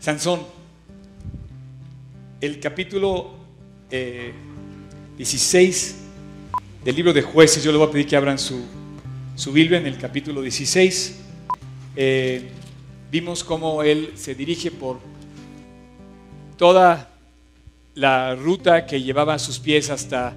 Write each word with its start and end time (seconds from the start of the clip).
Sansón, 0.00 0.40
el 2.40 2.58
capítulo 2.58 3.32
16 3.90 5.90
eh, 5.90 5.94
del 6.82 6.96
libro 6.96 7.12
de 7.12 7.20
jueces, 7.20 7.62
yo 7.62 7.70
le 7.70 7.76
voy 7.76 7.86
a 7.86 7.90
pedir 7.90 8.06
que 8.06 8.16
abran 8.16 8.38
su, 8.38 8.64
su 9.36 9.52
Biblia 9.52 9.78
en 9.78 9.86
el 9.86 9.98
capítulo 9.98 10.40
16. 10.40 11.20
Eh, 11.96 12.48
vimos 13.12 13.44
cómo 13.44 13.82
él 13.82 14.12
se 14.14 14.34
dirige 14.34 14.70
por 14.70 15.00
toda 16.56 17.10
la 17.94 18.34
ruta 18.36 18.86
que 18.86 19.02
llevaba 19.02 19.34
a 19.34 19.38
sus 19.38 19.58
pies 19.58 19.90
hasta 19.90 20.34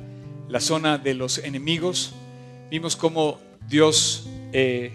la 0.49 0.59
zona 0.59 0.97
de 0.97 1.13
los 1.13 1.37
enemigos. 1.37 2.11
Vimos 2.69 2.97
cómo 2.97 3.39
Dios 3.69 4.27
eh, 4.51 4.91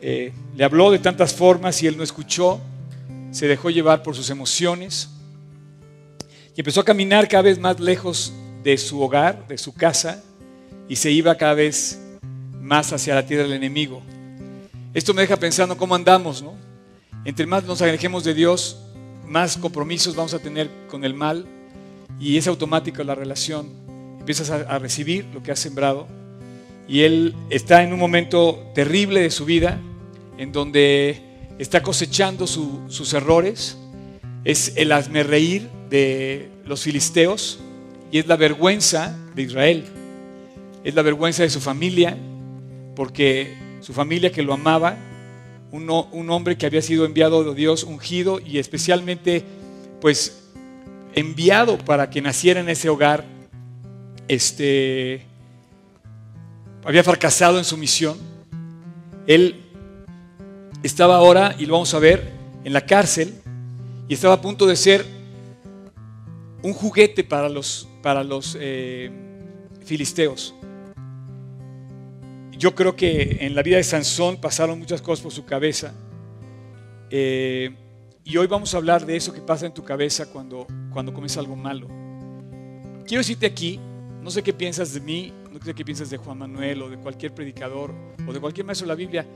le 0.00 0.64
habló 0.64 0.92
de 0.92 1.00
tantas 1.00 1.34
formas 1.34 1.82
y 1.82 1.88
él 1.88 1.96
no 1.96 2.04
escuchó, 2.04 2.60
se 3.30 3.46
dejó 3.46 3.70
llevar 3.70 4.02
por 4.02 4.14
sus 4.14 4.30
emociones 4.30 5.10
y 6.56 6.60
empezó 6.60 6.80
a 6.80 6.84
caminar 6.84 7.28
cada 7.28 7.42
vez 7.42 7.58
más 7.58 7.78
lejos 7.78 8.32
de 8.64 8.76
su 8.78 9.00
hogar, 9.00 9.46
de 9.46 9.58
su 9.58 9.72
casa, 9.74 10.22
y 10.88 10.96
se 10.96 11.10
iba 11.10 11.36
cada 11.36 11.54
vez 11.54 12.00
más 12.60 12.92
hacia 12.92 13.14
la 13.14 13.24
tierra 13.24 13.44
del 13.44 13.52
enemigo. 13.52 14.02
Esto 14.92 15.14
me 15.14 15.22
deja 15.22 15.36
pensando 15.36 15.76
cómo 15.76 15.94
andamos, 15.94 16.42
¿no? 16.42 16.54
Entre 17.24 17.46
más 17.46 17.64
nos 17.64 17.82
alejemos 17.82 18.24
de 18.24 18.34
Dios, 18.34 18.78
más 19.26 19.56
compromisos 19.56 20.16
vamos 20.16 20.34
a 20.34 20.38
tener 20.38 20.70
con 20.88 21.04
el 21.04 21.14
mal 21.14 21.46
y 22.18 22.38
es 22.38 22.48
automático 22.48 23.04
la 23.04 23.14
relación. 23.14 23.68
Empiezas 24.18 24.50
a, 24.50 24.78
recibir 24.78 25.26
lo 25.32 25.42
que 25.42 25.52
has 25.52 25.58
sembrado 25.58 26.08
y 26.88 27.02
él 27.02 27.34
está 27.50 27.82
en 27.82 27.92
un 27.92 27.98
momento 27.98 28.66
terrible 28.74 29.20
de 29.20 29.30
su 29.30 29.44
vida 29.44 29.80
en 30.38 30.52
donde 30.52 31.22
está 31.58 31.82
cosechando 31.82 32.46
sus 32.46 33.12
errores, 33.12 33.76
es 34.44 34.72
el 34.76 34.92
hazme 34.92 35.22
reír 35.22 35.68
de 35.90 36.50
los 36.64 36.82
filisteos 36.82 37.58
y 38.10 38.18
es 38.18 38.26
la 38.26 38.36
vergüenza 38.36 39.16
de 39.34 39.42
Israel. 39.42 39.84
Es 40.84 40.94
la 40.94 41.02
vergüenza 41.02 41.42
de 41.42 41.50
su 41.50 41.60
familia, 41.60 42.16
porque 42.94 43.56
su 43.80 43.92
familia 43.92 44.30
que 44.30 44.42
lo 44.42 44.54
amaba, 44.54 44.96
un, 45.72 45.90
un 45.90 46.30
hombre 46.30 46.56
que 46.56 46.66
había 46.66 46.80
sido 46.80 47.04
enviado 47.04 47.44
de 47.44 47.54
Dios, 47.54 47.84
ungido 47.84 48.40
y 48.40 48.58
especialmente 48.58 49.44
pues 50.00 50.44
enviado 51.14 51.78
para 51.78 52.08
que 52.10 52.22
naciera 52.22 52.60
en 52.60 52.68
ese 52.68 52.88
hogar, 52.88 53.24
este, 54.28 55.22
había 56.84 57.02
fracasado 57.02 57.58
en 57.58 57.64
su 57.64 57.76
misión. 57.76 58.16
Él 59.26 59.67
estaba 60.88 61.16
ahora, 61.16 61.54
y 61.58 61.66
lo 61.66 61.74
vamos 61.74 61.92
a 61.92 61.98
ver, 61.98 62.32
en 62.64 62.72
la 62.72 62.80
cárcel 62.80 63.34
y 64.08 64.14
estaba 64.14 64.34
a 64.34 64.40
punto 64.40 64.66
de 64.66 64.74
ser 64.74 65.04
un 66.62 66.72
juguete 66.72 67.22
para 67.22 67.48
los, 67.48 67.86
para 68.02 68.24
los 68.24 68.56
eh, 68.58 69.10
filisteos. 69.84 70.54
Yo 72.52 72.74
creo 72.74 72.96
que 72.96 73.38
en 73.42 73.54
la 73.54 73.62
vida 73.62 73.76
de 73.76 73.84
Sansón 73.84 74.40
pasaron 74.40 74.78
muchas 74.78 75.00
cosas 75.02 75.22
por 75.22 75.30
su 75.30 75.44
cabeza. 75.44 75.92
Eh, 77.10 77.70
y 78.24 78.36
hoy 78.36 78.46
vamos 78.46 78.74
a 78.74 78.78
hablar 78.78 79.06
de 79.06 79.14
eso 79.14 79.32
que 79.32 79.40
pasa 79.40 79.66
en 79.66 79.74
tu 79.74 79.84
cabeza 79.84 80.26
cuando, 80.26 80.66
cuando 80.90 81.12
comes 81.12 81.36
algo 81.36 81.54
malo. 81.54 81.86
Quiero 83.06 83.20
decirte 83.20 83.46
aquí, 83.46 83.78
no 84.22 84.30
sé 84.30 84.42
qué 84.42 84.52
piensas 84.54 84.92
de 84.94 85.00
mí, 85.00 85.32
no 85.52 85.62
sé 85.62 85.74
qué 85.74 85.84
piensas 85.84 86.10
de 86.10 86.16
Juan 86.16 86.38
Manuel 86.38 86.82
o 86.82 86.88
de 86.88 86.96
cualquier 86.96 87.34
predicador 87.34 87.94
o 88.26 88.32
de 88.32 88.40
cualquier 88.40 88.66
maestro 88.66 88.86
de 88.86 88.88
la 88.88 88.96
Biblia. 88.96 89.26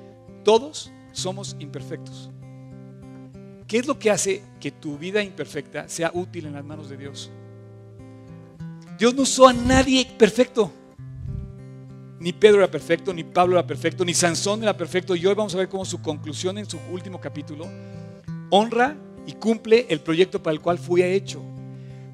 Todos 0.44 0.90
somos 1.12 1.56
imperfectos. 1.58 2.30
¿Qué 3.66 3.78
es 3.78 3.86
lo 3.86 3.98
que 3.98 4.10
hace 4.10 4.42
que 4.60 4.70
tu 4.70 4.98
vida 4.98 5.22
imperfecta 5.22 5.88
sea 5.88 6.10
útil 6.12 6.46
en 6.46 6.52
las 6.52 6.64
manos 6.64 6.90
de 6.90 6.96
Dios? 6.96 7.30
Dios 8.98 9.14
no 9.14 9.22
usó 9.22 9.48
a 9.48 9.52
nadie 9.52 10.06
perfecto. 10.18 10.70
Ni 12.20 12.32
Pedro 12.32 12.58
era 12.58 12.70
perfecto, 12.70 13.12
ni 13.12 13.24
Pablo 13.24 13.58
era 13.58 13.66
perfecto, 13.66 14.04
ni 14.04 14.14
Sansón 14.14 14.62
era 14.62 14.76
perfecto. 14.76 15.16
Y 15.16 15.26
hoy 15.26 15.34
vamos 15.34 15.54
a 15.54 15.58
ver 15.58 15.68
cómo 15.68 15.84
su 15.84 16.00
conclusión 16.02 16.58
en 16.58 16.68
su 16.68 16.78
último 16.92 17.20
capítulo 17.20 17.66
honra 18.50 18.94
y 19.26 19.32
cumple 19.32 19.86
el 19.88 20.00
proyecto 20.00 20.42
para 20.42 20.54
el 20.54 20.60
cual 20.60 20.78
fue 20.78 21.14
hecho. 21.14 21.42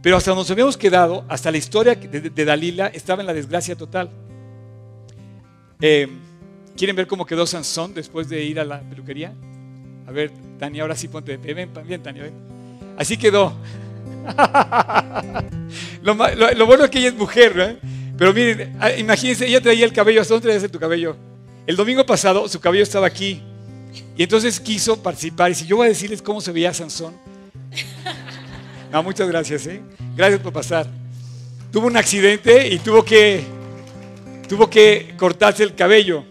Pero 0.01 0.17
hasta 0.17 0.31
donde 0.31 0.43
nos 0.43 0.51
habíamos 0.51 0.77
quedado, 0.77 1.25
hasta 1.29 1.51
la 1.51 1.59
historia 1.59 1.95
de, 1.97 2.45
Dalila 2.45 2.87
estaba 2.87 3.21
en 3.21 3.27
la 3.27 3.35
desgracia 3.35 3.77
total. 3.77 4.11
Eh, 5.81 6.09
¿Quieren 6.79 6.95
ver 6.95 7.09
cómo 7.09 7.27
quedó 7.27 7.45
Sansón 7.45 7.93
después 7.93 8.29
de 8.29 8.45
ir 8.45 8.61
a 8.61 8.65
la 8.65 8.81
peluquería? 8.81 9.33
A 10.07 10.13
ver, 10.13 10.31
Tania, 10.61 10.83
ahora 10.83 10.95
sí 10.95 11.09
ponte 11.09 11.33
de 11.33 11.39
pie. 11.39 11.53
Ven, 11.53 11.71
bien, 11.85 12.01
Tania, 12.01 12.23
ven. 12.23 12.35
Así 12.97 13.17
quedó. 13.17 13.53
lo, 16.03 16.15
bueno 16.15 16.85
es 16.85 16.91
que 16.91 17.01
ella 17.01 17.09
es 17.09 17.17
mujer, 17.17 17.53
¿eh? 17.59 17.79
Pero 18.17 18.33
miren, 18.33 18.77
ah, 18.79 18.93
imagínense, 18.93 19.49
ella 19.49 19.61
traía 19.61 19.85
el 19.85 19.93
cabello. 19.93 20.21
¿Hasta 20.21 20.35
dónde 20.35 20.51
traías 20.51 20.71
tu 20.71 20.79
cabello? 20.79 21.17
El 21.67 21.75
domingo 21.75 22.07
pasado 22.07 22.47
su 22.47 22.61
cabello 22.61 22.85
estaba 22.85 23.09
aquí. 23.09 23.43
Y 24.17 24.23
entonces 24.23 24.61
quiso 24.61 25.03
participar. 25.03 25.51
Y 25.51 25.57
si 25.57 25.67
yo 25.67 25.79
voy 25.79 25.87
a 25.87 25.89
decirles 25.89 26.23
cómo 26.23 26.41
se 26.41 26.53
veía 26.53 26.73
Sansón. 26.73 27.17
No, 28.91 29.03
muchas 29.03 29.29
gracias, 29.29 29.67
¿eh? 29.67 29.83
Gracias 30.17 30.41
por 30.41 30.51
pasar. 30.51 30.87
Tuvo 31.71 31.89
un 31.89 31.97
accidente 31.99 32.69
y 32.69 32.79
tuvo 32.79 33.05
que, 33.05 33.43
tuvo 34.49 34.71
que 34.71 35.15
cortarse 35.19 35.63
el 35.63 35.75
cabello. 35.75 36.25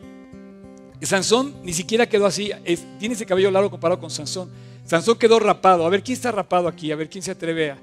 Sansón 1.05 1.55
ni 1.63 1.73
siquiera 1.73 2.07
quedó 2.07 2.25
así, 2.25 2.51
tiene 2.99 3.13
ese 3.15 3.25
cabello 3.25 3.51
largo 3.51 3.69
comparado 3.69 3.99
con 3.99 4.09
Sansón. 4.09 4.49
Sansón 4.85 5.17
quedó 5.17 5.39
rapado. 5.39 5.85
A 5.85 5.89
ver, 5.89 6.01
¿quién 6.01 6.15
está 6.15 6.31
rapado 6.31 6.67
aquí? 6.67 6.91
A 6.91 6.95
ver, 6.95 7.09
¿quién 7.09 7.23
se 7.23 7.31
atreve 7.31 7.71
a... 7.71 7.77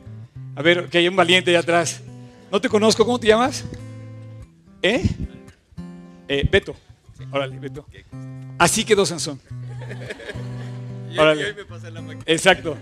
A 0.56 0.62
ver, 0.62 0.88
que 0.88 0.98
hay 0.98 1.08
un 1.08 1.16
valiente 1.16 1.50
allá 1.50 1.60
atrás. 1.60 2.00
No 2.50 2.60
te 2.60 2.68
conozco, 2.68 3.04
¿cómo 3.04 3.18
te 3.18 3.26
llamas? 3.26 3.64
¿Eh? 4.82 5.02
eh 6.28 6.48
Beto. 6.50 6.74
Órale, 7.30 7.58
Beto. 7.58 7.86
Así 8.58 8.84
quedó 8.84 9.04
Sansón. 9.04 9.40
Órale. 11.18 11.54
Exacto. 12.26 12.76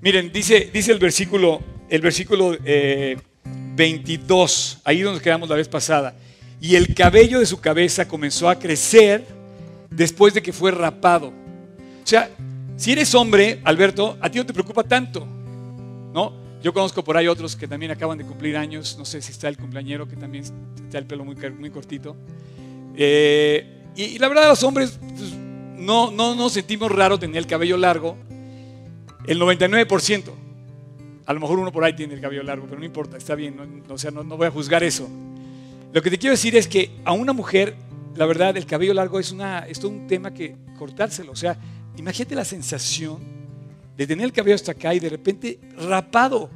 Miren, 0.00 0.32
dice, 0.32 0.70
dice 0.72 0.92
el 0.92 0.98
versículo, 0.98 1.60
el 1.88 2.00
versículo 2.00 2.56
22, 3.74 4.74
eh, 4.74 4.80
ahí 4.84 5.00
donde 5.02 5.20
quedamos 5.20 5.48
la 5.48 5.56
vez 5.56 5.68
pasada. 5.68 6.14
Y 6.60 6.76
el 6.76 6.94
cabello 6.94 7.38
de 7.38 7.46
su 7.46 7.60
cabeza 7.60 8.08
comenzó 8.08 8.48
a 8.48 8.58
crecer 8.58 9.41
después 9.94 10.34
de 10.34 10.42
que 10.42 10.52
fue 10.52 10.70
rapado. 10.70 11.28
O 11.28 12.06
sea, 12.06 12.30
si 12.76 12.92
eres 12.92 13.14
hombre, 13.14 13.60
Alberto, 13.64 14.16
a 14.20 14.30
ti 14.30 14.38
no 14.38 14.46
te 14.46 14.52
preocupa 14.52 14.82
tanto, 14.82 15.26
¿no? 16.12 16.32
Yo 16.62 16.72
conozco 16.72 17.02
por 17.02 17.16
ahí 17.16 17.26
otros 17.26 17.56
que 17.56 17.66
también 17.66 17.90
acaban 17.90 18.18
de 18.18 18.24
cumplir 18.24 18.56
años, 18.56 18.96
no 18.96 19.04
sé 19.04 19.20
si 19.20 19.32
está 19.32 19.48
el 19.48 19.56
cumpleañero 19.56 20.08
que 20.08 20.16
también 20.16 20.44
está 20.44 20.98
el 20.98 21.06
pelo 21.06 21.24
muy, 21.24 21.36
muy 21.58 21.70
cortito. 21.70 22.16
Eh, 22.96 23.90
y, 23.96 24.18
la 24.18 24.28
verdad, 24.28 24.48
los 24.48 24.62
hombres 24.62 24.98
pues, 25.00 25.32
no, 25.76 26.10
no 26.10 26.34
nos 26.34 26.52
sentimos 26.52 26.90
raro 26.90 27.18
tener 27.18 27.36
el 27.36 27.46
cabello 27.46 27.76
largo. 27.76 28.16
El 29.26 29.40
99%. 29.40 30.24
A 31.26 31.32
lo 31.32 31.40
mejor 31.40 31.58
uno 31.58 31.72
por 31.72 31.84
ahí 31.84 31.94
tiene 31.94 32.14
el 32.14 32.20
cabello 32.20 32.42
largo, 32.42 32.66
pero 32.66 32.78
no 32.78 32.84
importa, 32.84 33.16
está 33.16 33.34
bien, 33.34 33.56
no, 33.56 33.94
o 33.94 33.98
sea, 33.98 34.10
no, 34.10 34.24
no 34.24 34.36
voy 34.36 34.46
a 34.46 34.50
juzgar 34.50 34.82
eso. 34.82 35.08
Lo 35.92 36.02
que 36.02 36.10
te 36.10 36.18
quiero 36.18 36.32
decir 36.32 36.56
es 36.56 36.66
que 36.66 36.90
a 37.04 37.12
una 37.12 37.32
mujer 37.32 37.76
la 38.14 38.26
verdad, 38.26 38.56
el 38.56 38.66
cabello 38.66 38.94
largo 38.94 39.18
es, 39.18 39.32
una, 39.32 39.60
es 39.60 39.80
todo 39.80 39.90
un 39.90 40.06
tema 40.06 40.32
que 40.32 40.56
cortárselo. 40.78 41.32
O 41.32 41.36
sea, 41.36 41.56
imagínate 41.96 42.34
la 42.34 42.44
sensación 42.44 43.20
de 43.96 44.06
tener 44.06 44.24
el 44.24 44.32
cabello 44.32 44.54
hasta 44.54 44.72
acá 44.72 44.94
y 44.94 45.00
de 45.00 45.08
repente 45.08 45.60
rapado. 45.76 46.50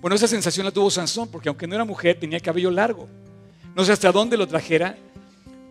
Bueno, 0.00 0.16
esa 0.16 0.28
sensación 0.28 0.66
la 0.66 0.72
tuvo 0.72 0.90
Sansón, 0.90 1.28
porque 1.28 1.48
aunque 1.48 1.66
no 1.66 1.74
era 1.74 1.84
mujer, 1.84 2.18
tenía 2.18 2.36
el 2.36 2.42
cabello 2.42 2.70
largo. 2.70 3.08
No 3.74 3.84
sé 3.84 3.92
hasta 3.92 4.12
dónde 4.12 4.36
lo 4.36 4.46
trajera. 4.46 4.96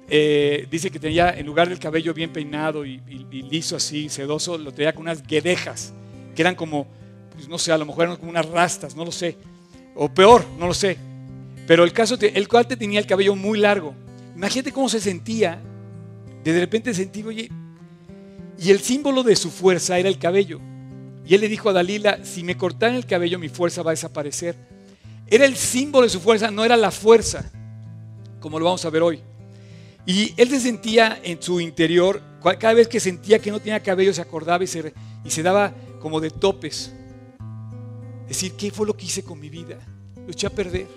Eh, 0.09 0.67
dice 0.69 0.91
que 0.91 0.99
tenía, 0.99 1.31
en 1.31 1.45
lugar 1.45 1.69
del 1.69 1.79
cabello 1.79 2.13
bien 2.13 2.33
peinado 2.33 2.85
y, 2.85 2.99
liso 3.31 3.75
así, 3.75 4.09
sedoso, 4.09 4.57
lo 4.57 4.71
tenía 4.71 4.93
con 4.93 5.03
unas 5.03 5.25
guedejas, 5.25 5.93
que 6.35 6.41
eran 6.41 6.55
como, 6.55 6.87
pues 7.33 7.47
no 7.47 7.57
sé, 7.57 7.71
a 7.71 7.77
lo 7.77 7.85
mejor 7.85 8.05
eran 8.05 8.17
como 8.17 8.29
unas 8.29 8.47
rastas, 8.47 8.95
no 8.95 9.05
lo 9.05 9.11
sé. 9.11 9.37
O 9.95 10.09
peor, 10.09 10.45
no 10.59 10.67
lo 10.67 10.73
sé. 10.73 10.97
Pero 11.67 11.83
el 11.83 11.93
caso, 11.93 12.17
el 12.19 12.47
cual 12.47 12.67
tenía 12.67 12.99
el 12.99 13.07
cabello 13.07 13.35
muy 13.35 13.59
largo. 13.59 13.95
Imagínate 14.43 14.73
cómo 14.73 14.89
se 14.89 14.99
sentía. 14.99 15.57
De 16.43 16.59
repente 16.59 16.93
sentí, 16.93 17.23
oye, 17.23 17.49
y 18.59 18.71
el 18.71 18.81
símbolo 18.81 19.23
de 19.23 19.37
su 19.37 19.49
fuerza 19.49 19.97
era 19.97 20.09
el 20.09 20.19
cabello. 20.19 20.59
Y 21.25 21.33
él 21.33 21.39
le 21.39 21.47
dijo 21.47 21.69
a 21.69 21.73
Dalila, 21.73 22.25
si 22.25 22.43
me 22.43 22.57
cortan 22.57 22.95
el 22.95 23.05
cabello 23.05 23.39
mi 23.39 23.47
fuerza 23.47 23.83
va 23.83 23.91
a 23.91 23.93
desaparecer. 23.93 24.57
Era 25.27 25.45
el 25.45 25.55
símbolo 25.55 26.03
de 26.03 26.09
su 26.09 26.19
fuerza, 26.19 26.51
no 26.51 26.65
era 26.65 26.75
la 26.75 26.91
fuerza, 26.91 27.49
como 28.41 28.59
lo 28.59 28.65
vamos 28.65 28.83
a 28.83 28.89
ver 28.89 29.01
hoy. 29.01 29.21
Y 30.05 30.33
él 30.35 30.49
se 30.49 30.59
sentía 30.59 31.21
en 31.23 31.41
su 31.41 31.61
interior, 31.61 32.21
cada 32.59 32.73
vez 32.73 32.89
que 32.89 32.99
sentía 32.99 33.39
que 33.39 33.49
no 33.49 33.59
tenía 33.59 33.81
cabello 33.81 34.13
se 34.13 34.21
acordaba 34.21 34.61
y 34.61 34.67
se, 34.67 34.93
y 35.23 35.41
daba 35.41 35.73
como 36.01 36.19
de 36.19 36.29
topes. 36.29 36.91
Decir, 38.27 38.51
¿qué 38.57 38.71
fue 38.71 38.85
lo 38.85 38.97
que 38.97 39.05
hice 39.05 39.23
con 39.23 39.39
mi 39.39 39.47
vida? 39.47 39.77
Lo 40.17 40.33
eché 40.33 40.47
a 40.47 40.49
perder. 40.49 40.87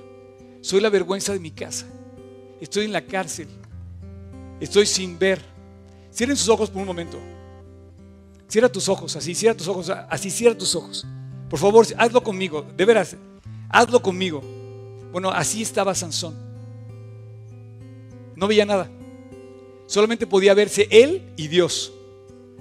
Soy 0.63 0.81
la 0.81 0.91
vergüenza 0.91 1.33
de 1.33 1.39
mi 1.39 1.53
casa. 1.53 1.87
Estoy 2.61 2.87
en 2.87 2.93
la 2.93 3.03
cárcel. 3.03 3.49
Estoy 4.61 4.87
sin 4.87 5.19
ver. 5.19 5.41
Cierren 6.13 6.37
sus 6.37 6.49
ojos 6.49 6.71
por 6.71 6.81
un 6.81 6.89
momento. 6.89 7.19
Cierra 8.49 8.69
tus 8.69 8.89
ojos, 8.89 9.17
así, 9.17 9.35
cierra 9.35 9.57
tus 9.57 9.69
ojos, 9.69 9.91
así, 9.91 10.31
cierra 10.31 10.57
tus 10.57 10.75
ojos. 10.75 11.05
Por 11.51 11.59
favor, 11.59 11.87
hazlo 11.99 12.23
conmigo, 12.23 12.65
de 12.77 12.85
veras, 12.85 13.17
hazlo 13.69 14.01
conmigo. 14.01 14.43
Bueno, 15.13 15.31
así 15.31 15.63
estaba 15.63 15.95
Sansón. 15.95 16.35
No 18.37 18.47
veía 18.47 18.65
nada. 18.65 18.89
Solamente 19.87 20.27
podía 20.27 20.55
verse 20.55 20.87
él 20.91 21.33
y 21.37 21.49
Dios. 21.49 21.93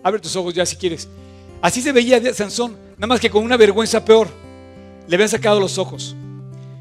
Abre 0.04 0.20
tus 0.20 0.36
ojos 0.36 0.54
ya 0.54 0.66
si 0.66 0.76
quieres. 0.76 1.08
Así 1.62 1.82
se 1.82 1.92
veía 1.92 2.34
Sansón, 2.34 2.78
nada 2.98 3.08
más 3.08 3.20
que 3.20 3.30
con 3.30 3.44
una 3.44 3.58
vergüenza 3.58 4.04
peor. 4.04 4.28
Le 5.08 5.16
habían 5.16 5.30
sacado 5.30 5.60
los 5.60 5.78
ojos. 5.78 6.16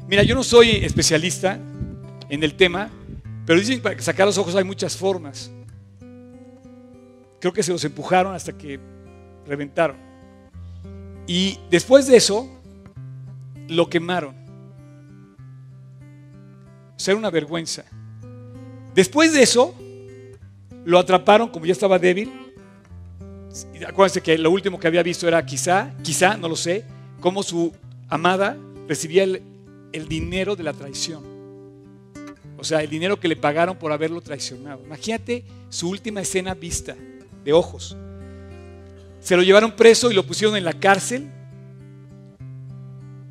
Mira, 0.07 0.23
yo 0.23 0.35
no 0.35 0.43
soy 0.43 0.71
especialista 0.71 1.59
en 2.29 2.43
el 2.43 2.55
tema, 2.55 2.89
pero 3.45 3.59
dicen 3.59 3.81
que 3.81 4.01
sacar 4.01 4.25
los 4.25 4.37
ojos 4.37 4.55
hay 4.55 4.63
muchas 4.63 4.97
formas. 4.97 5.51
Creo 7.39 7.53
que 7.53 7.61
se 7.61 7.71
los 7.71 7.83
empujaron 7.83 8.33
hasta 8.33 8.57
que 8.57 8.79
reventaron. 9.45 9.97
Y 11.27 11.59
después 11.69 12.07
de 12.07 12.17
eso, 12.17 12.49
lo 13.67 13.89
quemaron. 13.89 14.35
O 16.95 16.99
sea, 16.99 17.11
era 17.11 17.19
una 17.19 17.29
vergüenza. 17.29 17.85
Después 18.95 19.33
de 19.33 19.43
eso, 19.43 19.75
lo 20.85 20.97
atraparon 20.97 21.49
como 21.49 21.65
ya 21.65 21.73
estaba 21.73 21.99
débil. 21.99 22.31
Acuérdense 23.87 24.21
que 24.21 24.37
lo 24.37 24.49
último 24.49 24.79
que 24.79 24.87
había 24.87 25.03
visto 25.03 25.27
era 25.27 25.45
quizá, 25.45 25.93
quizá, 26.01 26.37
no 26.37 26.47
lo 26.47 26.55
sé, 26.55 26.85
cómo 27.19 27.43
su 27.43 27.73
amada 28.09 28.57
recibía 28.87 29.23
el, 29.23 29.41
el 29.91 30.07
dinero 30.07 30.55
de 30.55 30.63
la 30.63 30.73
traición. 30.73 31.34
O 32.65 32.67
sea, 32.67 32.81
el 32.81 32.89
dinero 32.89 33.19
que 33.19 33.27
le 33.27 33.35
pagaron 33.35 33.77
por 33.77 33.91
haberlo 33.91 34.21
traicionado. 34.21 34.81
Imagínate 34.83 35.43
su 35.69 35.87
última 35.87 36.21
escena 36.21 36.55
vista 36.55 36.95
de 37.43 37.53
ojos. 37.53 37.95
Se 39.19 39.37
lo 39.37 39.43
llevaron 39.43 39.73
preso 39.73 40.09
y 40.09 40.15
lo 40.15 40.25
pusieron 40.25 40.57
en 40.57 40.63
la 40.63 40.73
cárcel. 40.73 41.29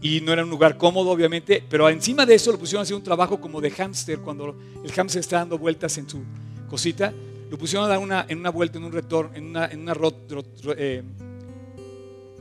Y 0.00 0.20
no 0.20 0.32
era 0.32 0.44
un 0.44 0.50
lugar 0.50 0.78
cómodo, 0.78 1.10
obviamente, 1.10 1.64
pero 1.68 1.88
encima 1.88 2.24
de 2.24 2.36
eso 2.36 2.52
lo 2.52 2.60
pusieron 2.60 2.78
a 2.78 2.84
hacer 2.84 2.94
un 2.94 3.02
trabajo 3.02 3.40
como 3.40 3.60
de 3.60 3.72
hámster, 3.72 4.20
cuando 4.20 4.56
el 4.84 4.92
hámster 4.92 5.18
está 5.18 5.38
dando 5.38 5.58
vueltas 5.58 5.98
en 5.98 6.08
su 6.08 6.22
cosita. 6.70 7.12
Lo 7.50 7.58
pusieron 7.58 7.86
a 7.86 7.88
dar 7.88 7.98
una, 7.98 8.26
en 8.28 8.38
una 8.38 8.50
vuelta, 8.50 8.78
en 8.78 8.84
un 8.84 8.92
retorno, 8.92 9.34
en 9.34 9.46
una, 9.46 9.66
en 9.66 9.80
una 9.80 9.96
eh, 10.76 11.02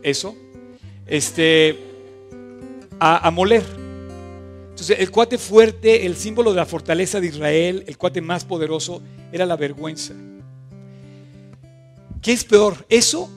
eso, 0.03 0.35
este, 1.07 1.75
a 2.99 3.31
moler. 3.31 3.82
Entonces, 4.73 4.97
el 4.99 5.11
cuate 5.11 5.37
fuerte, 5.37 6.03
el 6.03 6.15
símbolo 6.15 6.49
de 6.49 6.55
la 6.55 6.65
fortaleza 6.65 7.21
de 7.21 7.27
Israel, 7.27 7.83
el 7.85 7.95
cuate 7.95 8.21
más 8.21 8.43
poderoso, 8.43 9.03
era 9.31 9.45
la 9.45 9.55
vergüenza. 9.55 10.15
¿Qué 12.23 12.33
es 12.33 12.43
peor? 12.43 12.83
¿Eso 12.89 13.29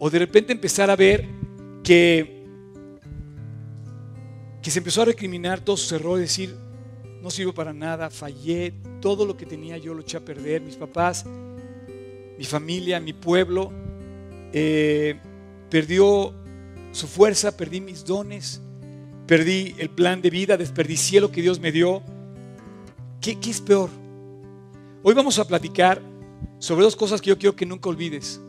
o 0.00 0.10
de 0.10 0.18
repente 0.18 0.52
empezar 0.52 0.90
a 0.90 0.96
ver 0.96 1.24
que, 1.84 2.44
que 4.60 4.70
se 4.70 4.78
empezó 4.80 5.02
a 5.02 5.04
recriminar 5.04 5.60
todos 5.60 5.82
sus 5.82 5.92
errores, 5.92 6.28
decir, 6.28 6.56
no 7.22 7.30
sirvo 7.30 7.54
para 7.54 7.72
nada, 7.72 8.10
fallé, 8.10 8.74
todo 9.00 9.24
lo 9.24 9.36
que 9.36 9.46
tenía 9.46 9.78
yo 9.78 9.94
lo 9.94 10.00
eché 10.00 10.16
a 10.16 10.20
perder, 10.20 10.62
mis 10.62 10.74
papás, 10.74 11.24
mi 12.36 12.44
familia, 12.44 12.98
mi 12.98 13.12
pueblo, 13.12 13.72
eh, 14.52 15.18
perdió 15.70 16.34
su 16.92 17.06
fuerza, 17.06 17.56
perdí 17.56 17.80
mis 17.80 18.04
dones, 18.04 18.60
perdí 19.26 19.74
el 19.78 19.90
plan 19.90 20.20
de 20.22 20.30
vida, 20.30 20.56
desperdicié 20.56 21.20
lo 21.20 21.30
que 21.30 21.42
Dios 21.42 21.60
me 21.60 21.72
dio. 21.72 22.02
¿Qué, 23.20 23.38
¿Qué, 23.38 23.50
es 23.50 23.60
peor? 23.60 23.90
Hoy 25.02 25.14
vamos 25.14 25.38
a 25.38 25.46
platicar 25.46 26.00
sobre 26.58 26.84
dos 26.84 26.96
cosas 26.96 27.20
que 27.20 27.30
yo 27.30 27.38
quiero 27.38 27.56
que 27.56 27.66
nunca 27.66 27.88
olvides. 27.88 28.40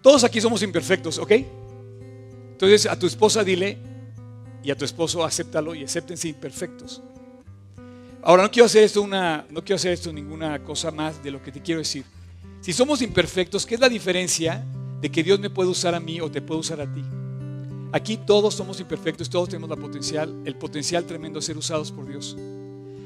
Todos 0.00 0.24
aquí 0.24 0.40
somos 0.40 0.62
imperfectos, 0.62 1.18
¿ok? 1.18 1.32
Entonces 2.52 2.86
a 2.86 2.98
tu 2.98 3.06
esposa 3.06 3.42
dile 3.42 3.78
y 4.62 4.70
a 4.70 4.76
tu 4.76 4.84
esposo 4.84 5.24
acéptalo 5.24 5.74
y 5.74 5.84
acéptense 5.84 6.28
imperfectos. 6.28 7.02
Ahora 8.22 8.44
no 8.44 8.50
quiero 8.50 8.66
hacer 8.66 8.84
esto 8.84 9.02
una, 9.02 9.44
no 9.50 9.62
quiero 9.62 9.76
hacer 9.76 9.92
esto 9.92 10.12
ninguna 10.12 10.62
cosa 10.62 10.92
más 10.92 11.22
de 11.22 11.32
lo 11.32 11.42
que 11.42 11.50
te 11.50 11.60
quiero 11.60 11.80
decir. 11.80 12.04
Si 12.60 12.72
somos 12.72 13.02
imperfectos, 13.02 13.66
¿qué 13.66 13.74
es 13.74 13.80
la 13.80 13.88
diferencia 13.88 14.64
de 15.00 15.10
que 15.10 15.24
Dios 15.24 15.40
me 15.40 15.50
puede 15.50 15.70
usar 15.70 15.96
a 15.96 16.00
mí 16.00 16.20
o 16.20 16.30
te 16.30 16.40
puede 16.40 16.60
usar 16.60 16.80
a 16.80 16.92
ti? 16.92 17.02
Aquí 17.92 18.16
todos 18.16 18.54
somos 18.54 18.80
imperfectos, 18.80 19.28
todos 19.28 19.50
tenemos 19.50 19.68
la 19.68 19.76
potencial, 19.76 20.34
el 20.46 20.56
potencial 20.56 21.04
tremendo 21.04 21.38
de 21.38 21.44
ser 21.44 21.58
usados 21.58 21.92
por 21.92 22.08
Dios, 22.08 22.36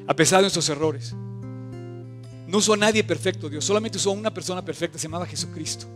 a 0.06 0.14
pesar 0.14 0.38
de 0.38 0.42
nuestros 0.42 0.68
errores. 0.68 1.12
No 2.46 2.58
usó 2.58 2.74
a 2.74 2.76
nadie 2.76 3.02
perfecto 3.02 3.48
Dios, 3.48 3.64
solamente 3.64 3.98
usó 3.98 4.10
a 4.10 4.14
una 4.14 4.32
persona 4.32 4.64
perfecta, 4.64 4.96
se 4.96 5.08
llamaba 5.08 5.26
Jesucristo. 5.26 5.86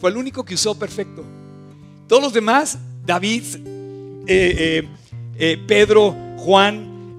Fue 0.00 0.10
el 0.10 0.16
único 0.16 0.44
que 0.44 0.54
usó 0.54 0.76
perfecto. 0.76 1.24
Todos 2.08 2.20
los 2.20 2.32
demás, 2.32 2.76
David, 3.06 3.44
eh, 3.54 4.24
eh, 4.26 4.88
eh, 5.38 5.58
Pedro, 5.66 6.14
Juan, 6.38 7.16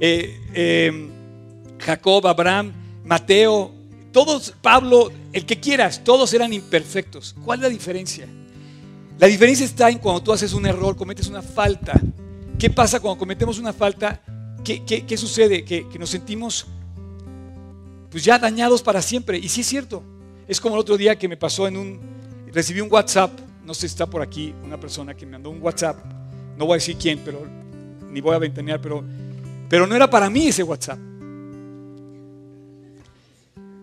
Jacob, 1.79 2.27
Abraham, 2.27 2.73
Mateo, 3.05 3.71
todos, 4.11 4.53
Pablo, 4.61 5.11
el 5.31 5.45
que 5.45 5.61
quieras, 5.61 6.03
todos 6.03 6.33
eran 6.33 6.51
imperfectos. 6.51 7.35
¿Cuál 7.45 7.59
es 7.59 7.63
la 7.63 7.69
diferencia? 7.69 8.27
La 9.19 9.27
diferencia 9.27 9.65
está 9.65 9.89
en 9.89 9.99
cuando 9.99 10.23
tú 10.23 10.33
haces 10.33 10.53
un 10.53 10.65
error, 10.65 10.95
cometes 10.95 11.27
una 11.27 11.41
falta. 11.41 11.99
¿Qué 12.57 12.69
pasa 12.69 12.99
cuando 12.99 13.19
cometemos 13.19 13.59
una 13.59 13.73
falta? 13.73 14.21
¿Qué, 14.63 15.17
sucede? 15.17 15.63
Que, 15.63 15.87
que, 15.87 15.99
nos 15.99 16.09
sentimos 16.09 16.65
pues 18.09 18.23
ya 18.23 18.39
dañados 18.39 18.81
para 18.81 19.01
siempre. 19.01 19.37
Y 19.37 19.49
sí 19.49 19.61
es 19.61 19.67
cierto. 19.67 20.03
Es 20.47 20.59
como 20.59 20.75
el 20.75 20.81
otro 20.81 20.97
día 20.97 21.17
que 21.17 21.27
me 21.27 21.37
pasó 21.37 21.67
en 21.67 21.77
un, 21.77 21.99
recibí 22.51 22.81
un 22.81 22.91
WhatsApp, 22.91 23.31
no 23.65 23.73
sé 23.73 23.81
si 23.81 23.87
está 23.87 24.05
por 24.05 24.21
aquí 24.21 24.53
una 24.63 24.79
persona 24.79 25.13
que 25.13 25.25
me 25.25 25.33
mandó 25.33 25.49
un 25.49 25.61
WhatsApp, 25.61 25.97
no 26.57 26.65
voy 26.65 26.73
a 26.73 26.77
decir 26.77 26.97
quién, 26.97 27.21
pero 27.23 27.45
ni 28.09 28.21
voy 28.21 28.35
a 28.35 28.39
ventanear, 28.39 28.81
pero, 28.81 29.03
pero 29.69 29.87
no 29.87 29.95
era 29.95 30.09
para 30.09 30.29
mí 30.29 30.47
ese 30.47 30.63
WhatsApp. 30.63 30.99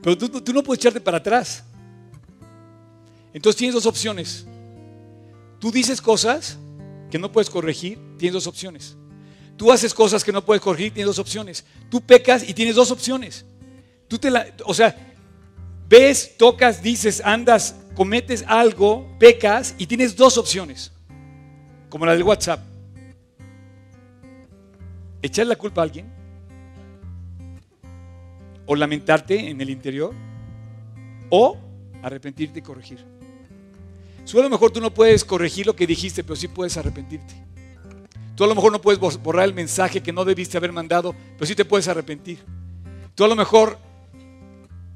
Pero 0.02 0.16
tú, 0.16 0.40
tú 0.40 0.52
no 0.52 0.62
puedes 0.62 0.80
echarte 0.80 1.00
para 1.00 1.18
atrás. 1.18 1.64
Entonces 3.32 3.58
tienes 3.58 3.74
dos 3.74 3.86
opciones. 3.86 4.46
Tú 5.60 5.70
dices 5.70 6.00
cosas 6.00 6.58
que 7.10 7.18
no 7.18 7.30
puedes 7.30 7.50
corregir, 7.50 7.98
tienes 8.18 8.32
dos 8.32 8.46
opciones. 8.46 8.96
Tú 9.56 9.70
haces 9.70 9.92
cosas 9.92 10.24
que 10.24 10.32
no 10.32 10.42
puedes 10.42 10.62
corregir, 10.62 10.92
tienes 10.94 11.08
dos 11.08 11.18
opciones. 11.18 11.66
Tú 11.90 12.00
pecas 12.00 12.48
y 12.48 12.54
tienes 12.54 12.74
dos 12.74 12.90
opciones. 12.90 13.44
Tú 14.08 14.18
te 14.18 14.30
la, 14.30 14.46
o 14.64 14.72
sea, 14.72 14.96
ves, 15.86 16.36
tocas, 16.38 16.82
dices, 16.82 17.20
andas, 17.22 17.76
cometes 17.94 18.42
algo, 18.46 19.06
pecas 19.18 19.74
y 19.76 19.86
tienes 19.86 20.16
dos 20.16 20.38
opciones, 20.38 20.92
como 21.90 22.06
la 22.06 22.12
del 22.12 22.22
WhatsApp. 22.22 22.60
Echar 25.20 25.46
la 25.46 25.56
culpa 25.56 25.82
a 25.82 25.84
alguien 25.84 26.10
o 28.64 28.74
lamentarte 28.74 29.50
en 29.50 29.60
el 29.60 29.68
interior 29.68 30.14
o 31.28 31.58
arrepentirte 32.02 32.60
y 32.60 32.62
corregir. 32.62 33.19
Tú 34.24 34.38
a 34.38 34.42
lo 34.42 34.50
mejor 34.50 34.70
tú 34.70 34.80
no 34.80 34.92
puedes 34.92 35.24
corregir 35.24 35.66
lo 35.66 35.76
que 35.76 35.86
dijiste, 35.86 36.22
pero 36.22 36.36
sí 36.36 36.48
puedes 36.48 36.76
arrepentirte. 36.76 37.34
Tú 38.34 38.44
a 38.44 38.46
lo 38.46 38.54
mejor 38.54 38.72
no 38.72 38.80
puedes 38.80 38.98
borrar 39.22 39.44
el 39.44 39.54
mensaje 39.54 40.02
que 40.02 40.12
no 40.12 40.24
debiste 40.24 40.56
haber 40.56 40.72
mandado, 40.72 41.14
pero 41.36 41.46
sí 41.46 41.54
te 41.54 41.64
puedes 41.64 41.88
arrepentir. 41.88 42.38
Tú 43.14 43.24
a 43.24 43.28
lo 43.28 43.36
mejor 43.36 43.78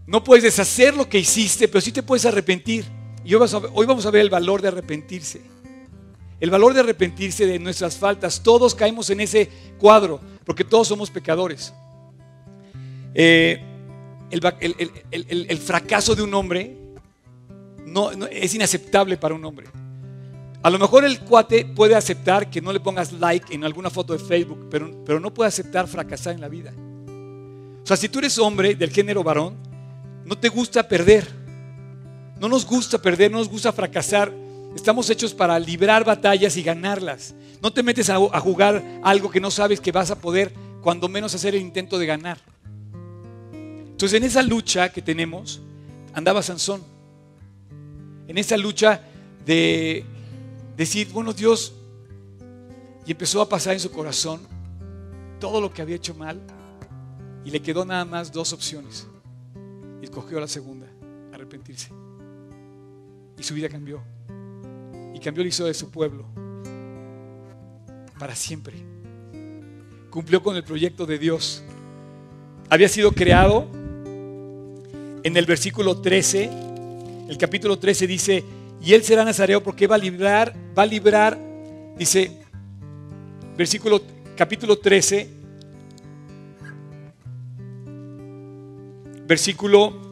no 0.07 0.23
puedes 0.25 0.45
deshacer 0.45 0.97
lo 0.97 1.09
que 1.09 1.19
hiciste, 1.19 1.69
pero 1.69 1.81
sí 1.81 1.93
te 1.93 2.03
puedes 2.03 2.25
arrepentir. 2.25 2.85
Y 3.25 3.35
hoy 3.35 3.87
vamos 3.87 4.07
a 4.07 4.11
ver 4.11 4.23
el 4.23 4.31
valor 4.31 4.63
de 4.63 4.69
arrepentirse. 4.69 5.43
El 6.41 6.51
valor 6.51 6.75
de 6.75 6.81
arrepentirse 6.81 7.47
de 7.47 7.59
nuestras 7.59 7.97
faltas. 7.97 8.43
Todos 8.43 8.75
caemos 8.75 9.09
en 9.11 9.21
ese 9.21 9.51
cuadro, 9.79 10.21
porque 10.45 10.65
todos 10.65 10.89
somos 10.89 11.11
pecadores. 11.11 11.73
Eh, 13.15 13.63
el, 14.31 15.59
fracaso 15.59 16.15
de 16.15 16.23
un 16.23 16.35
hombre 16.35 16.77
no, 17.95 18.27
es 18.27 18.55
inaceptable 18.55 19.17
para 19.17 19.35
un 19.35 19.45
hombre. 19.45 19.69
A 20.63 20.71
lo 20.71 20.79
mejor 20.79 21.05
el 21.05 21.21
cuate 21.21 21.65
puede 21.65 21.95
aceptar 21.95 22.51
que 22.51 22.61
no 22.61 22.73
le 22.73 22.81
pongas 22.81 23.13
like 23.13 23.55
en 23.55 23.65
alguna 23.65 23.91
foto 23.91 24.15
de 24.15 24.19
Facebook, 24.19 24.67
pero, 24.71 25.05
pero 25.05 25.21
no 25.21 25.33
puede 25.33 25.49
aceptar 25.49 25.87
fracasar 25.87 26.35
en 26.35 26.41
la 26.41 26.49
vida. 26.49 26.73
O 27.83 27.87
sea, 27.87 27.97
si 27.97 28.09
tú 28.09 28.19
eres 28.19 28.39
hombre 28.39 28.75
del 28.75 28.91
género 28.91 29.23
varón, 29.23 29.57
no 30.25 30.37
te 30.37 30.49
gusta 30.49 30.89
perder. 30.89 31.29
No 32.41 32.49
nos 32.49 32.67
gusta 32.67 32.99
perder, 32.99 33.31
no 33.31 33.39
nos 33.39 33.49
gusta 33.49 33.73
fracasar. 33.73 34.33
Estamos 34.75 35.09
hechos 35.09 35.33
para 35.33 35.59
librar 35.59 36.05
batallas 36.05 36.57
y 36.57 36.63
ganarlas. 36.63 37.35
No 37.63 37.73
te 37.73 37.83
metes 37.83 38.11
a, 38.11 38.19
jugar 38.41 38.83
algo 39.03 39.31
que 39.31 39.41
no 39.41 39.51
sabes 39.51 39.81
que 39.81 39.93
vas 39.93 40.11
a 40.11 40.19
poder, 40.19 40.53
cuando 40.83 41.09
menos 41.09 41.35
hacer 41.35 41.55
el 41.55 41.61
intento 41.61 41.97
de 41.99 42.07
ganar. 42.07 42.39
Entonces 43.53 44.15
en 44.15 44.25
esa 44.25 44.43
lucha 44.43 44.89
que 44.89 45.01
tenemos, 45.01 45.61
andaba 46.13 46.43
Sansón. 46.43 46.94
En 48.27 48.39
esa 48.39 48.57
lucha 48.57 49.01
de 49.45 50.05
decir, 50.77 51.09
bueno 51.13 51.33
Dios, 51.33 51.75
y 53.07 53.13
empezó 53.13 53.41
a 53.41 53.49
pasar 53.49 53.75
en 53.75 53.81
su 53.81 53.91
corazón 53.91 54.41
todo 55.39 55.61
lo 55.61 55.73
que 55.73 55.83
había 55.83 55.97
hecho 55.97 56.15
mal 56.15 56.41
y 57.45 57.51
le 57.51 57.61
quedó 57.61 57.85
nada 57.85 58.05
más 58.05 58.33
dos 58.33 58.53
opciones 58.53 59.07
y 60.01 60.05
escogió 60.05 60.41
la 60.41 60.49
segunda, 60.49 60.87
arrepentirse. 61.33 61.91
y 63.39 63.43
su 63.43 63.55
vida 63.55 63.69
cambió. 63.69 64.03
Y 65.13 65.21
cambió 65.21 65.45
la 65.45 65.49
historia 65.49 65.69
de 65.69 65.75
su 65.75 65.91
pueblo 65.91 66.25
para 68.19 68.35
siempre. 68.35 68.75
Cumplió 70.11 70.43
con 70.43 70.57
el 70.57 70.65
proyecto 70.65 71.05
de 71.07 71.19
Dios. 71.19 71.63
Había 72.71 72.89
sido 72.89 73.13
creado 73.13 73.69
en 75.23 75.37
el 75.37 75.47
versículo 75.47 76.01
13, 76.01 76.51
el 77.29 77.39
capítulo 77.39 77.79
13 77.79 78.07
dice, 78.07 78.45
y 78.83 78.93
él 78.93 79.03
será 79.03 79.25
nazareo 79.25 79.63
porque 79.63 79.87
va 79.87 79.97
a 79.97 79.99
librar, 79.99 80.55
va 80.77 80.83
a 80.83 80.87
librar, 80.87 81.39
dice, 81.97 82.31
versículo, 83.57 84.03
capítulo 84.37 84.79
13, 84.79 85.29
versículo, 89.27 90.03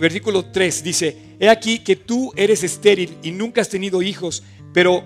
versículo 0.00 0.46
3 0.46 0.82
dice, 0.82 1.16
he 1.38 1.48
aquí 1.48 1.78
que 1.80 1.94
tú 1.94 2.32
eres 2.36 2.64
estéril 2.64 3.16
y 3.22 3.30
nunca 3.30 3.60
has 3.60 3.68
tenido 3.68 4.02
hijos, 4.02 4.42
pero 4.72 5.04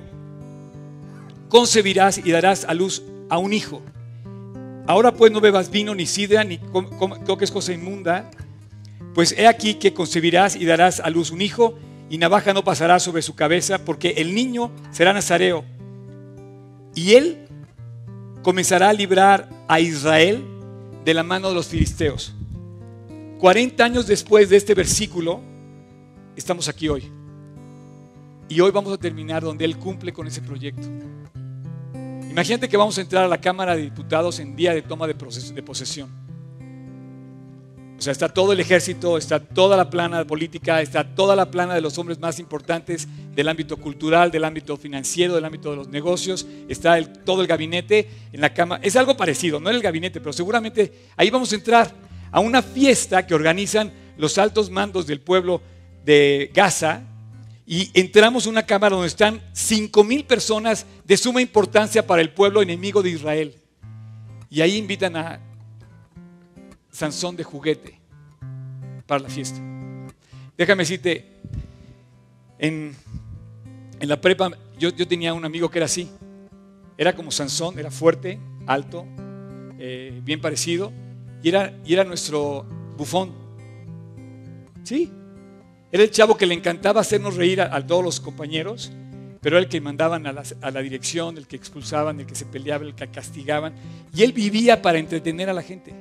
concebirás 1.49 2.19
y 2.19 2.31
darás 2.31 2.65
a 2.65 2.73
luz 2.73 3.03
a 3.29 3.39
un 3.39 3.53
hijo. 3.53 3.83
Ahora 4.87 5.13
pues 5.13 5.33
no 5.33 5.41
bebas 5.41 5.71
vino 5.71 5.95
ni 5.95 6.07
sidra 6.07 6.45
ni 6.45 6.61
toques 7.27 7.51
cosa 7.51 7.73
inmunda, 7.73 8.31
pues 9.15 9.35
he 9.37 9.47
aquí 9.47 9.75
que 9.75 9.95
concebirás 9.95 10.57
y 10.57 10.65
darás 10.65 11.01
a 11.01 11.11
luz 11.11 11.31
un 11.31 11.43
hijo 11.43 11.75
y 12.09 12.19
navaja 12.19 12.53
no 12.53 12.63
pasará 12.63 13.01
sobre 13.01 13.23
su 13.23 13.35
cabeza 13.35 13.85
porque 13.85 14.11
el 14.19 14.35
niño 14.35 14.71
será 14.93 15.13
nazareo 15.13 15.65
y 16.95 17.15
él 17.15 17.47
comenzará 18.43 18.91
a 18.91 18.93
librar 18.93 19.49
a 19.69 19.81
Israel 19.81 20.45
de 21.05 21.15
la 21.15 21.23
mano 21.23 21.49
de 21.49 21.55
los 21.55 21.67
filisteos. 21.67 22.33
40 23.39 23.85
años 23.85 24.07
después 24.07 24.49
de 24.49 24.57
este 24.57 24.75
versículo, 24.75 25.41
estamos 26.37 26.69
aquí 26.69 26.89
hoy. 26.89 27.11
Y 28.49 28.61
hoy 28.61 28.71
vamos 28.71 28.93
a 28.93 28.99
terminar 28.99 29.43
donde 29.43 29.65
Él 29.65 29.77
cumple 29.77 30.13
con 30.13 30.27
ese 30.27 30.41
proyecto. 30.41 30.89
Imagínate 32.37 32.69
que 32.69 32.77
vamos 32.77 32.99
a 32.99 33.01
entrar 33.01 33.25
a 33.25 33.29
la 33.29 33.41
Cámara 33.41 33.75
de 33.75 33.81
Diputados 33.81 34.41
en 34.41 34.55
día 34.55 34.75
de 34.75 34.83
toma 34.83 35.07
de, 35.07 35.15
posesión. 35.15 36.11
O 37.99 38.03
sea, 38.03 38.13
está 38.13 38.29
todo 38.29 38.53
el 38.53 38.61
ejército, 38.61 39.17
está 39.17 39.41
toda 39.41 39.75
la 39.75 39.89
plana 39.89 40.23
política, 40.27 40.83
está 40.83 41.15
toda 41.15 41.35
la 41.35 41.51
plana 41.51 41.75
de 41.75 41.81
los 41.81 41.97
hombres 41.97 42.19
más 42.19 42.39
importantes 42.39 43.09
del 43.35 43.49
ámbito 43.49 43.79
cultural, 43.79 44.31
del 44.31 44.45
ámbito 44.45 44.77
financiero, 44.77 45.35
del 45.35 45.47
ámbito 45.47 45.71
de 45.71 45.77
los 45.77 45.89
negocios, 45.89 46.47
está 46.69 47.03
todo 47.25 47.41
el 47.41 47.47
gabinete 47.47 48.07
en 48.31 48.43
la 48.43 48.53
Cámara. 48.53 48.83
Es 48.85 48.97
algo 48.97 49.17
parecido, 49.17 49.59
no 49.59 49.71
en 49.71 49.77
el 49.77 49.83
gabinete, 49.83 50.21
pero 50.21 50.35
seguramente 50.35 50.93
ahí 51.17 51.31
vamos 51.31 51.51
a 51.53 51.55
entrar 51.55 51.91
a 52.31 52.41
una 52.41 52.61
fiesta 52.61 53.27
que 53.27 53.35
organizan 53.35 53.95
los 54.19 54.37
altos 54.37 54.69
mandos 54.69 55.07
del 55.07 55.23
pueblo 55.23 55.63
de 56.05 56.51
Gaza 56.53 57.03
y 57.67 57.91
entramos 57.95 58.47
a 58.47 58.51
una 58.51 58.65
cámara 58.65 58.95
donde 58.95 59.09
están 59.09 59.43
cinco 59.53 60.05
mil 60.05 60.25
personas 60.25 60.87
de 61.05 61.17
suma 61.17 61.43
importancia 61.43 62.07
para 62.07 62.23
el 62.23 62.31
pueblo 62.31 62.63
enemigo 62.63 63.03
de 63.03 63.11
Israel. 63.11 63.61
Y 64.49 64.61
ahí 64.61 64.77
invitan 64.77 65.17
a 65.17 65.41
Sansón 66.93 67.37
de 67.37 67.43
juguete 67.43 67.99
para 69.07 69.25
la 69.25 69.29
fiesta. 69.29 69.61
Déjame 70.57 70.85
decirte, 70.85 71.27
en, 72.59 72.95
en 73.99 74.09
la 74.09 74.21
prepa 74.21 74.51
yo, 74.79 74.91
yo, 74.91 75.09
tenía 75.09 75.35
un 75.35 75.45
amigo 75.45 75.69
que 75.69 75.81
era 75.81 75.87
así. 75.87 76.09
Era 76.97 77.17
como 77.17 77.33
Sansón, 77.33 77.79
era 77.79 77.91
fuerte, 77.91 78.39
alto, 78.67 79.07
eh, 79.79 80.21
bien 80.23 80.41
parecido. 80.41 80.93
Y 81.43 81.49
era, 81.49 81.77
y 81.85 81.95
era 81.95 82.05
nuestro 82.05 82.65
bufón. 82.97 83.33
¿Sí? 84.85 85.11
Era 85.93 86.03
el 86.03 86.11
chavo 86.11 86.37
que 86.37 86.47
le 86.47 86.55
encantaba 86.55 87.01
hacernos 87.01 87.37
reír 87.37 87.61
a, 87.61 87.87
todos 87.87 88.05
los 88.05 88.21
compañeros, 88.21 88.91
pero 89.41 89.57
era 89.57 89.65
el 89.65 89.69
que 89.69 89.81
mandaban 89.81 90.27
a 90.27 90.33
la, 90.33 90.81
dirección, 90.81 91.39
el 91.39 91.47
que 91.47 91.55
expulsaban, 91.55 92.19
el 92.19 92.27
que 92.27 92.35
se 92.35 92.45
peleaba, 92.45 92.85
el 92.85 92.95
que 92.95 93.07
castigaban. 93.09 93.75
Y 94.13 94.23
él 94.23 94.33
vivía 94.33 94.83
para 94.83 94.99
entretener 94.99 95.49
a 95.49 95.53
la 95.53 95.63
gente. 95.63 95.95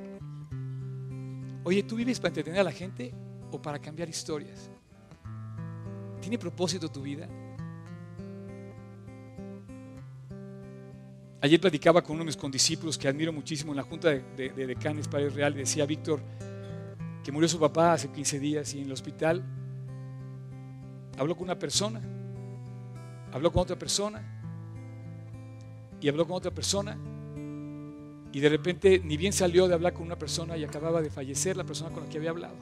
Oye, 1.63 1.83
¿tú 1.83 1.95
vives 1.95 2.19
para 2.19 2.29
entretener 2.29 2.61
a 2.61 2.63
la 2.63 2.71
gente 2.71 3.13
o 3.51 3.61
para 3.61 3.79
cambiar 3.79 4.09
historias? 4.09 4.69
¿Tiene 6.19 6.39
propósito 6.39 6.89
tu 6.89 7.03
vida? 7.03 7.27
Ayer 11.41 11.61
platicaba 11.61 12.01
con 12.01 12.15
uno 12.15 12.23
de 12.23 12.27
mis 12.27 12.37
condiscípulos 12.37 12.97
que 12.97 13.07
admiro 13.07 13.31
muchísimo 13.31 13.71
en 13.71 13.77
la 13.77 13.83
Junta 13.83 14.09
de, 14.09 14.49
de 14.49 14.67
Decanes 14.67 15.07
Padre 15.07 15.29
Real 15.29 15.53
y 15.53 15.59
decía, 15.59 15.85
Víctor, 15.85 16.19
que 17.23 17.31
murió 17.31 17.47
su 17.47 17.59
papá 17.59 17.93
hace 17.93 18.09
15 18.09 18.39
días 18.39 18.73
y 18.73 18.79
en 18.79 18.85
el 18.85 18.91
hospital 18.91 19.43
habló 21.17 21.35
con 21.35 21.45
una 21.45 21.57
persona, 21.57 22.01
habló 23.31 23.51
con 23.51 23.63
otra 23.63 23.77
persona 23.77 24.21
y 26.01 26.09
habló 26.09 26.25
con 26.25 26.35
otra 26.35 26.51
persona 26.51 26.97
y 28.31 28.39
de 28.39 28.49
repente 28.49 29.01
ni 29.03 29.15
bien 29.15 29.31
salió 29.31 29.67
de 29.67 29.73
hablar 29.73 29.93
con 29.93 30.03
una 30.03 30.17
persona 30.17 30.57
y 30.57 30.63
acababa 30.63 31.01
de 31.01 31.09
fallecer 31.09 31.55
la 31.55 31.63
persona 31.63 31.91
con 31.91 32.03
la 32.03 32.09
que 32.09 32.17
había 32.17 32.31
hablado. 32.31 32.55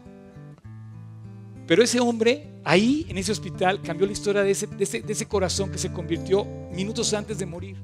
Pero 1.65 1.81
ese 1.81 1.99
hombre 1.99 2.59
ahí 2.63 3.05
en 3.09 3.17
ese 3.17 3.31
hospital 3.31 3.81
cambió 3.81 4.05
la 4.05 4.13
historia 4.13 4.43
de 4.43 4.51
ese, 4.51 4.67
de 4.67 4.83
ese, 4.83 5.27
corazón 5.27 5.71
que 5.71 5.77
se 5.77 5.91
convirtió 5.91 6.45
minutos 6.71 7.13
antes 7.13 7.39
de 7.39 7.45
morir. 7.45 7.77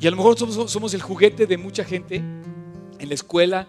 Y 0.00 0.06
a 0.06 0.10
lo 0.10 0.16
mejor 0.16 0.38
somos, 0.38 0.70
somos, 0.70 0.94
el 0.94 1.02
juguete 1.02 1.46
de 1.46 1.58
mucha 1.58 1.84
gente 1.84 2.16
en 2.16 3.08
la 3.08 3.14
escuela, 3.14 3.68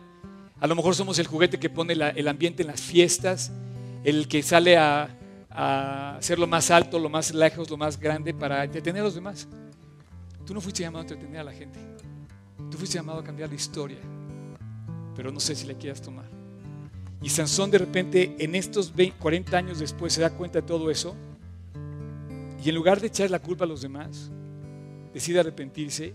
a 0.60 0.68
lo 0.68 0.76
mejor 0.76 0.96
somos 0.96 1.20
el 1.20 1.28
juguete 1.28 1.60
que 1.60 1.70
pone 1.70 1.94
el 1.94 2.28
ambiente 2.28 2.64
en 2.64 2.68
las 2.68 2.80
fiestas, 2.80 3.52
el 4.04 4.28
que 4.28 4.42
sale 4.44 4.78
a, 4.78 5.18
ser 6.22 6.40
lo 6.40 6.48
más 6.48 6.72
alto, 6.72 6.98
lo 6.98 7.10
más 7.10 7.34
lejos, 7.34 7.70
lo 7.70 7.78
más 7.78 8.00
grande 8.00 8.34
para 8.34 8.64
entretener 8.64 9.02
a 9.02 9.06
los 9.06 9.16
demás. 9.16 9.48
Tú 10.46 10.54
no 10.54 10.62
fuiste 10.62 10.84
llamado 10.84 11.00
a 11.00 11.02
entretener 11.04 11.42
a 11.42 11.44
la 11.44 11.52
gente. 11.52 11.78
Tú 12.70 12.78
fuiste 12.78 12.98
llamado 12.98 13.20
a 13.20 13.24
cambiar 13.24 13.50
la 13.50 13.56
historia. 13.56 13.98
Pero 15.16 15.32
no 15.32 15.40
sé 15.40 15.56
si 15.56 15.68
la 15.68 15.74
quieras 15.74 16.02
tomar. 16.02 16.26
Y 17.22 17.30
Sansón 17.30 17.70
de 17.70 17.78
repente 17.78 18.36
en 18.40 18.56
estos 18.56 18.94
40 19.20 19.58
años 19.58 19.80
después 19.80 20.14
se 20.14 20.22
da 20.22 20.30
cuenta 20.30 20.62
de 20.62 20.68
todo 20.68 20.90
eso. 20.90 21.16
Y 22.64 22.70
en 22.70 22.76
lugar 22.76 23.02
de 23.02 23.08
echar 23.08 23.30
la 23.30 23.40
culpa 23.40 23.66
a 23.66 23.68
los 23.68 23.82
demás, 23.82 24.32
decide 25.14 25.40
arrepentirse 25.40 26.14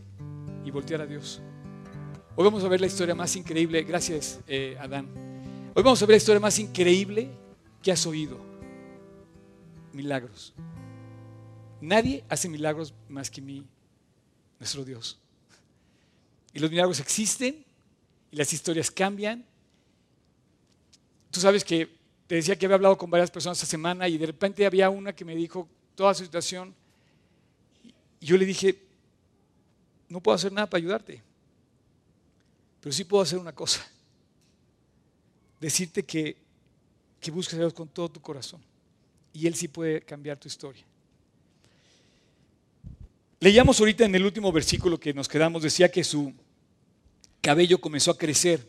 y 0.64 0.70
voltear 0.70 1.02
a 1.02 1.06
Dios. 1.06 1.42
Hoy 2.34 2.44
vamos 2.44 2.64
a 2.64 2.68
ver 2.68 2.80
la 2.80 2.86
historia 2.86 3.14
más 3.14 3.36
increíble. 3.36 3.82
Gracias, 3.82 4.40
eh, 4.46 4.76
Adán. 4.80 5.08
Hoy 5.74 5.82
vamos 5.82 6.02
a 6.02 6.06
ver 6.06 6.14
la 6.14 6.18
historia 6.18 6.40
más 6.40 6.58
increíble 6.58 7.30
¿Qué 7.86 7.92
has 7.92 8.04
oído? 8.04 8.36
Milagros. 9.92 10.52
Nadie 11.80 12.24
hace 12.28 12.48
milagros 12.48 12.92
más 13.08 13.30
que 13.30 13.40
mí, 13.40 13.64
nuestro 14.58 14.84
Dios. 14.84 15.20
Y 16.52 16.58
los 16.58 16.68
milagros 16.68 16.98
existen 16.98 17.64
y 18.32 18.36
las 18.36 18.52
historias 18.52 18.90
cambian. 18.90 19.46
Tú 21.30 21.38
sabes 21.38 21.62
que 21.62 21.88
te 22.26 22.34
decía 22.34 22.58
que 22.58 22.66
había 22.66 22.74
hablado 22.74 22.98
con 22.98 23.08
varias 23.08 23.30
personas 23.30 23.56
esta 23.56 23.70
semana 23.70 24.08
y 24.08 24.18
de 24.18 24.26
repente 24.26 24.66
había 24.66 24.90
una 24.90 25.14
que 25.14 25.24
me 25.24 25.36
dijo 25.36 25.68
toda 25.94 26.12
su 26.12 26.24
situación. 26.24 26.74
Y 28.18 28.26
yo 28.26 28.36
le 28.36 28.46
dije, 28.46 28.82
no 30.08 30.20
puedo 30.20 30.34
hacer 30.34 30.50
nada 30.50 30.68
para 30.68 30.80
ayudarte, 30.80 31.22
pero 32.80 32.92
sí 32.92 33.04
puedo 33.04 33.22
hacer 33.22 33.38
una 33.38 33.54
cosa. 33.54 33.88
Decirte 35.60 36.04
que 36.04 36.45
que 37.20 37.30
busques 37.30 37.54
a 37.54 37.58
Dios 37.58 37.74
con 37.74 37.88
todo 37.88 38.08
tu 38.08 38.20
corazón. 38.20 38.60
Y 39.32 39.46
Él 39.46 39.54
sí 39.54 39.68
puede 39.68 40.00
cambiar 40.02 40.38
tu 40.38 40.48
historia. 40.48 40.84
Leíamos 43.40 43.78
ahorita 43.78 44.04
en 44.04 44.14
el 44.14 44.24
último 44.24 44.50
versículo 44.50 44.98
que 44.98 45.12
nos 45.12 45.28
quedamos, 45.28 45.62
decía 45.62 45.90
que 45.90 46.02
su 46.02 46.32
cabello 47.40 47.78
comenzó 47.80 48.10
a 48.10 48.18
crecer. 48.18 48.66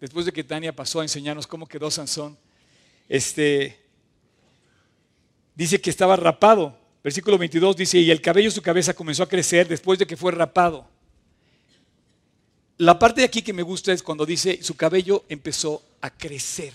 Después 0.00 0.26
de 0.26 0.32
que 0.32 0.42
Tania 0.42 0.74
pasó 0.74 1.00
a 1.00 1.04
enseñarnos 1.04 1.46
cómo 1.46 1.68
quedó 1.68 1.90
Sansón, 1.90 2.36
este, 3.08 3.78
dice 5.54 5.80
que 5.80 5.90
estaba 5.90 6.16
rapado. 6.16 6.76
Versículo 7.04 7.38
22 7.38 7.76
dice, 7.76 7.98
y 7.98 8.10
el 8.10 8.20
cabello 8.20 8.48
de 8.48 8.54
su 8.54 8.62
cabeza 8.62 8.94
comenzó 8.94 9.22
a 9.22 9.28
crecer 9.28 9.68
después 9.68 9.98
de 9.98 10.06
que 10.06 10.16
fue 10.16 10.32
rapado. 10.32 10.86
La 12.78 12.98
parte 12.98 13.20
de 13.20 13.26
aquí 13.26 13.42
que 13.42 13.52
me 13.52 13.62
gusta 13.62 13.92
es 13.92 14.02
cuando 14.02 14.24
dice, 14.24 14.62
su 14.62 14.74
cabello 14.74 15.24
empezó 15.28 15.82
a 16.00 16.10
crecer. 16.10 16.72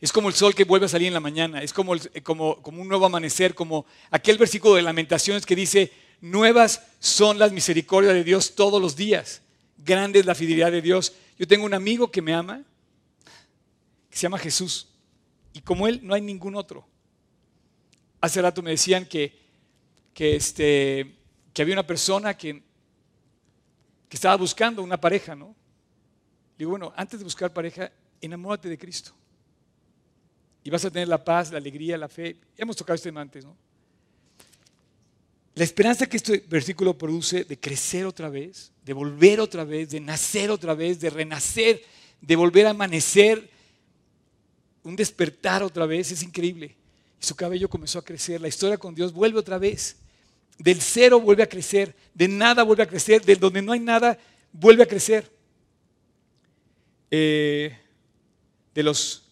Es 0.00 0.12
como 0.12 0.28
el 0.28 0.34
sol 0.34 0.54
que 0.54 0.64
vuelve 0.64 0.86
a 0.86 0.88
salir 0.88 1.08
en 1.08 1.14
la 1.14 1.20
mañana, 1.20 1.60
es 1.60 1.72
como, 1.72 1.94
como, 2.22 2.62
como, 2.62 2.82
un 2.82 2.88
nuevo 2.88 3.06
amanecer, 3.06 3.54
como 3.54 3.84
aquel 4.10 4.38
versículo 4.38 4.76
de 4.76 4.82
lamentaciones 4.82 5.44
que 5.44 5.56
dice, 5.56 5.92
nuevas 6.20 6.82
son 7.00 7.38
las 7.38 7.50
misericordias 7.50 8.14
de 8.14 8.22
Dios 8.22 8.54
todos 8.54 8.80
los 8.80 8.94
días, 8.94 9.42
grande 9.76 10.20
es 10.20 10.26
la 10.26 10.36
fidelidad 10.36 10.70
de 10.70 10.82
Dios. 10.82 11.14
Yo 11.36 11.48
tengo 11.48 11.64
un 11.64 11.74
amigo 11.74 12.12
que 12.12 12.22
me 12.22 12.32
ama, 12.32 12.62
que 14.08 14.16
se 14.16 14.22
llama 14.22 14.38
Jesús, 14.38 14.88
y 15.52 15.60
como 15.62 15.88
él 15.88 16.00
no 16.04 16.14
hay 16.14 16.20
ningún 16.20 16.54
otro. 16.54 16.86
Hace 18.20 18.40
rato 18.40 18.62
me 18.62 18.70
decían 18.70 19.04
que, 19.04 19.36
que, 20.14 20.36
este, 20.36 21.16
que 21.52 21.62
había 21.62 21.74
una 21.74 21.86
persona 21.86 22.36
que, 22.36 22.62
que 24.08 24.16
estaba 24.16 24.36
buscando 24.36 24.82
una 24.82 25.00
pareja, 25.00 25.34
¿no? 25.34 25.56
digo, 26.56 26.70
bueno, 26.72 26.92
antes 26.96 27.20
de 27.20 27.24
buscar 27.24 27.52
pareja, 27.52 27.90
enamórate 28.20 28.68
de 28.68 28.76
Cristo. 28.76 29.12
Y 30.68 30.70
vas 30.70 30.84
a 30.84 30.90
tener 30.90 31.08
la 31.08 31.24
paz, 31.24 31.50
la 31.50 31.56
alegría, 31.56 31.96
la 31.96 32.10
fe. 32.10 32.36
Hemos 32.54 32.76
tocado 32.76 32.94
este 32.94 33.08
tema 33.08 33.22
antes, 33.22 33.42
¿no? 33.42 33.56
La 35.54 35.64
esperanza 35.64 36.04
que 36.06 36.18
este 36.18 36.44
versículo 36.46 36.92
produce 36.92 37.44
de 37.44 37.58
crecer 37.58 38.04
otra 38.04 38.28
vez, 38.28 38.70
de 38.84 38.92
volver 38.92 39.40
otra 39.40 39.64
vez, 39.64 39.88
de 39.88 39.98
nacer 39.98 40.50
otra 40.50 40.74
vez, 40.74 41.00
de 41.00 41.08
renacer, 41.08 41.82
de 42.20 42.36
volver 42.36 42.66
a 42.66 42.70
amanecer, 42.72 43.48
un 44.82 44.94
despertar 44.94 45.62
otra 45.62 45.86
vez, 45.86 46.12
es 46.12 46.22
increíble. 46.22 46.76
Y 47.18 47.24
su 47.24 47.34
cabello 47.34 47.70
comenzó 47.70 48.00
a 48.00 48.04
crecer, 48.04 48.38
la 48.38 48.48
historia 48.48 48.76
con 48.76 48.94
Dios 48.94 49.10
vuelve 49.10 49.38
otra 49.38 49.56
vez. 49.56 49.96
Del 50.58 50.82
cero 50.82 51.18
vuelve 51.18 51.44
a 51.44 51.48
crecer, 51.48 51.96
de 52.12 52.28
nada 52.28 52.62
vuelve 52.62 52.82
a 52.82 52.88
crecer, 52.88 53.24
de 53.24 53.36
donde 53.36 53.62
no 53.62 53.72
hay 53.72 53.80
nada 53.80 54.18
vuelve 54.52 54.82
a 54.82 54.86
crecer. 54.86 55.32
Eh, 57.10 57.74
de 58.74 58.82
los 58.82 59.27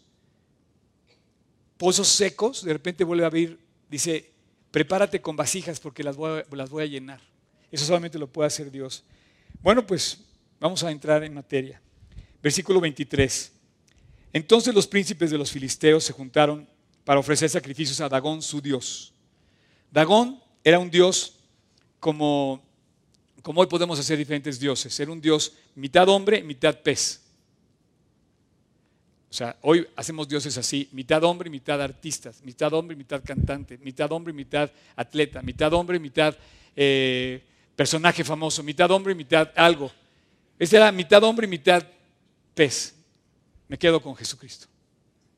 pozos 1.76 2.08
secos, 2.08 2.64
de 2.64 2.72
repente 2.72 3.04
vuelve 3.04 3.24
a 3.24 3.26
abrir, 3.26 3.58
dice, 3.88 4.32
prepárate 4.70 5.20
con 5.20 5.36
vasijas 5.36 5.80
porque 5.80 6.02
las 6.02 6.16
voy, 6.16 6.40
a, 6.40 6.56
las 6.56 6.70
voy 6.70 6.84
a 6.84 6.86
llenar. 6.86 7.20
Eso 7.70 7.84
solamente 7.84 8.18
lo 8.18 8.26
puede 8.26 8.46
hacer 8.46 8.70
Dios. 8.70 9.04
Bueno, 9.62 9.86
pues 9.86 10.18
vamos 10.60 10.82
a 10.84 10.90
entrar 10.90 11.24
en 11.24 11.34
materia. 11.34 11.80
Versículo 12.42 12.80
23. 12.80 13.52
Entonces 14.32 14.74
los 14.74 14.86
príncipes 14.86 15.30
de 15.30 15.38
los 15.38 15.50
filisteos 15.50 16.04
se 16.04 16.12
juntaron 16.12 16.68
para 17.04 17.20
ofrecer 17.20 17.48
sacrificios 17.48 18.00
a 18.00 18.08
Dagón, 18.08 18.42
su 18.42 18.60
dios. 18.60 19.12
Dagón 19.90 20.40
era 20.62 20.78
un 20.78 20.90
dios 20.90 21.34
como, 22.00 22.62
como 23.42 23.60
hoy 23.60 23.66
podemos 23.66 23.98
hacer 23.98 24.18
diferentes 24.18 24.58
dioses. 24.58 24.98
Era 25.00 25.10
un 25.10 25.20
dios 25.20 25.52
mitad 25.74 26.08
hombre, 26.08 26.42
mitad 26.42 26.80
pez. 26.80 27.25
O 29.36 29.38
sea, 29.38 29.54
hoy 29.60 29.86
hacemos 29.96 30.26
dioses 30.26 30.56
así, 30.56 30.88
mitad 30.92 31.22
hombre, 31.22 31.50
mitad 31.50 31.78
artistas, 31.82 32.42
mitad 32.42 32.72
hombre, 32.72 32.96
mitad 32.96 33.22
cantante, 33.22 33.76
mitad 33.76 34.10
hombre, 34.10 34.32
mitad 34.32 34.70
atleta, 34.96 35.42
mitad 35.42 35.70
hombre, 35.74 35.98
mitad 35.98 36.34
eh, 36.74 37.44
personaje 37.76 38.24
famoso, 38.24 38.62
mitad 38.62 38.90
hombre, 38.90 39.14
mitad 39.14 39.50
algo. 39.54 39.92
Ese 40.58 40.78
era 40.78 40.90
mitad 40.90 41.22
hombre, 41.22 41.46
mitad 41.46 41.86
pez. 42.54 42.94
Me 43.68 43.76
quedo 43.76 44.00
con 44.00 44.16
Jesucristo. 44.16 44.68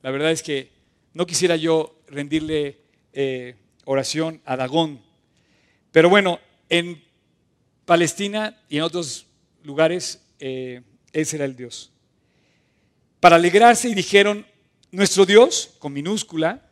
La 0.00 0.12
verdad 0.12 0.30
es 0.30 0.44
que 0.44 0.70
no 1.12 1.26
quisiera 1.26 1.56
yo 1.56 1.98
rendirle 2.06 2.78
eh, 3.12 3.56
oración 3.84 4.40
a 4.44 4.56
Dagón. 4.56 5.02
Pero 5.90 6.08
bueno, 6.08 6.38
en 6.68 7.02
Palestina 7.84 8.62
y 8.68 8.76
en 8.76 8.84
otros 8.84 9.26
lugares, 9.64 10.24
eh, 10.38 10.82
ese 11.12 11.34
era 11.34 11.46
el 11.46 11.56
Dios 11.56 11.90
para 13.20 13.36
alegrarse 13.36 13.88
y 13.88 13.94
dijeron, 13.94 14.46
nuestro 14.90 15.26
Dios, 15.26 15.70
con 15.78 15.92
minúscula, 15.92 16.62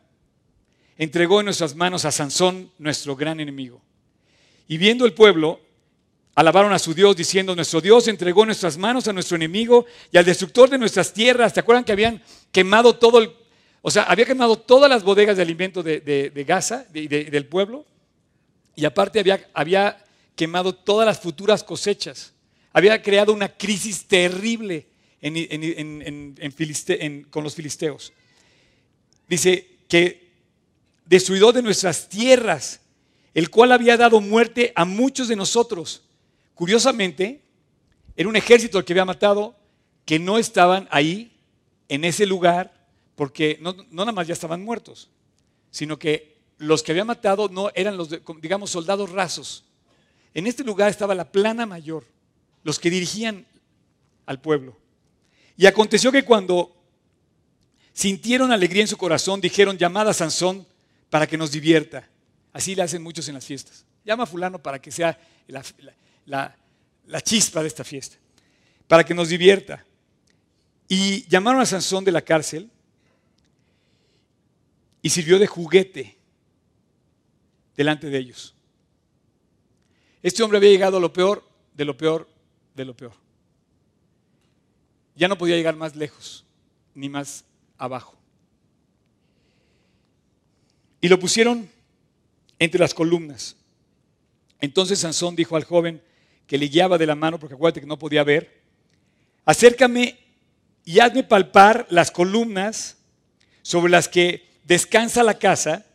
entregó 0.97 1.39
en 1.39 1.45
nuestras 1.45 1.75
manos 1.75 2.05
a 2.05 2.11
Sansón, 2.11 2.71
nuestro 2.79 3.15
gran 3.15 3.39
enemigo. 3.39 3.81
Y 4.67 4.77
viendo 4.77 5.05
el 5.05 5.13
pueblo, 5.13 5.59
alabaron 6.35 6.73
a 6.73 6.79
su 6.79 6.93
Dios 6.93 7.15
diciendo, 7.15 7.55
nuestro 7.55 7.81
Dios 7.81 8.07
entregó 8.07 8.43
en 8.43 8.47
nuestras 8.47 8.77
manos 8.77 9.07
a 9.07 9.13
nuestro 9.13 9.35
enemigo 9.35 9.85
y 10.11 10.17
al 10.17 10.25
destructor 10.25 10.69
de 10.69 10.77
nuestras 10.77 11.13
tierras. 11.13 11.53
¿Te 11.53 11.59
acuerdan 11.59 11.83
que 11.83 11.91
habían 11.91 12.21
quemado 12.51 12.95
todo 12.95 13.19
el, 13.19 13.31
o 13.81 13.91
sea, 13.91 14.03
había 14.03 14.25
quemado 14.25 14.57
todas 14.57 14.89
las 14.89 15.03
bodegas 15.03 15.37
de 15.37 15.43
alimento 15.43 15.83
de, 15.83 16.45
Gaza, 16.47 16.85
del 16.91 17.45
pueblo? 17.45 17.85
Y 18.75 18.85
aparte 18.85 19.19
había, 19.19 19.47
había 19.53 20.03
quemado 20.35 20.73
todas 20.73 21.05
las 21.05 21.19
futuras 21.19 21.63
cosechas. 21.63 22.33
Había 22.71 23.01
creado 23.01 23.33
una 23.33 23.49
crisis 23.49 24.05
terrible 24.05 24.85
con 27.29 27.43
los 27.43 27.55
filisteos. 27.55 28.13
Dice 29.27 29.67
que 29.87 30.27
destruidor 31.05 31.53
de 31.53 31.61
nuestras 31.61 32.09
tierras, 32.09 32.81
el 33.33 33.49
cual 33.49 33.71
había 33.71 33.97
dado 33.97 34.19
muerte 34.21 34.71
a 34.75 34.85
muchos 34.85 35.27
de 35.27 35.35
nosotros. 35.35 36.03
Curiosamente, 36.55 37.41
era 38.15 38.29
un 38.29 38.35
ejército 38.35 38.79
el 38.79 38.85
que 38.85 38.93
había 38.93 39.05
matado 39.05 39.55
que 40.05 40.19
no 40.19 40.37
estaban 40.37 40.87
ahí, 40.91 41.33
en 41.89 42.03
ese 42.03 42.25
lugar, 42.25 42.73
porque 43.15 43.57
no, 43.61 43.75
nada 43.91 44.11
más 44.11 44.27
ya 44.27 44.33
estaban 44.33 44.63
muertos, 44.63 45.09
sino 45.71 45.97
que 45.97 46.37
los 46.57 46.83
que 46.83 46.91
había 46.91 47.05
matado 47.05 47.49
no 47.49 47.69
eran 47.75 47.97
los, 47.97 48.09
digamos, 48.41 48.71
soldados 48.71 49.11
rasos. 49.11 49.63
En 50.33 50.47
este 50.47 50.63
lugar 50.63 50.89
estaba 50.89 51.15
la 51.15 51.31
plana 51.31 51.65
mayor, 51.65 52.05
los 52.63 52.79
que 52.79 52.89
dirigían 52.89 53.45
al 54.25 54.41
pueblo. 54.41 54.77
Y 55.57 55.65
aconteció 55.65 56.11
que 56.11 56.23
cuando 56.23 56.71
sintieron 57.91 58.51
alegría 58.51 58.83
en 58.83 58.87
su 58.87 58.95
corazón, 58.95 59.41
dijeron, 59.41 59.75
llamada 59.77 60.11
a 60.11 60.13
Sansón 60.13 60.65
para 61.09 61.25
que 61.25 61.35
nos 61.35 61.51
divierta. 61.51 62.07
Así 62.53 62.75
le 62.75 62.83
hacen 62.83 63.01
muchos 63.01 63.27
en 63.27 63.33
las 63.33 63.45
fiestas. 63.45 63.83
Llama 64.05 64.23
a 64.23 64.27
fulano 64.27 64.61
para 64.61 64.79
que 64.79 64.91
sea 64.91 65.19
la, 65.47 66.55
la 67.07 67.21
chispa 67.21 67.61
de 67.61 67.67
esta 67.67 67.83
fiesta, 67.83 68.17
para 68.87 69.03
que 69.03 69.15
nos 69.15 69.29
divierta. 69.29 69.83
Y 70.87 71.27
llamaron 71.27 71.59
a 71.59 71.65
Sansón 71.65 72.05
de 72.05 72.11
la 72.11 72.21
cárcel 72.21 72.69
y 75.01 75.09
sirvió 75.09 75.39
de 75.39 75.47
juguete 75.47 76.17
delante 77.75 78.09
de 78.09 78.17
ellos. 78.17 78.53
Este 80.21 80.43
hombre 80.43 80.59
había 80.59 80.69
llegado 80.69 80.97
a 80.97 80.99
lo 80.99 81.11
peor, 81.11 81.43
de 81.73 81.85
lo 81.85 81.97
peor, 81.97 82.29
de 82.75 82.85
lo 82.85 82.95
peor 82.95 83.26
ya 85.17 85.27
no 85.27 85.37
podía 85.37 85.55
llegar 85.55 85.75
más 85.75 85.95
lejos, 85.95 86.45
ni 86.93 87.09
más 87.09 87.43
abajo. 87.77 88.15
Y 91.01 91.09
lo 91.09 91.19
pusieron 91.19 91.69
entre 92.59 92.79
las 92.79 92.93
columnas. 92.93 93.55
Entonces 94.59 94.99
Sansón 94.99 95.35
dijo 95.35 95.55
al 95.55 95.63
joven 95.63 96.01
que 96.45 96.57
le 96.57 96.67
guiaba 96.67 96.97
de 96.97 97.05
la 97.05 97.15
mano, 97.15 97.39
porque 97.39 97.55
acuérdate 97.55 97.81
que 97.81 97.87
no 97.87 97.99
podía 97.99 98.23
ver, 98.23 98.61
acércame 99.45 100.17
y 100.85 100.99
hazme 100.99 101.23
palpar 101.23 101.85
las 101.89 102.11
columnas 102.11 102.97
sobre 103.61 103.91
las 103.91 104.07
que 104.07 104.47
descansa 104.63 105.23
la 105.23 105.37
casa 105.37 105.85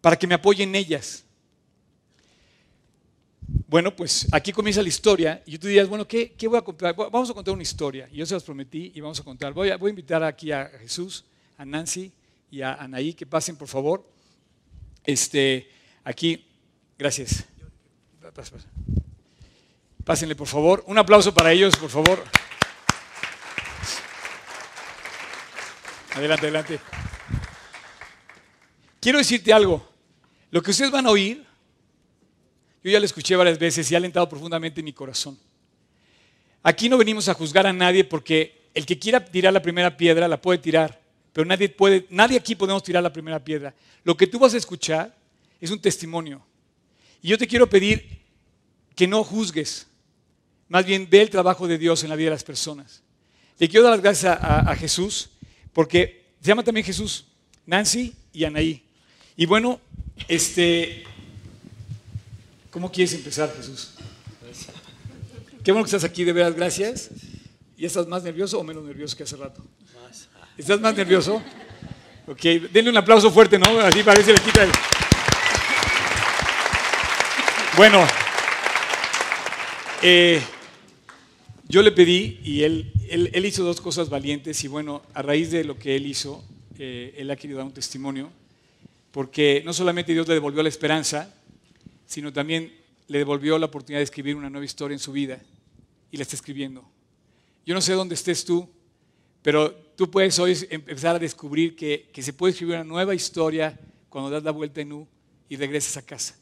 para 0.00 0.16
que 0.16 0.26
me 0.26 0.34
apoyen 0.34 0.74
ellas. 0.74 1.24
Bueno, 3.74 3.90
pues 3.96 4.28
aquí 4.30 4.52
comienza 4.52 4.80
la 4.80 4.88
historia 4.88 5.42
y 5.44 5.58
tú 5.58 5.66
dirías, 5.66 5.88
bueno, 5.88 6.06
¿qué, 6.06 6.32
voy 6.46 6.58
a 6.58 6.62
contar? 6.62 6.94
Vamos 6.94 7.28
a 7.28 7.34
contar 7.34 7.52
una 7.52 7.64
historia. 7.64 8.08
Y 8.12 8.18
yo 8.18 8.24
se 8.24 8.34
las 8.34 8.44
prometí 8.44 8.92
y 8.94 9.00
vamos 9.00 9.18
a 9.18 9.24
contar. 9.24 9.52
Voy 9.52 9.70
a, 9.70 9.76
voy 9.76 9.88
a 9.88 9.90
invitar 9.90 10.22
aquí 10.22 10.52
a 10.52 10.70
Jesús, 10.78 11.24
a 11.58 11.64
Nancy 11.64 12.12
y 12.52 12.62
a 12.62 12.74
Anaí 12.74 13.14
que 13.14 13.26
pasen, 13.26 13.56
por 13.56 13.66
favor. 13.66 14.08
Este, 15.02 15.68
aquí, 16.04 16.46
gracias. 16.96 17.46
Pásenle, 20.04 20.36
por 20.36 20.46
favor. 20.46 20.84
Un 20.86 20.96
aplauso 20.96 21.34
para 21.34 21.50
ellos, 21.50 21.74
por 21.74 21.90
favor. 21.90 22.22
Adelante, 26.14 26.46
adelante. 26.46 26.80
Quiero 29.00 29.18
decirte 29.18 29.52
algo. 29.52 29.84
Lo 30.52 30.62
que 30.62 30.70
ustedes 30.70 30.92
van 30.92 31.08
a 31.08 31.10
oír 31.10 31.44
yo 32.84 32.90
ya 32.90 33.00
lo 33.00 33.06
escuché 33.06 33.34
varias 33.34 33.58
veces 33.58 33.90
y 33.90 33.94
ha 33.94 33.98
alentado 33.98 34.28
profundamente 34.28 34.82
mi 34.82 34.92
corazón. 34.92 35.38
Aquí 36.62 36.90
no 36.90 36.98
venimos 36.98 37.28
a 37.30 37.34
juzgar 37.34 37.66
a 37.66 37.72
nadie 37.72 38.04
porque 38.04 38.68
el 38.74 38.84
que 38.84 38.98
quiera 38.98 39.24
tirar 39.24 39.54
la 39.54 39.62
primera 39.62 39.96
piedra 39.96 40.28
la 40.28 40.40
puede 40.40 40.58
tirar, 40.58 41.00
pero 41.32 41.46
nadie, 41.46 41.70
puede, 41.70 42.06
nadie 42.10 42.36
aquí 42.36 42.54
podemos 42.54 42.82
tirar 42.82 43.02
la 43.02 43.12
primera 43.12 43.42
piedra. 43.42 43.74
Lo 44.04 44.14
que 44.14 44.26
tú 44.26 44.38
vas 44.38 44.52
a 44.52 44.58
escuchar 44.58 45.16
es 45.62 45.70
un 45.70 45.80
testimonio. 45.80 46.44
Y 47.22 47.28
yo 47.28 47.38
te 47.38 47.46
quiero 47.46 47.68
pedir 47.70 48.20
que 48.94 49.06
no 49.06 49.24
juzgues, 49.24 49.86
más 50.68 50.84
bien 50.84 51.08
ve 51.10 51.22
el 51.22 51.30
trabajo 51.30 51.66
de 51.66 51.78
Dios 51.78 52.02
en 52.02 52.10
la 52.10 52.16
vida 52.16 52.26
de 52.26 52.36
las 52.36 52.44
personas. 52.44 53.02
Le 53.58 53.66
quiero 53.66 53.84
dar 53.84 53.92
las 53.92 54.02
gracias 54.02 54.36
a, 54.38 54.70
a 54.70 54.76
Jesús 54.76 55.30
porque 55.72 56.26
se 56.38 56.48
llama 56.48 56.62
también 56.62 56.84
Jesús, 56.84 57.24
Nancy 57.64 58.14
y 58.30 58.44
Anaí. 58.44 58.82
Y 59.36 59.46
bueno, 59.46 59.80
este, 60.28 61.04
¿Cómo 62.74 62.90
quieres 62.90 63.14
empezar, 63.14 63.54
Jesús? 63.56 63.90
Qué 65.62 65.70
bueno 65.70 65.84
que 65.84 65.94
estás 65.94 66.02
aquí, 66.02 66.24
de 66.24 66.32
veras, 66.32 66.56
gracias. 66.56 67.08
¿Y 67.76 67.84
estás 67.84 68.08
más 68.08 68.24
nervioso 68.24 68.58
o 68.58 68.64
menos 68.64 68.82
nervioso 68.82 69.16
que 69.16 69.22
hace 69.22 69.36
rato? 69.36 69.64
¿Estás 70.58 70.80
más 70.80 70.96
nervioso? 70.96 71.40
Ok, 72.26 72.40
denle 72.72 72.90
un 72.90 72.96
aplauso 72.96 73.30
fuerte, 73.30 73.60
¿no? 73.60 73.78
Así 73.78 74.02
parece 74.02 74.32
le 74.32 74.40
quita 74.40 74.64
el... 74.64 74.72
Bueno, 77.76 78.04
eh, 80.02 80.42
yo 81.68 81.80
le 81.80 81.92
pedí 81.92 82.40
y 82.42 82.64
él, 82.64 82.92
él, 83.08 83.46
hizo 83.46 83.62
dos 83.62 83.80
cosas 83.80 84.08
valientes 84.08 84.64
y 84.64 84.66
bueno, 84.66 85.02
a 85.14 85.22
raíz 85.22 85.52
de 85.52 85.62
lo 85.62 85.78
que 85.78 85.94
él 85.94 86.06
hizo, 86.06 86.44
eh, 86.76 87.14
él 87.18 87.30
ha 87.30 87.36
querido 87.36 87.58
dar 87.58 87.68
un 87.68 87.72
testimonio, 87.72 88.32
porque 89.12 89.62
no 89.64 89.72
solamente 89.72 90.12
Dios 90.12 90.26
le 90.26 90.34
devolvió 90.34 90.60
la 90.60 90.68
esperanza, 90.68 91.32
sino 92.06 92.32
también 92.32 92.72
le 93.06 93.18
devolvió 93.18 93.58
la 93.58 93.66
oportunidad 93.66 94.00
de 94.00 94.04
escribir 94.04 94.36
una 94.36 94.50
nueva 94.50 94.64
historia 94.64 94.94
en 94.94 94.98
su 94.98 95.12
vida 95.12 95.40
y 96.10 96.16
la 96.16 96.22
está 96.22 96.36
escribiendo. 96.36 96.84
Yo 97.66 97.74
no 97.74 97.80
sé 97.80 97.92
dónde 97.92 98.14
estés 98.14 98.44
tú, 98.44 98.68
pero 99.42 99.74
tú 99.96 100.10
puedes 100.10 100.38
hoy 100.38 100.56
empezar 100.70 101.16
a 101.16 101.18
descubrir 101.18 101.76
que, 101.76 102.10
que 102.12 102.22
se 102.22 102.32
puede 102.32 102.52
escribir 102.52 102.76
una 102.76 102.84
nueva 102.84 103.14
historia 103.14 103.78
cuando 104.08 104.30
das 104.30 104.42
la 104.42 104.50
vuelta 104.50 104.80
en 104.80 104.92
U 104.92 105.08
y 105.48 105.56
regresas 105.56 105.96
a 105.96 106.02
casa. 106.02 106.36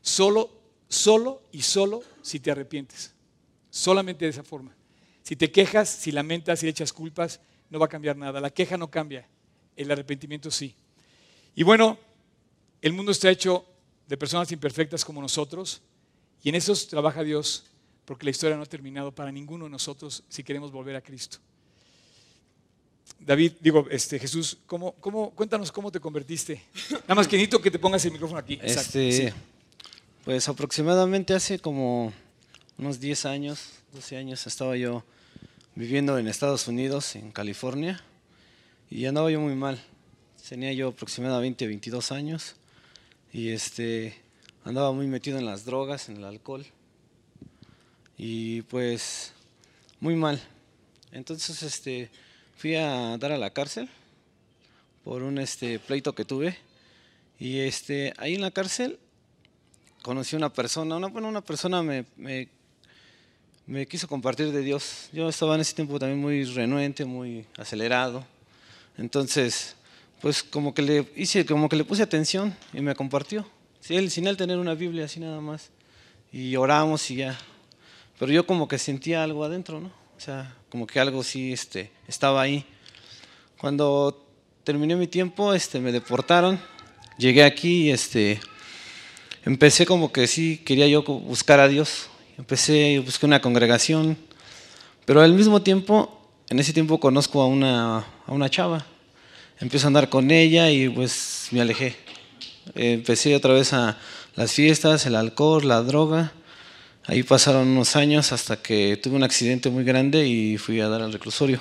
Solo, 0.00 0.50
solo 0.88 1.42
y 1.52 1.62
solo 1.62 2.02
si 2.22 2.40
te 2.40 2.50
arrepientes. 2.50 3.12
Solamente 3.70 4.24
de 4.24 4.30
esa 4.30 4.44
forma. 4.44 4.76
Si 5.22 5.36
te 5.36 5.50
quejas, 5.50 5.88
si 5.88 6.12
lamentas, 6.12 6.60
si 6.60 6.68
echas 6.68 6.92
culpas, 6.92 7.40
no 7.70 7.78
va 7.78 7.86
a 7.86 7.88
cambiar 7.88 8.16
nada. 8.16 8.40
La 8.40 8.50
queja 8.50 8.76
no 8.76 8.90
cambia, 8.90 9.26
el 9.74 9.90
arrepentimiento 9.90 10.50
sí. 10.50 10.74
Y 11.54 11.62
bueno, 11.62 11.98
el 12.82 12.92
mundo 12.92 13.12
está 13.12 13.30
hecho 13.30 13.64
de 14.08 14.16
personas 14.16 14.50
imperfectas 14.52 15.04
como 15.04 15.20
nosotros 15.20 15.80
y 16.42 16.48
en 16.50 16.56
eso 16.56 16.74
trabaja 16.88 17.22
Dios 17.22 17.64
porque 18.04 18.24
la 18.24 18.30
historia 18.30 18.56
no 18.56 18.62
ha 18.62 18.66
terminado 18.66 19.12
para 19.12 19.32
ninguno 19.32 19.64
de 19.64 19.70
nosotros 19.70 20.22
si 20.28 20.44
queremos 20.44 20.70
volver 20.70 20.96
a 20.96 21.00
Cristo. 21.00 21.38
David, 23.18 23.52
digo, 23.60 23.86
este, 23.90 24.18
Jesús, 24.18 24.58
¿cómo, 24.66 24.92
cómo, 25.00 25.30
cuéntanos 25.30 25.72
cómo 25.72 25.90
te 25.90 26.00
convertiste. 26.00 26.62
Nada 26.90 27.14
más 27.14 27.28
que 27.28 27.36
necesito 27.36 27.60
que 27.60 27.70
te 27.70 27.78
pongas 27.78 28.04
el 28.04 28.12
micrófono 28.12 28.38
aquí. 28.38 28.58
Este, 28.62 29.32
Pues 30.24 30.48
aproximadamente 30.48 31.34
hace 31.34 31.58
como 31.58 32.12
unos 32.76 33.00
10 33.00 33.26
años, 33.26 33.70
12 33.92 34.16
años, 34.16 34.46
estaba 34.46 34.76
yo 34.76 35.04
viviendo 35.74 36.18
en 36.18 36.28
Estados 36.28 36.68
Unidos, 36.68 37.16
en 37.16 37.30
California, 37.30 38.02
y 38.90 39.06
andaba 39.06 39.30
yo 39.30 39.40
muy 39.40 39.54
mal. 39.54 39.82
Tenía 40.48 40.72
yo 40.72 40.88
aproximadamente 40.88 41.66
22 41.66 42.12
años 42.12 42.56
y 43.34 43.50
este, 43.50 44.14
andaba 44.64 44.92
muy 44.92 45.06
metido 45.06 45.38
en 45.38 45.44
las 45.44 45.66
drogas, 45.66 46.08
en 46.08 46.16
el 46.16 46.24
alcohol, 46.24 46.64
y 48.16 48.62
pues 48.62 49.34
muy 50.00 50.14
mal. 50.14 50.40
Entonces 51.12 51.62
este, 51.62 52.10
fui 52.56 52.76
a 52.76 53.18
dar 53.18 53.32
a 53.32 53.36
la 53.36 53.50
cárcel 53.50 53.90
por 55.04 55.22
un 55.22 55.36
este, 55.36 55.78
pleito 55.78 56.14
que 56.14 56.24
tuve, 56.24 56.56
y 57.38 57.58
este, 57.58 58.14
ahí 58.16 58.36
en 58.36 58.40
la 58.40 58.50
cárcel 58.50 58.98
conocí 60.00 60.36
a 60.36 60.38
una 60.38 60.52
persona, 60.52 60.96
una, 60.96 61.08
bueno, 61.08 61.28
una 61.28 61.42
persona 61.42 61.82
me, 61.82 62.06
me 62.16 62.48
me 63.66 63.86
quiso 63.86 64.06
compartir 64.06 64.52
de 64.52 64.60
Dios. 64.60 65.08
Yo 65.12 65.28
estaba 65.28 65.54
en 65.54 65.62
ese 65.62 65.74
tiempo 65.74 65.98
también 65.98 66.20
muy 66.20 66.44
renuente, 66.44 67.06
muy 67.06 67.46
acelerado. 67.56 68.24
Entonces, 68.98 69.74
pues 70.24 70.42
como 70.42 70.72
que 70.72 70.80
le 70.80 71.06
hice, 71.16 71.44
como 71.44 71.68
que 71.68 71.76
le 71.76 71.84
puse 71.84 72.02
atención 72.02 72.56
y 72.72 72.80
me 72.80 72.94
compartió. 72.94 73.46
Sí, 73.80 73.94
él, 73.94 74.10
sin 74.10 74.26
él 74.26 74.38
tener 74.38 74.56
una 74.56 74.72
Biblia 74.72 75.04
así 75.04 75.20
nada 75.20 75.38
más. 75.42 75.68
Y 76.32 76.56
oramos 76.56 77.10
y 77.10 77.16
ya. 77.16 77.38
Pero 78.18 78.32
yo 78.32 78.46
como 78.46 78.66
que 78.66 78.78
sentía 78.78 79.22
algo 79.22 79.44
adentro, 79.44 79.80
¿no? 79.80 79.88
O 79.88 80.20
sea, 80.20 80.56
como 80.70 80.86
que 80.86 80.98
algo 80.98 81.22
sí 81.22 81.52
este, 81.52 81.90
estaba 82.08 82.40
ahí. 82.40 82.64
Cuando 83.58 84.26
terminé 84.64 84.96
mi 84.96 85.08
tiempo, 85.08 85.52
este, 85.52 85.78
me 85.78 85.92
deportaron. 85.92 86.58
Llegué 87.18 87.44
aquí 87.44 87.88
y 87.88 87.90
este, 87.90 88.40
empecé 89.44 89.84
como 89.84 90.10
que 90.10 90.26
sí 90.26 90.56
quería 90.56 90.88
yo 90.88 91.02
buscar 91.02 91.60
a 91.60 91.68
Dios 91.68 92.08
Empecé, 92.38 92.98
busqué 93.00 93.26
una 93.26 93.42
congregación, 93.42 94.16
pero 95.04 95.20
al 95.20 95.34
mismo 95.34 95.60
tiempo, 95.60 96.18
en 96.48 96.58
ese 96.60 96.72
tiempo 96.72 96.98
conozco 96.98 97.42
a 97.42 97.46
una, 97.46 97.98
a 97.98 98.32
una 98.32 98.48
chava. 98.48 98.86
Empiezo 99.60 99.86
a 99.86 99.88
andar 99.88 100.08
con 100.08 100.30
ella 100.30 100.70
y 100.70 100.88
pues 100.88 101.48
me 101.52 101.60
alejé. 101.60 101.96
Empecé 102.74 103.36
otra 103.36 103.54
vez 103.54 103.72
a 103.72 103.98
las 104.34 104.52
fiestas, 104.52 105.06
el 105.06 105.14
alcohol, 105.14 105.66
la 105.66 105.82
droga. 105.82 106.32
Ahí 107.04 107.22
pasaron 107.22 107.68
unos 107.68 107.96
años 107.96 108.32
hasta 108.32 108.60
que 108.60 108.96
tuve 108.96 109.14
un 109.14 109.22
accidente 109.22 109.70
muy 109.70 109.84
grande 109.84 110.26
y 110.26 110.56
fui 110.58 110.80
a 110.80 110.88
dar 110.88 111.02
al 111.02 111.12
reclusorio. 111.12 111.60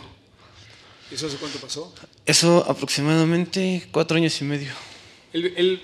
¿Eso 1.12 1.27
hace 1.27 1.38
cuánto 1.38 1.60
pasó? 1.60 1.93
Eso 2.25 2.65
aproximadamente 2.67 3.88
cuatro 3.91 4.17
años 4.17 4.41
y 4.41 4.45
medio. 4.45 4.71
Él, 5.32 5.53
él 5.56 5.82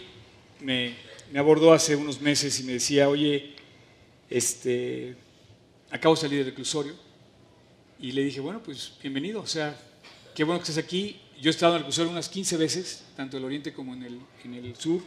me, 0.62 0.96
me, 1.32 1.40
abordó 1.40 1.74
hace 1.74 1.96
unos 1.96 2.22
meses 2.22 2.60
y 2.60 2.64
me 2.64 2.74
decía, 2.74 3.10
oye, 3.10 3.54
este, 4.30 5.16
acabo 5.92 6.16
de 6.16 6.22
salir 6.22 6.38
del 6.40 6.48
reclusorio 6.48 6.96
y 8.00 8.14
le 8.14 8.24
dije, 8.24 8.40
bueno, 8.40 8.64
pues 8.64 8.94
bienvenido, 9.02 9.42
o 9.42 9.48
sea, 9.48 9.78
qué 10.34 10.44
bueno 10.44 10.60
que 10.60 10.72
estés 10.72 10.84
aquí. 10.84 11.20
Yo 11.42 11.50
he 11.50 11.52
estado 11.52 11.74
en 11.74 11.78
el 11.78 11.82
reclusorio 11.84 12.12
unas 12.12 12.28
15 12.30 12.58
veces, 12.58 13.04
tanto 13.16 13.38
en 13.38 13.42
el 13.42 13.46
oriente 13.46 13.74
como 13.74 13.94
en 13.94 14.04
el, 14.04 14.20
en 14.44 14.54
el 14.54 14.76
sur. 14.76 15.02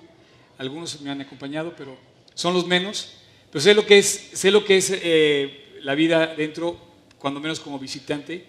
Algunos 0.58 1.00
me 1.00 1.10
han 1.10 1.20
acompañado, 1.20 1.74
pero 1.76 1.96
son 2.34 2.54
los 2.54 2.66
menos. 2.66 3.14
Pero 3.50 3.62
sé 3.62 3.74
lo 3.74 3.84
que 3.84 3.98
es, 3.98 4.30
sé 4.32 4.50
lo 4.50 4.64
que 4.64 4.78
es 4.78 4.90
eh, 4.94 5.78
la 5.82 5.94
vida 5.94 6.34
dentro, 6.34 6.78
cuando 7.18 7.38
menos 7.38 7.60
como 7.60 7.78
visitante. 7.78 8.46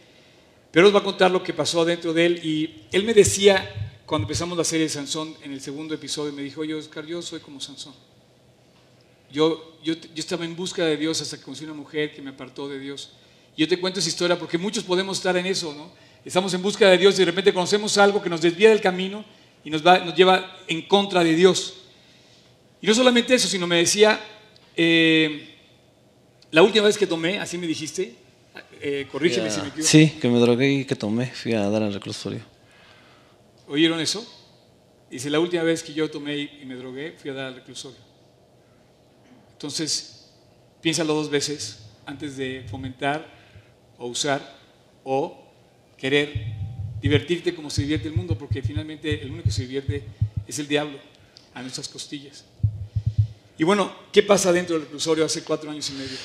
Pero 0.72 0.88
os 0.88 0.96
va 0.96 1.00
a 1.00 1.04
contar 1.04 1.30
lo 1.30 1.44
que 1.44 1.54
pasó 1.54 1.84
dentro 1.84 2.14
de 2.14 2.26
él. 2.26 2.40
Y 2.46 2.86
él 2.92 3.04
me 3.04 3.14
decía, 3.14 3.70
cuando 4.06 4.26
empezamos 4.26 4.58
la 4.58 4.64
serie 4.64 4.86
de 4.86 4.90
Sansón, 4.90 5.36
en 5.44 5.52
el 5.52 5.60
segundo 5.60 5.94
episodio, 5.94 6.32
me 6.32 6.42
dijo, 6.42 6.62
oye, 6.62 6.74
Oscar, 6.74 7.06
yo 7.06 7.22
soy 7.22 7.42
como 7.42 7.60
Sansón. 7.60 7.94
Yo, 9.32 9.78
yo, 9.84 9.96
estaba 10.16 10.46
en 10.46 10.56
busca 10.56 10.86
de 10.86 10.96
Dios 10.96 11.20
hasta 11.20 11.38
que 11.38 11.44
conocí 11.44 11.66
una 11.66 11.74
mujer 11.74 12.14
que 12.14 12.22
me 12.22 12.30
apartó 12.30 12.70
de 12.70 12.80
Dios. 12.80 13.12
Yo 13.58 13.68
te 13.68 13.80
cuento 13.80 14.00
esa 14.00 14.10
historia 14.10 14.38
porque 14.38 14.58
muchos 14.58 14.84
podemos 14.84 15.18
estar 15.18 15.36
en 15.36 15.46
eso, 15.48 15.74
¿no? 15.74 15.92
Estamos 16.26 16.54
en 16.54 16.62
busca 16.62 16.90
de 16.90 16.98
Dios 16.98 17.16
y 17.16 17.20
de 17.20 17.26
repente 17.26 17.54
conocemos 17.54 17.98
algo 17.98 18.22
que 18.22 18.30
nos 18.30 18.42
desvía 18.42 18.70
del 18.70 18.80
camino 18.80 19.26
y 19.64 19.70
nos, 19.70 19.86
va, 19.86 20.00
nos 20.00 20.16
lleva 20.16 20.58
en 20.68 20.82
contra 20.84 21.24
de 21.24 21.36
Dios. 21.36 21.82
Y 22.82 22.88
no 22.88 22.94
solamente 22.94 23.34
eso, 23.34 23.48
sino 23.48 23.68
me 23.68 23.78
decía, 23.78 24.20
eh, 24.76 25.56
la 26.52 26.64
última 26.64 26.86
vez 26.86 26.98
que 26.98 27.08
tomé, 27.08 27.40
así 27.40 27.58
me 27.58 27.68
dijiste, 27.68 28.16
eh, 28.82 29.08
corrígeme 29.12 29.50
si 29.50 29.62
me 29.62 29.68
equivoco. 29.68 29.90
Sí, 29.90 30.18
que 30.22 30.30
me 30.30 30.40
drogué 30.40 30.72
y 30.72 30.86
que 30.86 30.96
tomé, 30.96 31.28
fui 31.28 31.54
a 31.54 31.70
dar 31.70 31.84
al 31.84 31.94
reclusorio. 31.94 32.42
¿Oyeron 33.68 34.00
eso? 34.00 34.26
Dice, 35.10 35.30
la 35.30 35.40
última 35.40 35.64
vez 35.64 35.84
que 35.84 35.94
yo 35.94 36.10
tomé 36.10 36.38
y 36.38 36.66
me 36.66 36.76
drogué, 36.76 37.16
fui 37.18 37.30
a 37.30 37.34
dar 37.34 37.46
al 37.48 37.56
reclusorio. 37.56 38.00
Entonces, 39.54 40.32
piénsalo 40.82 41.14
dos 41.14 41.30
veces 41.30 41.80
antes 42.06 42.36
de 42.36 42.66
fomentar 42.70 43.26
o 43.98 44.08
usar 44.08 44.42
o 45.04 45.43
querer 46.04 46.34
divertirte 47.02 47.56
como 47.56 47.70
se 47.70 47.84
divierte 47.84 48.10
el 48.10 48.14
mundo, 48.14 48.38
porque 48.38 48.62
finalmente 48.62 49.22
el 49.22 49.32
único 49.32 49.46
que 49.46 49.52
se 49.52 49.62
divierte 49.62 50.04
es 50.46 50.60
el 50.60 50.68
diablo 50.68 50.98
a 51.54 51.62
nuestras 51.62 51.88
costillas. 51.88 52.44
Y 53.58 53.64
bueno, 53.64 53.90
¿qué 54.12 54.22
pasa 54.22 54.52
dentro 54.52 54.76
del 54.76 54.84
reclusorio 54.84 55.24
hace 55.24 55.46
cuatro 55.46 55.72
años 55.72 55.90
y 55.92 55.94
medio? 55.94 56.18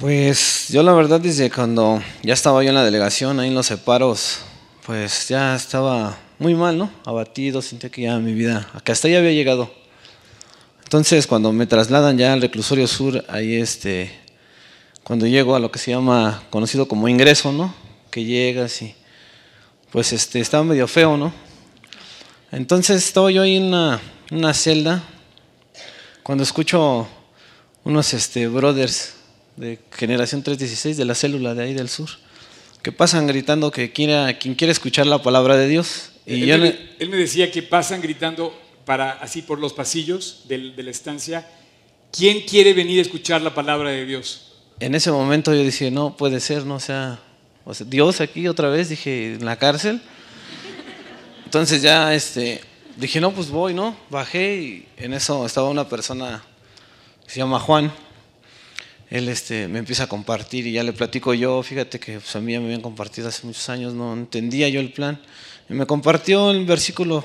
Pues 0.00 0.66
yo 0.70 0.82
la 0.82 0.92
verdad 0.92 1.20
desde 1.20 1.48
cuando 1.52 2.02
ya 2.24 2.34
estaba 2.34 2.64
yo 2.64 2.70
en 2.70 2.74
la 2.74 2.84
delegación, 2.84 3.38
ahí 3.38 3.46
en 3.46 3.54
los 3.54 3.66
separos, 3.66 4.40
pues 4.84 5.28
ya 5.28 5.54
estaba 5.54 6.18
muy 6.40 6.56
mal, 6.56 6.76
¿no? 6.76 6.90
Abatido, 7.04 7.62
sentía 7.62 7.90
que 7.90 8.02
ya 8.02 8.18
mi 8.18 8.34
vida, 8.34 8.68
hasta 8.84 9.08
ya 9.08 9.18
había 9.18 9.30
llegado. 9.30 9.72
Entonces, 10.82 11.28
cuando 11.28 11.52
me 11.52 11.68
trasladan 11.68 12.18
ya 12.18 12.32
al 12.32 12.42
reclusorio 12.42 12.88
sur, 12.88 13.24
ahí 13.28 13.54
este, 13.54 14.10
cuando 15.04 15.28
llego 15.28 15.54
a 15.54 15.60
lo 15.60 15.70
que 15.70 15.78
se 15.78 15.92
llama, 15.92 16.42
conocido 16.50 16.88
como 16.88 17.06
ingreso, 17.06 17.52
¿no? 17.52 17.72
Que 18.10 18.24
llegas 18.24 18.82
y, 18.82 18.96
pues 19.92 20.12
este, 20.14 20.40
estaba 20.40 20.64
medio 20.64 20.88
feo, 20.88 21.16
¿no? 21.16 21.32
Entonces 22.50 23.04
estaba 23.04 23.30
yo 23.30 23.42
ahí 23.42 23.56
en 23.56 23.64
una, 23.64 24.54
celda, 24.54 25.04
cuando 26.22 26.42
escucho 26.42 27.06
unos 27.84 28.14
este, 28.14 28.48
brothers 28.48 29.14
de 29.56 29.78
generación 29.92 30.42
316 30.42 30.96
de 30.96 31.04
la 31.04 31.14
célula 31.14 31.54
de 31.54 31.64
ahí 31.64 31.74
del 31.74 31.90
sur, 31.90 32.08
que 32.82 32.90
pasan 32.90 33.26
gritando 33.26 33.70
que 33.70 33.92
quiera, 33.92 34.38
quien 34.38 34.54
quiere 34.54 34.72
escuchar 34.72 35.06
la 35.06 35.22
palabra 35.22 35.56
de 35.56 35.68
Dios. 35.68 36.12
Y 36.26 36.50
él, 36.50 36.96
él 36.98 37.08
me 37.10 37.16
decía 37.16 37.50
que 37.50 37.62
pasan 37.62 38.00
gritando 38.00 38.58
para 38.86 39.12
así 39.12 39.42
por 39.42 39.58
los 39.58 39.74
pasillos 39.74 40.44
de 40.48 40.82
la 40.82 40.90
estancia, 40.90 41.48
¿quién 42.10 42.40
quiere 42.40 42.72
venir 42.72 42.98
a 42.98 43.02
escuchar 43.02 43.42
la 43.42 43.54
palabra 43.54 43.90
de 43.90 44.06
Dios? 44.06 44.52
En 44.80 44.94
ese 44.94 45.12
momento 45.12 45.54
yo 45.54 45.62
dije, 45.62 45.90
no 45.90 46.16
puede 46.16 46.40
ser, 46.40 46.64
no 46.64 46.80
sea, 46.80 47.20
o 47.64 47.74
sea 47.74 47.86
Dios 47.88 48.20
aquí 48.20 48.48
otra 48.48 48.68
vez, 48.68 48.88
dije, 48.88 49.34
en 49.34 49.44
la 49.44 49.56
cárcel. 49.56 50.00
Entonces 51.44 51.82
ya 51.82 52.14
este, 52.14 52.60
dije, 52.96 53.20
no, 53.20 53.32
pues 53.32 53.50
voy, 53.50 53.74
¿no? 53.74 53.96
Bajé 54.10 54.56
y 54.56 54.88
en 54.96 55.12
eso 55.12 55.44
estaba 55.44 55.68
una 55.68 55.88
persona 55.88 56.42
que 57.24 57.30
se 57.30 57.38
llama 57.38 57.60
Juan. 57.60 57.92
Él 59.10 59.28
este, 59.28 59.68
me 59.68 59.78
empieza 59.78 60.04
a 60.04 60.06
compartir 60.06 60.66
y 60.66 60.72
ya 60.72 60.82
le 60.82 60.94
platico 60.94 61.34
yo, 61.34 61.62
fíjate 61.62 62.00
que 62.00 62.14
pues, 62.14 62.34
a 62.34 62.40
mí 62.40 62.52
ya 62.52 62.60
me 62.60 62.66
habían 62.66 62.80
compartido 62.80 63.28
hace 63.28 63.46
muchos 63.46 63.68
años, 63.68 63.92
no 63.92 64.14
entendía 64.14 64.68
yo 64.70 64.80
el 64.80 64.92
plan. 64.92 65.20
Y 65.68 65.74
me 65.74 65.86
compartió 65.86 66.50
el 66.50 66.64
versículo 66.64 67.24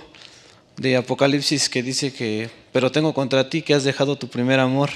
de 0.76 0.98
Apocalipsis 0.98 1.70
que 1.70 1.82
dice 1.82 2.14
que, 2.14 2.50
pero 2.74 2.92
tengo 2.92 3.14
contra 3.14 3.50
ti 3.50 3.62
que 3.62 3.74
has 3.74 3.86
dejado 3.86 4.18
tu 4.18 4.28
primer 4.28 4.60
amor, 4.60 4.90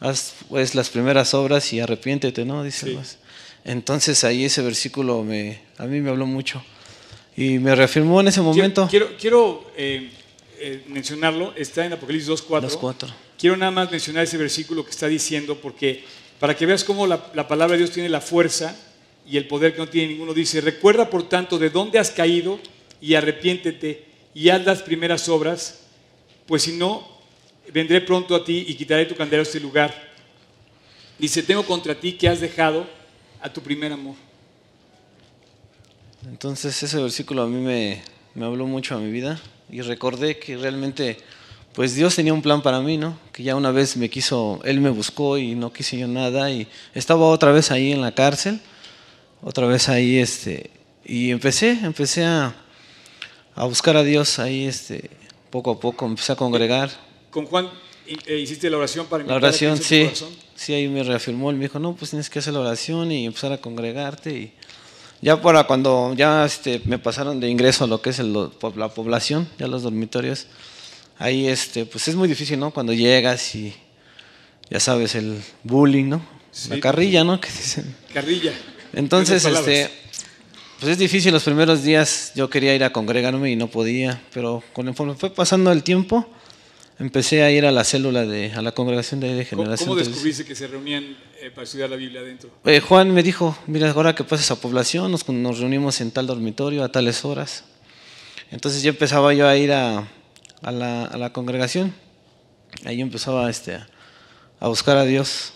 haz 0.00 0.34
pues 0.48 0.74
las 0.74 0.88
primeras 0.88 1.34
obras 1.34 1.72
y 1.72 1.80
arrepiéntete, 1.80 2.44
¿no? 2.44 2.62
Dice. 2.62 2.96
Entonces 3.64 4.22
ahí 4.24 4.44
ese 4.44 4.62
versículo 4.62 5.22
me, 5.22 5.60
a 5.78 5.86
mí 5.86 6.00
me 6.00 6.10
habló 6.10 6.26
mucho 6.26 6.62
y 7.36 7.58
me 7.58 7.74
reafirmó 7.74 8.20
en 8.20 8.28
ese 8.28 8.42
momento. 8.42 8.86
Quiero, 8.90 9.16
quiero, 9.18 9.70
eh, 9.76 10.10
eh, 10.58 10.84
mencionarlo, 10.88 11.54
está 11.56 11.84
en 11.84 11.94
Apocalipsis 11.94 12.30
2.4. 12.30 13.12
Quiero 13.38 13.56
nada 13.56 13.70
más 13.70 13.90
mencionar 13.90 14.24
ese 14.24 14.36
versículo 14.36 14.84
que 14.84 14.90
está 14.90 15.08
diciendo 15.08 15.58
porque 15.60 16.04
para 16.38 16.54
que 16.54 16.66
veas 16.66 16.84
cómo 16.84 17.06
la, 17.06 17.30
la 17.34 17.48
palabra 17.48 17.72
de 17.72 17.78
Dios 17.78 17.90
tiene 17.90 18.08
la 18.08 18.20
fuerza 18.20 18.76
y 19.26 19.38
el 19.38 19.48
poder 19.48 19.72
que 19.72 19.78
no 19.78 19.88
tiene 19.88 20.12
ninguno. 20.12 20.34
Dice, 20.34 20.60
recuerda 20.60 21.08
por 21.08 21.28
tanto 21.28 21.58
de 21.58 21.70
dónde 21.70 21.98
has 21.98 22.10
caído 22.10 22.60
y 23.00 23.14
arrepiéntete 23.14 24.04
y 24.34 24.50
haz 24.50 24.64
las 24.64 24.82
primeras 24.82 25.28
obras, 25.28 25.80
pues 26.46 26.62
si 26.62 26.72
no, 26.72 27.08
vendré 27.72 28.00
pronto 28.02 28.34
a 28.34 28.44
ti 28.44 28.66
y 28.68 28.74
quitaré 28.74 29.06
tu 29.06 29.14
candelero 29.14 29.42
de 29.42 29.48
este 29.48 29.60
lugar. 29.60 30.12
Dice, 31.18 31.42
tengo 31.42 31.64
contra 31.64 31.94
ti 31.94 32.12
que 32.12 32.28
has 32.28 32.40
dejado 32.40 32.86
a 33.44 33.52
tu 33.52 33.60
primer 33.60 33.92
amor. 33.92 34.14
Entonces 36.26 36.82
ese 36.82 36.96
versículo 36.96 37.42
a 37.42 37.46
mí 37.46 37.60
me, 37.60 38.02
me 38.34 38.46
habló 38.46 38.66
mucho 38.66 38.94
a 38.94 38.98
mi 38.98 39.12
vida 39.12 39.38
y 39.68 39.82
recordé 39.82 40.38
que 40.38 40.56
realmente 40.56 41.18
pues 41.74 41.94
Dios 41.94 42.16
tenía 42.16 42.32
un 42.32 42.40
plan 42.40 42.62
para 42.62 42.80
mí, 42.80 42.96
¿no? 42.96 43.18
Que 43.32 43.42
ya 43.42 43.54
una 43.54 43.70
vez 43.70 43.98
me 43.98 44.08
quiso, 44.08 44.60
Él 44.64 44.80
me 44.80 44.88
buscó 44.88 45.36
y 45.36 45.54
no 45.54 45.74
quise 45.74 45.98
yo 45.98 46.08
nada 46.08 46.50
y 46.50 46.66
estaba 46.94 47.26
otra 47.26 47.52
vez 47.52 47.70
ahí 47.70 47.92
en 47.92 48.00
la 48.00 48.14
cárcel, 48.14 48.60
otra 49.42 49.66
vez 49.66 49.90
ahí, 49.90 50.16
este, 50.16 50.70
y 51.04 51.30
empecé, 51.30 51.72
empecé 51.82 52.24
a, 52.24 52.54
a 53.54 53.64
buscar 53.66 53.98
a 53.98 54.04
Dios 54.04 54.38
ahí, 54.38 54.64
este, 54.64 55.10
poco 55.50 55.72
a 55.72 55.80
poco, 55.80 56.06
empecé 56.06 56.32
a 56.32 56.36
congregar. 56.36 56.90
Con 57.30 57.44
Juan 57.44 57.68
eh, 58.06 58.38
hiciste 58.38 58.70
la 58.70 58.78
oración 58.78 59.04
para 59.04 59.18
La 59.24 59.34
invitar 59.34 59.44
a 59.44 59.48
oración, 59.48 59.76
sí, 59.76 60.04
corazón? 60.04 60.43
Sí, 60.54 60.72
ahí 60.72 60.88
me 60.88 61.02
reafirmó, 61.02 61.50
él 61.50 61.56
me 61.56 61.64
dijo, 61.64 61.78
no, 61.78 61.94
pues 61.94 62.10
tienes 62.10 62.30
que 62.30 62.38
hacer 62.38 62.52
la 62.54 62.60
oración 62.60 63.10
y 63.12 63.26
empezar 63.26 63.52
a 63.52 63.58
congregarte 63.58 64.30
y 64.32 64.52
ya 65.20 65.40
para 65.40 65.64
cuando 65.64 66.12
ya 66.16 66.44
este, 66.44 66.80
me 66.84 66.98
pasaron 66.98 67.40
de 67.40 67.48
ingreso 67.48 67.84
a 67.84 67.86
lo 67.86 68.02
que 68.02 68.10
es 68.10 68.18
el- 68.18 68.50
la 68.76 68.88
población, 68.88 69.48
ya 69.58 69.66
los 69.66 69.82
dormitorios, 69.82 70.46
ahí 71.18 71.46
este, 71.46 71.86
pues 71.86 72.08
es 72.08 72.14
muy 72.14 72.28
difícil, 72.28 72.58
¿no? 72.58 72.70
Cuando 72.72 72.92
llegas 72.92 73.54
y 73.54 73.74
ya 74.70 74.80
sabes, 74.80 75.14
el 75.14 75.40
bullying, 75.62 76.06
¿no? 76.08 76.26
Sí. 76.50 76.68
La 76.70 76.80
carrilla, 76.80 77.24
¿no? 77.24 77.40
Que 77.40 77.48
dicen. 77.48 77.96
Carrilla. 78.12 78.52
Entonces, 78.92 79.44
este, 79.44 79.90
pues 80.78 80.92
es 80.92 80.98
difícil 80.98 81.32
los 81.32 81.42
primeros 81.44 81.82
días, 81.82 82.32
yo 82.34 82.50
quería 82.50 82.74
ir 82.74 82.84
a 82.84 82.92
congregarme 82.92 83.50
y 83.50 83.56
no 83.56 83.68
podía, 83.68 84.22
pero 84.32 84.62
conforme 84.72 85.14
fue 85.14 85.30
pasando 85.30 85.72
el 85.72 85.82
tiempo, 85.82 86.28
empecé 86.98 87.42
a 87.42 87.50
ir 87.50 87.66
a 87.66 87.72
la 87.72 87.84
célula 87.84 88.24
de, 88.24 88.52
a 88.52 88.62
la 88.62 88.72
congregación 88.72 89.20
de, 89.20 89.34
de 89.34 89.46
¿Cómo, 89.46 89.62
generación. 89.62 89.88
cómo 89.88 89.98
Entonces, 90.00 90.14
descubriste 90.14 90.44
que 90.44 90.54
se 90.54 90.66
reunían 90.68 91.16
eh, 91.40 91.50
para 91.50 91.64
estudiar 91.64 91.90
la 91.90 91.96
Biblia 91.96 92.20
adentro? 92.20 92.50
eh, 92.64 92.80
Juan 92.80 93.12
me 93.12 93.22
dijo, 93.22 93.56
mira, 93.66 93.90
ahora 93.90 94.14
que 94.14 94.24
pases 94.24 94.50
a 94.50 94.56
población, 94.60 95.10
nos, 95.10 95.28
nos 95.28 95.58
reunimos 95.58 96.00
en 96.00 96.10
tal 96.10 96.26
dormitorio 96.26 96.84
a 96.84 96.88
tales 96.90 97.24
horas. 97.24 97.64
Entonces 98.50 98.82
yo 98.82 98.90
empezaba 98.90 99.34
yo 99.34 99.48
a 99.48 99.56
ir 99.56 99.72
a, 99.72 100.06
a 100.62 100.70
la, 100.72 101.04
a 101.06 101.16
la 101.18 101.32
congregación, 101.32 101.92
ahí 102.84 103.00
empezaba 103.00 103.50
este, 103.50 103.74
a, 104.60 104.68
buscar 104.68 104.96
a 104.96 105.04
Dios, 105.04 105.52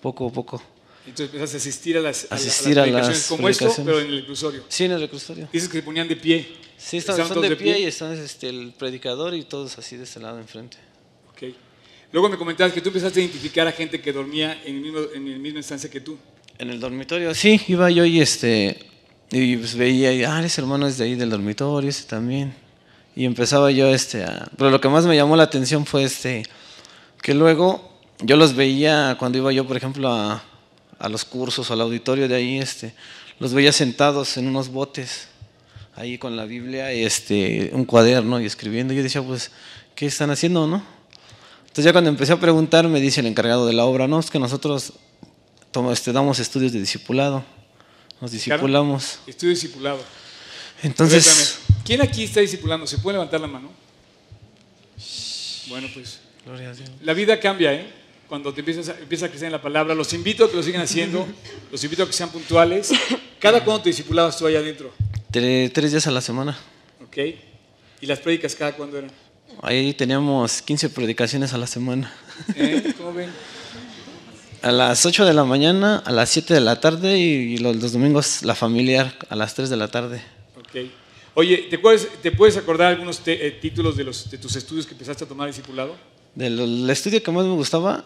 poco 0.00 0.26
a 0.28 0.32
poco. 0.32 0.62
Entonces 1.06 1.26
empezaste 1.34 1.56
a 1.56 1.58
asistir 1.58 1.96
a 1.98 2.00
las, 2.00 2.24
a 2.24 2.26
la- 2.26 2.36
a 2.36 2.38
las 2.38 2.46
Asistir 2.46 2.78
a 2.78 2.86
las 2.86 2.90
predicaciones 2.90 3.26
como 3.28 3.48
esto, 3.48 3.72
pero 3.84 4.00
en 4.00 4.06
el 4.08 4.16
reclusorio. 4.20 4.64
Sí, 4.68 4.84
en 4.84 4.92
el 4.92 5.00
reclusorio. 5.00 5.48
Dices 5.52 5.68
que 5.68 5.78
se 5.78 5.82
ponían 5.82 6.08
de 6.08 6.16
pie. 6.16 6.48
Sí, 6.82 6.96
están, 6.96 7.14
¿Estaban 7.14 7.28
son 7.28 7.36
todos 7.36 7.48
de 7.48 7.56
pie, 7.56 7.78
y 7.78 7.84
están 7.84 8.12
este, 8.12 8.48
el 8.48 8.72
predicador 8.76 9.34
y 9.34 9.44
todos 9.44 9.78
así 9.78 9.96
de 9.96 10.02
este 10.02 10.18
lado 10.18 10.38
enfrente. 10.38 10.78
Ok. 11.30 11.54
Luego 12.10 12.28
me 12.28 12.36
comentabas 12.36 12.72
que 12.72 12.80
tú 12.80 12.88
empezaste 12.88 13.20
a 13.20 13.22
identificar 13.22 13.66
a 13.68 13.72
gente 13.72 14.00
que 14.00 14.12
dormía 14.12 14.60
en 14.64 14.76
el 14.76 14.82
mismo, 14.82 14.98
en 15.14 15.32
la 15.32 15.38
misma 15.38 15.58
instancia 15.60 15.88
que 15.88 16.00
tú. 16.00 16.18
En 16.58 16.70
el 16.70 16.80
dormitorio, 16.80 17.34
sí, 17.34 17.60
iba 17.68 17.88
yo 17.90 18.04
y 18.04 18.20
este 18.20 18.78
y 19.30 19.56
pues 19.56 19.74
veía, 19.76 20.12
y, 20.12 20.24
ah, 20.24 20.44
ese 20.44 20.60
hermano 20.60 20.86
es 20.86 20.98
de 20.98 21.04
ahí 21.04 21.14
del 21.14 21.30
dormitorio, 21.30 21.88
ese 21.88 22.04
también. 22.04 22.52
Y 23.14 23.24
empezaba 23.24 23.70
yo 23.70 23.86
este 23.86 24.24
a, 24.24 24.50
pero 24.58 24.70
lo 24.70 24.80
que 24.80 24.88
más 24.88 25.06
me 25.06 25.16
llamó 25.16 25.36
la 25.36 25.44
atención 25.44 25.86
fue 25.86 26.02
este 26.02 26.42
que 27.22 27.32
luego 27.32 27.96
yo 28.20 28.36
los 28.36 28.54
veía 28.54 29.16
cuando 29.18 29.38
iba 29.38 29.52
yo, 29.52 29.66
por 29.66 29.76
ejemplo, 29.76 30.08
a, 30.08 30.42
a 30.98 31.08
los 31.08 31.24
cursos 31.24 31.70
o 31.70 31.72
al 31.72 31.80
auditorio 31.80 32.28
de 32.28 32.34
ahí, 32.34 32.58
este, 32.58 32.92
los 33.38 33.54
veía 33.54 33.72
sentados 33.72 34.36
en 34.36 34.48
unos 34.48 34.68
botes 34.68 35.31
ahí 36.02 36.18
con 36.18 36.36
la 36.36 36.44
Biblia 36.44 36.92
y 36.92 37.04
este 37.04 37.70
un 37.72 37.84
cuaderno 37.84 38.40
y 38.40 38.44
escribiendo. 38.44 38.92
Yo 38.92 39.02
decía, 39.02 39.22
pues, 39.22 39.52
¿qué 39.94 40.06
están 40.06 40.30
haciendo, 40.30 40.66
no? 40.66 40.84
Entonces 41.60 41.84
ya 41.84 41.92
cuando 41.92 42.10
empecé 42.10 42.32
a 42.32 42.40
preguntar, 42.40 42.86
me 42.88 43.00
dice 43.00 43.20
el 43.20 43.26
encargado 43.26 43.66
de 43.66 43.72
la 43.72 43.84
obra, 43.84 44.08
no, 44.08 44.18
es 44.18 44.30
que 44.30 44.38
nosotros 44.38 44.94
este, 45.92 46.12
damos 46.12 46.38
estudios 46.38 46.72
de 46.72 46.80
discipulado, 46.80 47.44
nos 48.20 48.32
discipulamos. 48.32 49.20
Estoy 49.26 49.50
discipulado. 49.50 50.00
Entonces, 50.82 51.24
Cuéntame, 51.24 51.82
¿quién 51.84 52.02
aquí 52.02 52.24
está 52.24 52.40
discipulando? 52.40 52.86
¿Se 52.86 52.98
puede 52.98 53.14
levantar 53.14 53.40
la 53.40 53.46
mano? 53.46 53.70
Bueno, 55.68 55.88
pues 55.94 56.18
Gloria 56.44 56.70
a 56.70 56.74
Dios. 56.74 56.90
la 57.02 57.14
vida 57.14 57.38
cambia, 57.38 57.72
¿eh? 57.72 57.86
Cuando 58.28 58.52
te 58.52 58.60
empiezas 58.60 58.88
a, 58.88 58.98
empiezas 58.98 59.28
a 59.28 59.30
crecer 59.30 59.46
en 59.46 59.52
la 59.52 59.62
palabra. 59.62 59.94
Los 59.94 60.12
invito 60.12 60.44
a 60.44 60.50
que 60.50 60.56
lo 60.56 60.62
sigan 60.62 60.82
haciendo. 60.82 61.26
Los 61.70 61.84
invito 61.84 62.02
a 62.02 62.06
que 62.06 62.12
sean 62.12 62.30
puntuales. 62.30 62.90
¿Cada 63.38 63.62
cuándo 63.62 63.82
te 63.82 63.90
discipulabas 63.90 64.36
tú 64.36 64.46
allá 64.46 64.58
adentro? 64.58 64.92
Tre- 65.32 65.70
tres 65.72 65.90
días 65.92 66.06
a 66.06 66.10
la 66.10 66.20
semana. 66.20 66.56
¿Ok? 67.04 67.16
¿Y 68.00 68.06
las 68.06 68.18
prédicas 68.20 68.54
cada 68.54 68.72
cuándo 68.72 68.98
eran? 68.98 69.10
Ahí 69.62 69.92
teníamos 69.94 70.62
15 70.62 70.90
predicaciones 70.90 71.52
a 71.52 71.58
la 71.58 71.66
semana. 71.66 72.12
¿Eh? 72.56 72.94
¿Cómo 72.98 73.12
ven? 73.12 73.30
A 74.62 74.70
las 74.72 75.04
8 75.04 75.24
de 75.24 75.34
la 75.34 75.44
mañana, 75.44 76.02
a 76.04 76.12
las 76.12 76.30
7 76.30 76.54
de 76.54 76.60
la 76.60 76.80
tarde 76.80 77.18
y 77.18 77.58
los, 77.58 77.76
los 77.76 77.92
domingos 77.92 78.42
la 78.42 78.54
familiar 78.54 79.14
a 79.28 79.36
las 79.36 79.54
3 79.54 79.68
de 79.70 79.76
la 79.76 79.88
tarde. 79.88 80.22
Ok. 80.56 80.86
Oye, 81.34 81.58
¿te 81.70 81.78
puedes, 81.78 82.08
te 82.20 82.30
puedes 82.30 82.56
acordar 82.56 82.88
algunos 82.92 83.20
te- 83.20 83.46
eh, 83.46 83.52
títulos 83.52 83.96
de, 83.96 84.04
los, 84.04 84.30
de 84.30 84.38
tus 84.38 84.54
estudios 84.56 84.86
que 84.86 84.92
empezaste 84.92 85.24
a 85.24 85.26
tomar 85.28 85.48
discipulado? 85.48 85.96
Del 86.34 86.58
el 86.60 86.90
estudio 86.90 87.22
que 87.22 87.30
más 87.30 87.44
me 87.44 87.54
gustaba 87.54 88.04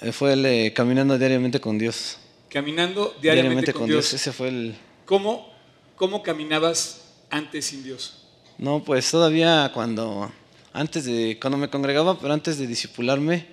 eh, 0.00 0.12
fue 0.12 0.32
el 0.34 0.72
Caminando 0.74 1.18
Diariamente 1.18 1.60
con 1.60 1.78
Dios. 1.78 2.18
Caminando 2.50 3.14
diariamente, 3.20 3.72
con, 3.72 3.86
Dios. 3.86 4.12
Ese 4.14 4.32
fue 4.32 4.48
el... 4.48 4.74
¿Cómo, 5.04 5.52
¿Cómo 5.96 6.22
caminabas 6.22 7.00
antes 7.30 7.64
sin 7.64 7.82
Dios? 7.82 8.18
No, 8.58 8.84
pues 8.84 9.10
todavía 9.10 9.70
cuando, 9.72 10.30
antes 10.74 11.06
de, 11.06 11.38
cuando 11.40 11.56
me 11.56 11.70
congregaba, 11.70 12.18
pero 12.20 12.34
antes 12.34 12.58
de 12.58 12.66
disipularme, 12.66 13.46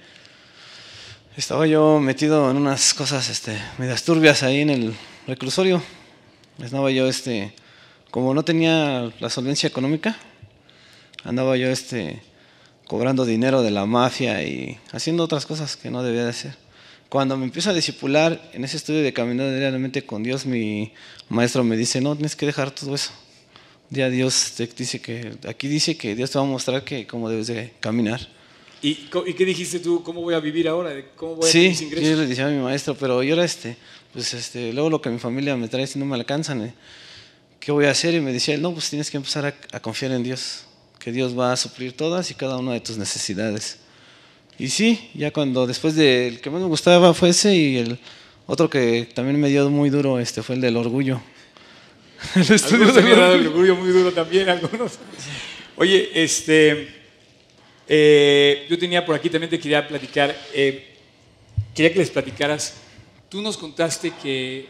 estaba 1.38 1.66
yo 1.68 2.02
metido 2.02 2.52
en 2.52 2.58
unas 2.58 2.94
cosas, 2.94 3.30
este, 3.30 3.58
medias 3.78 4.04
turbias 4.04 4.44
ahí 4.44 4.60
en 4.60 4.72
el 4.72 4.94
reclusorio. 5.26 5.82
Estaba 6.62 6.92
yo, 6.92 7.08
este, 7.08 7.56
como 8.12 8.34
no 8.34 8.44
tenía 8.44 9.10
la 9.22 9.30
solvencia 9.30 9.70
económica, 9.70 10.18
andaba 11.24 11.56
yo, 11.56 11.70
este, 11.70 12.22
cobrando 12.90 13.24
dinero 13.24 13.62
de 13.62 13.72
la 13.72 13.86
mafia 13.86 14.44
y 14.44 14.78
haciendo 14.92 15.24
otras 15.24 15.46
cosas 15.46 15.78
que 15.78 15.90
no 15.90 16.04
debía 16.04 16.26
de 16.26 16.32
hacer. 16.32 16.63
Cuando 17.14 17.38
me 17.38 17.46
empiezo 17.46 17.70
a 17.70 17.74
disipular 17.74 18.42
en 18.54 18.64
ese 18.64 18.76
estudio 18.76 19.04
de 19.04 19.14
caminar 19.14 19.48
diariamente 19.52 20.04
con 20.04 20.24
Dios, 20.24 20.48
mi 20.48 20.92
maestro 21.30 21.64
me 21.64 21.78
dice, 21.78 22.02
no, 22.02 22.16
tienes 22.16 22.36
que 22.36 22.48
dejar 22.48 22.72
todo 22.72 22.96
eso. 22.96 23.12
Ya 23.92 24.10
Dios 24.10 24.54
te 24.58 24.66
dice 24.66 25.00
que, 25.00 25.32
aquí 25.48 25.68
dice 25.68 25.96
que 25.96 26.16
Dios 26.16 26.32
te 26.32 26.40
va 26.40 26.44
a 26.44 26.48
mostrar 26.48 26.84
que 26.84 27.06
cómo 27.06 27.30
debes 27.30 27.46
de 27.46 27.72
caminar. 27.80 28.28
¿Y, 28.82 29.10
y 29.28 29.34
qué 29.36 29.46
dijiste 29.46 29.78
tú? 29.78 30.02
¿Cómo 30.02 30.22
voy 30.22 30.34
a 30.34 30.40
vivir 30.40 30.68
ahora? 30.68 30.90
¿Cómo 31.16 31.36
voy 31.36 31.48
a 31.48 31.52
Sí, 31.52 31.68
mis 31.68 31.82
yo 31.82 31.86
ingresos? 31.86 32.18
le 32.18 32.26
decía 32.26 32.48
a 32.48 32.50
mi 32.50 32.58
maestro, 32.58 32.96
pero 32.96 33.22
yo 33.22 33.36
era 33.36 33.46
este, 33.46 33.78
pues 34.12 34.34
este, 34.34 34.74
luego 34.74 34.90
lo 34.90 35.00
que 35.00 35.12
mi 35.12 35.20
familia 35.20 35.56
me 35.56 35.68
trae 35.68 35.86
si 35.86 36.00
no 36.00 36.08
me 36.08 36.16
alcanzan, 36.16 36.64
¿eh? 36.64 36.74
¿qué 37.60 37.72
voy 37.72 37.86
a 37.86 37.92
hacer? 37.92 38.16
Y 38.16 38.22
me 38.22 38.34
decía, 38.34 38.56
él, 38.56 38.62
no, 38.64 38.74
pues 38.74 38.90
tienes 38.90 39.12
que 39.12 39.18
empezar 39.18 39.46
a, 39.46 39.56
a 39.72 39.80
confiar 39.80 40.14
en 40.14 40.24
Dios, 40.24 40.64
que 40.98 41.12
Dios 41.12 41.38
va 41.38 41.54
a 41.54 41.58
suplir 41.58 41.96
todas 41.96 42.32
y 42.32 42.34
cada 42.34 42.58
una 42.58 42.74
de 42.74 42.80
tus 42.80 42.98
necesidades. 42.98 43.83
Y 44.60 44.70
sí, 44.70 45.10
ya 45.14 45.32
cuando 45.32 45.66
después 45.66 45.96
del 45.96 46.40
que 46.40 46.50
más 46.50 46.62
me 46.62 46.68
gustaba 46.68 47.14
fue 47.14 47.30
ese 47.30 47.56
y 47.56 47.78
el 47.78 48.00
otro 48.46 48.70
que 48.70 49.10
también 49.14 49.40
me 49.40 49.50
dio 49.50 49.70
muy 49.70 49.90
duro 49.90 50.20
este 50.20 50.44
fue 50.44 50.56
el 50.56 50.62
del 50.62 50.78
orgullo. 50.78 51.22
El 52.36 52.50
estudio 52.50 52.92
del 52.94 53.10
dado 53.18 53.34
el 53.36 53.48
orgullo. 53.48 53.74
orgullo 53.74 53.76
muy 53.76 53.90
duro 53.92 54.14
también, 54.14 54.48
algunos. 54.48 54.94
Oye, 55.76 56.10
este, 56.14 56.88
eh, 57.88 58.66
yo 58.70 58.78
tenía 58.78 59.06
por 59.06 59.16
aquí, 59.16 59.30
también 59.30 59.50
te 59.50 59.60
quería 59.60 59.86
platicar, 59.86 60.34
eh, 60.54 60.96
quería 61.76 61.92
que 61.92 62.00
les 62.00 62.10
platicaras, 62.10 62.76
tú 63.28 63.42
nos 63.42 63.58
contaste 63.58 64.14
que, 64.22 64.68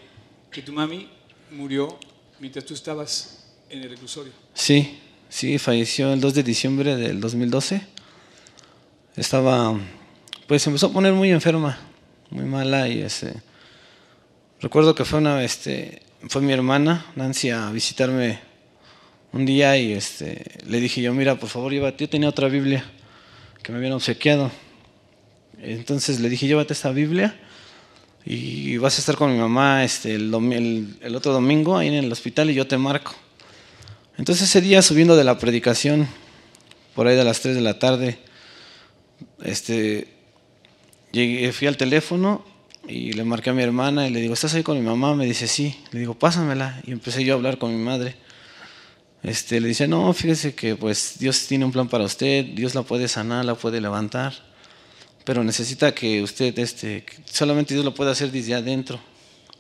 que 0.50 0.62
tu 0.64 0.74
mami 0.74 1.08
murió 1.52 2.00
mientras 2.40 2.66
tú 2.66 2.74
estabas 2.74 3.46
en 3.70 3.84
el 3.84 3.90
reclusorio. 3.90 4.32
Sí, 4.54 4.98
sí, 5.30 5.60
falleció 5.60 6.12
el 6.12 6.22
2 6.22 6.34
de 6.34 6.44
diciembre 6.44 6.96
del 6.96 7.22
2012. 7.22 7.93
Estaba, 9.16 9.78
pues 10.48 10.64
se 10.64 10.70
empezó 10.70 10.88
a 10.88 10.92
poner 10.92 11.14
muy 11.14 11.30
enferma, 11.30 11.78
muy 12.32 12.46
mala 12.46 12.88
y 12.88 13.02
este, 13.02 13.32
recuerdo 14.60 14.96
que 14.96 15.06
fue 15.06 15.20
una, 15.20 15.44
este, 15.44 16.02
fue 16.30 16.42
mi 16.42 16.52
hermana 16.52 17.06
Nancy 17.16 17.52
a 17.52 17.70
visitarme 17.70 18.40
un 19.32 19.46
día 19.46 19.78
y 19.78 19.94
este, 19.94 20.44
le 20.66 20.80
dije 20.80 21.00
yo, 21.04 21.14
mira, 21.14 21.36
por 21.36 21.50
favor, 21.50 21.72
llévate, 21.72 22.06
yo 22.06 22.10
tenía 22.10 22.28
otra 22.28 22.48
Biblia 22.48 22.84
que 23.62 23.72
me 23.72 23.78
habían 23.78 23.94
obsequiado. 23.94 24.50
Entonces 25.60 26.20
le 26.20 26.28
dije, 26.28 26.48
llévate 26.48 26.74
esta 26.74 26.92
Biblia 26.92 27.40
y 28.26 28.78
vas 28.78 28.98
a 28.98 29.00
estar 29.00 29.16
con 29.16 29.32
mi 29.32 29.38
mamá 29.38 29.84
este, 29.84 30.16
el, 30.16 30.98
el 31.02 31.16
otro 31.16 31.34
domingo 31.34 31.78
ahí 31.78 31.90
en 31.90 31.94
el 31.94 32.12
hospital 32.12 32.50
y 32.50 32.56
yo 32.56 32.66
te 32.66 32.80
marco. 32.80 33.14
Entonces 34.18 34.50
ese 34.50 34.60
día 34.62 34.82
subiendo 34.82 35.16
de 35.16 35.24
la 35.24 35.38
predicación, 35.38 36.08
por 36.96 37.06
ahí 37.06 37.16
de 37.16 37.24
las 37.24 37.42
3 37.42 37.54
de 37.54 37.62
la 37.62 37.78
tarde, 37.78 38.18
este, 39.44 40.08
llegué, 41.12 41.52
fui 41.52 41.68
al 41.68 41.78
teléfono 41.78 42.46
y 42.88 43.14
le 43.14 43.24
marqué 43.24 43.50
a 43.50 43.54
mi 43.54 43.64
hermana 43.64 44.08
y 44.08 44.12
le 44.12 44.22
digo, 44.22 44.34
¿estás 44.34 44.54
ahí 44.54 44.64
con 44.64 44.78
mi 44.78 44.86
mamá? 44.86 45.16
Me 45.16 45.26
dice, 45.26 45.48
sí. 45.48 45.78
Le 45.92 46.00
digo, 46.00 46.14
pásamela. 46.14 46.82
Y 46.86 46.92
empecé 46.92 47.24
yo 47.24 47.34
a 47.34 47.38
hablar 47.38 47.58
con 47.58 47.76
mi 47.76 47.82
madre. 47.82 48.16
Este, 49.24 49.62
le 49.62 49.70
dice, 49.70 49.88
no, 49.88 50.14
fíjese 50.14 50.54
que 50.54 50.76
pues 50.76 51.18
Dios 51.18 51.48
tiene 51.48 51.64
un 51.64 51.72
plan 51.72 51.88
para 51.88 52.04
usted, 52.04 52.44
Dios 52.44 52.76
la 52.76 52.84
puede 52.84 53.08
sanar, 53.08 53.46
la 53.46 53.56
puede 53.56 53.80
levantar, 53.80 54.34
pero 55.24 55.46
necesita 55.46 55.96
que 55.96 56.22
usted, 56.22 56.60
este, 56.60 57.06
solamente 57.24 57.74
Dios 57.74 57.86
lo 57.86 57.94
puede 57.94 58.12
hacer 58.12 58.32
desde 58.32 58.54
adentro, 58.54 59.00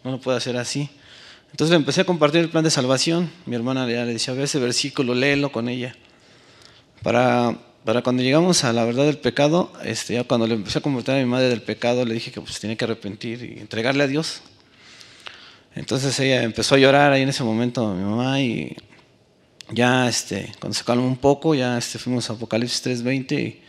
no 0.03 0.11
lo 0.11 0.19
puede 0.19 0.37
hacer 0.37 0.57
así. 0.57 0.89
Entonces 1.51 1.69
le 1.69 1.77
empecé 1.77 2.01
a 2.01 2.05
compartir 2.05 2.41
el 2.41 2.49
plan 2.49 2.65
de 2.65 2.71
salvación. 2.71 3.31
Mi 3.45 3.55
hermana 3.55 3.85
le 3.85 3.93
decía, 4.05 4.33
a 4.33 4.35
ver 4.35 4.45
ese 4.45 4.59
versículo, 4.59 5.15
léelo 5.15 5.51
con 5.51 5.69
ella. 5.69 5.95
Para, 7.01 7.57
para 7.85 8.01
cuando 8.01 8.23
llegamos 8.23 8.63
a 8.63 8.73
la 8.73 8.85
verdad 8.85 9.05
del 9.05 9.17
pecado, 9.17 9.71
este, 9.83 10.13
ya 10.13 10.23
cuando 10.23 10.47
le 10.47 10.55
empecé 10.55 10.79
a 10.79 10.81
convertir 10.81 11.15
a 11.15 11.17
mi 11.17 11.25
madre 11.25 11.49
del 11.49 11.61
pecado, 11.61 12.05
le 12.05 12.13
dije 12.13 12.31
que 12.31 12.41
pues 12.41 12.59
tenía 12.59 12.75
que 12.75 12.85
arrepentir 12.85 13.43
y 13.43 13.59
entregarle 13.59 14.03
a 14.03 14.07
Dios. 14.07 14.41
Entonces 15.75 16.17
ella 16.19 16.43
empezó 16.43 16.75
a 16.75 16.77
llorar 16.77 17.11
ahí 17.11 17.23
en 17.23 17.29
ese 17.29 17.43
momento, 17.43 17.93
mi 17.93 18.03
mamá, 18.03 18.39
y 18.39 18.75
ya 19.71 20.07
este, 20.07 20.51
cuando 20.59 20.77
se 20.77 20.83
calmó 20.83 21.07
un 21.07 21.17
poco, 21.17 21.55
ya 21.55 21.77
este, 21.77 21.97
fuimos 21.99 22.29
a 22.29 22.33
Apocalipsis 22.33 22.85
3.20 22.85 23.39
y 23.39 23.61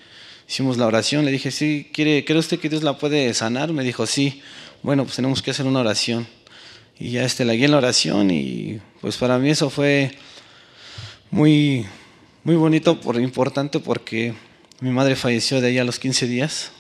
hicimos 0.48 0.76
la 0.76 0.86
oración. 0.86 1.24
Le 1.24 1.32
dije, 1.32 1.50
sí, 1.50 1.90
¿quiere, 1.92 2.24
¿cree 2.24 2.38
usted 2.38 2.60
que 2.60 2.68
Dios 2.68 2.82
la 2.82 2.98
puede 2.98 3.32
sanar? 3.34 3.72
Me 3.72 3.82
dijo, 3.82 4.06
sí. 4.06 4.42
Bueno, 4.82 5.04
pues 5.04 5.16
tenemos 5.16 5.40
que 5.40 5.50
hacer 5.50 5.66
una 5.66 5.80
oración 5.80 6.26
y 6.98 7.10
ya 7.12 7.24
este, 7.24 7.44
la 7.44 7.54
guié 7.54 7.64
en 7.64 7.70
la 7.72 7.78
oración 7.78 8.30
y 8.30 8.80
pues 9.00 9.16
para 9.16 9.38
mí 9.38 9.50
eso 9.50 9.70
fue 9.70 10.12
muy, 11.30 11.86
muy 12.44 12.56
bonito, 12.56 13.00
por, 13.00 13.20
importante 13.20 13.80
porque 13.80 14.34
mi 14.80 14.90
madre 14.90 15.16
falleció 15.16 15.60
de 15.60 15.68
ahí 15.68 15.78
a 15.78 15.84
los 15.84 15.98
15 15.98 16.26
días 16.26 16.72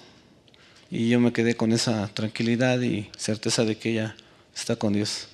y 0.90 1.08
yo 1.08 1.18
me 1.18 1.32
quedé 1.32 1.56
con 1.56 1.72
esa 1.72 2.06
tranquilidad 2.12 2.80
y 2.82 3.10
certeza 3.16 3.64
de 3.64 3.76
que 3.76 3.92
ella 3.92 4.16
está 4.54 4.76
con 4.76 4.92
Dios. 4.92 5.28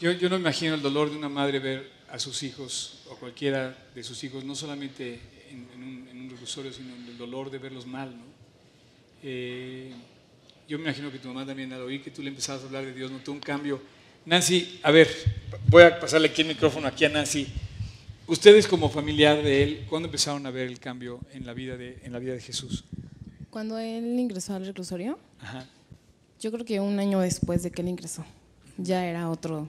Yo, 0.00 0.12
yo 0.12 0.28
no 0.28 0.36
imagino 0.36 0.74
el 0.74 0.82
dolor 0.82 1.10
de 1.10 1.16
una 1.16 1.28
madre 1.28 1.60
ver 1.60 1.90
a 2.10 2.18
sus 2.18 2.42
hijos 2.42 3.04
o 3.08 3.16
cualquiera 3.16 3.76
de 3.94 4.02
sus 4.02 4.22
hijos, 4.24 4.44
no 4.44 4.54
solamente 4.54 5.20
en, 5.50 5.82
un, 5.82 6.08
en 6.10 6.30
reclusorio, 6.30 6.72
sino 6.72 6.94
el 6.94 7.16
dolor 7.16 7.50
de 7.50 7.58
verlos 7.58 7.86
mal. 7.86 8.10
¿no? 8.10 8.24
Eh, 9.22 9.92
yo 10.68 10.78
me 10.78 10.84
imagino 10.84 11.10
que 11.10 11.18
tu 11.18 11.28
mamá 11.28 11.46
también 11.46 11.72
al 11.72 11.82
oír 11.82 12.02
que 12.02 12.10
tú 12.10 12.22
le 12.22 12.28
empezabas 12.28 12.62
a 12.62 12.66
hablar 12.66 12.84
de 12.84 12.92
Dios 12.92 13.10
notó 13.10 13.32
un 13.32 13.40
cambio 13.40 13.80
Nancy, 14.28 14.80
a 14.82 14.90
ver, 14.90 15.08
voy 15.68 15.84
a 15.84 15.98
pasarle 15.98 16.28
aquí 16.28 16.42
el 16.42 16.48
micrófono 16.48 16.86
aquí 16.86 17.04
a 17.06 17.08
Nancy. 17.08 17.46
Ustedes 18.28 18.66
como 18.66 18.90
familiar 18.90 19.42
de 19.42 19.62
él, 19.62 19.86
¿cuándo 19.88 20.06
empezaron 20.06 20.44
a 20.44 20.50
ver 20.50 20.66
el 20.66 20.78
cambio 20.78 21.18
en 21.32 21.46
la 21.46 21.54
vida 21.54 21.78
de, 21.78 21.98
en 22.02 22.12
la 22.12 22.18
vida 22.18 22.34
de 22.34 22.40
Jesús? 22.40 22.84
Cuando 23.48 23.78
él 23.78 24.04
ingresó 24.20 24.54
al 24.54 24.66
reclusorio, 24.66 25.18
Ajá. 25.40 25.66
yo 26.38 26.52
creo 26.52 26.66
que 26.66 26.78
un 26.78 26.98
año 27.00 27.20
después 27.20 27.62
de 27.62 27.70
que 27.70 27.80
él 27.80 27.88
ingresó, 27.88 28.26
ya 28.76 29.06
era 29.06 29.30
otro, 29.30 29.66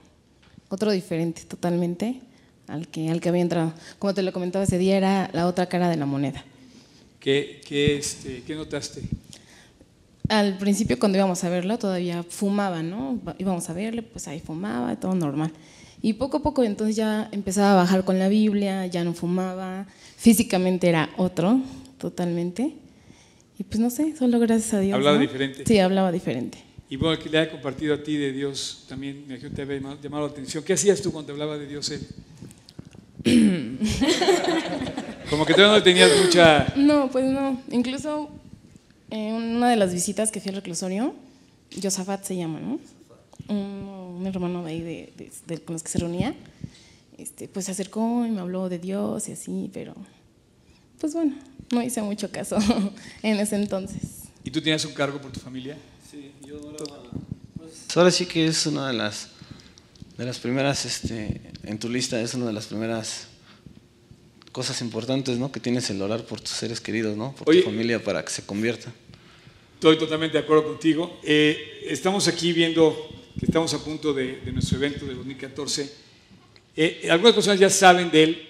otro 0.68 0.90
diferente 0.90 1.42
totalmente 1.44 2.20
al 2.66 2.86
que, 2.86 3.08
al 3.08 3.22
que 3.22 3.30
había 3.30 3.40
entrado. 3.40 3.72
Como 3.98 4.12
te 4.12 4.22
lo 4.22 4.30
comentaba 4.30 4.64
ese 4.66 4.76
día, 4.76 4.98
era 4.98 5.30
la 5.32 5.46
otra 5.46 5.66
cara 5.66 5.88
de 5.88 5.96
la 5.96 6.04
moneda. 6.04 6.44
¿Qué, 7.18 7.62
qué, 7.66 7.96
este, 7.96 8.42
¿qué 8.42 8.54
notaste? 8.54 9.02
al 10.28 10.58
principio 10.58 10.96
cuando 10.96 11.18
íbamos 11.18 11.42
a 11.42 11.48
verlo 11.48 11.76
todavía 11.76 12.22
fumaba, 12.22 12.84
¿no? 12.84 13.18
Íbamos 13.38 13.68
a 13.68 13.72
verle, 13.72 14.02
pues 14.02 14.28
ahí 14.28 14.38
fumaba, 14.38 14.94
todo 14.94 15.12
normal. 15.14 15.50
Y 16.02 16.14
poco 16.14 16.38
a 16.38 16.42
poco 16.42 16.64
entonces 16.64 16.96
ya 16.96 17.28
empezaba 17.32 17.72
a 17.72 17.74
bajar 17.74 18.04
con 18.04 18.18
la 18.18 18.28
Biblia, 18.28 18.86
ya 18.86 19.04
no 19.04 19.12
fumaba, 19.12 19.86
físicamente 20.16 20.88
era 20.88 21.10
otro, 21.16 21.60
totalmente. 21.98 22.74
Y 23.58 23.64
pues 23.64 23.78
no 23.78 23.90
sé, 23.90 24.16
solo 24.16 24.38
gracias 24.38 24.74
a 24.74 24.80
Dios. 24.80 24.94
¿Hablaba 24.94 25.16
¿no? 25.16 25.22
diferente? 25.22 25.64
Sí, 25.66 25.78
hablaba 25.78 26.10
diferente. 26.10 26.58
Y 26.88 26.96
bueno, 26.96 27.22
que 27.22 27.28
le 27.28 27.38
haya 27.38 27.50
compartido 27.50 27.94
a 27.94 28.02
ti 28.02 28.16
de 28.16 28.32
Dios 28.32 28.84
también, 28.88 29.24
me 29.28 29.38
te 29.38 29.62
había 29.62 29.78
llamado 29.78 30.26
la 30.26 30.32
atención. 30.32 30.64
¿Qué 30.64 30.72
hacías 30.72 31.02
tú 31.02 31.12
cuando 31.12 31.32
hablaba 31.32 31.58
de 31.58 31.66
Dios 31.66 31.90
él? 31.90 32.06
Como 35.30 35.44
que 35.44 35.52
todavía 35.52 35.76
no 35.76 35.82
tenías 35.82 36.10
mucha... 36.24 36.72
No, 36.76 37.10
pues 37.10 37.26
no. 37.26 37.60
Incluso 37.70 38.30
en 39.10 39.34
una 39.34 39.68
de 39.70 39.76
las 39.76 39.92
visitas 39.92 40.32
que 40.32 40.40
fui 40.40 40.48
al 40.48 40.56
reclusorio, 40.56 41.14
Josafat 41.80 42.24
se 42.24 42.36
llama, 42.36 42.60
¿no? 42.60 42.80
Un, 43.48 43.99
un 44.20 44.26
hermano 44.26 44.64
de 44.64 44.70
ahí 44.70 44.80
de, 44.80 45.12
de, 45.16 45.32
de, 45.46 45.60
con 45.62 45.74
los 45.74 45.82
que 45.82 45.88
se 45.88 45.98
reunía, 45.98 46.34
este, 47.18 47.48
pues 47.48 47.66
se 47.66 47.72
acercó 47.72 48.24
y 48.26 48.30
me 48.30 48.40
habló 48.40 48.68
de 48.68 48.78
Dios 48.78 49.28
y 49.28 49.32
así, 49.32 49.70
pero 49.72 49.94
pues 51.00 51.14
bueno, 51.14 51.34
no 51.72 51.82
hice 51.82 52.02
mucho 52.02 52.30
caso 52.30 52.58
en 53.22 53.38
ese 53.40 53.56
entonces. 53.56 54.28
¿Y 54.44 54.50
tú 54.50 54.60
tienes 54.60 54.84
un 54.84 54.92
cargo 54.92 55.20
por 55.20 55.32
tu 55.32 55.40
familia? 55.40 55.76
Sí, 56.10 56.32
yo 56.46 56.56
ahora, 56.56 56.84
pues, 57.56 57.96
ahora 57.96 58.10
sí 58.10 58.26
que 58.26 58.46
es 58.46 58.66
una 58.66 58.88
de 58.88 58.94
las 58.94 59.28
de 60.18 60.26
las 60.26 60.38
primeras, 60.38 60.84
este, 60.84 61.40
en 61.62 61.78
tu 61.78 61.88
lista 61.88 62.20
es 62.20 62.34
una 62.34 62.44
de 62.44 62.52
las 62.52 62.66
primeras 62.66 63.28
cosas 64.52 64.82
importantes, 64.82 65.38
¿no? 65.38 65.50
Que 65.50 65.60
tienes 65.60 65.88
el 65.88 66.02
orar 66.02 66.24
por 66.24 66.42
tus 66.42 66.50
seres 66.50 66.78
queridos, 66.78 67.16
¿no? 67.16 67.34
Por 67.34 67.48
Oye, 67.48 67.62
tu 67.62 67.70
familia 67.70 68.04
para 68.04 68.22
que 68.22 68.30
se 68.30 68.44
conviertan. 68.44 68.92
Estoy 69.74 69.96
totalmente 69.96 70.36
de 70.36 70.44
acuerdo 70.44 70.64
contigo. 70.64 71.18
Eh, 71.22 71.86
estamos 71.86 72.28
aquí 72.28 72.52
viendo 72.52 72.94
que 73.40 73.46
estamos 73.46 73.72
a 73.72 73.78
punto 73.82 74.12
de, 74.12 74.36
de 74.44 74.52
nuestro 74.52 74.76
evento 74.76 75.06
de 75.06 75.14
2014. 75.14 75.90
Eh, 76.76 77.08
algunas 77.10 77.34
personas 77.34 77.58
ya 77.58 77.70
saben 77.70 78.10
de 78.10 78.22
él 78.22 78.48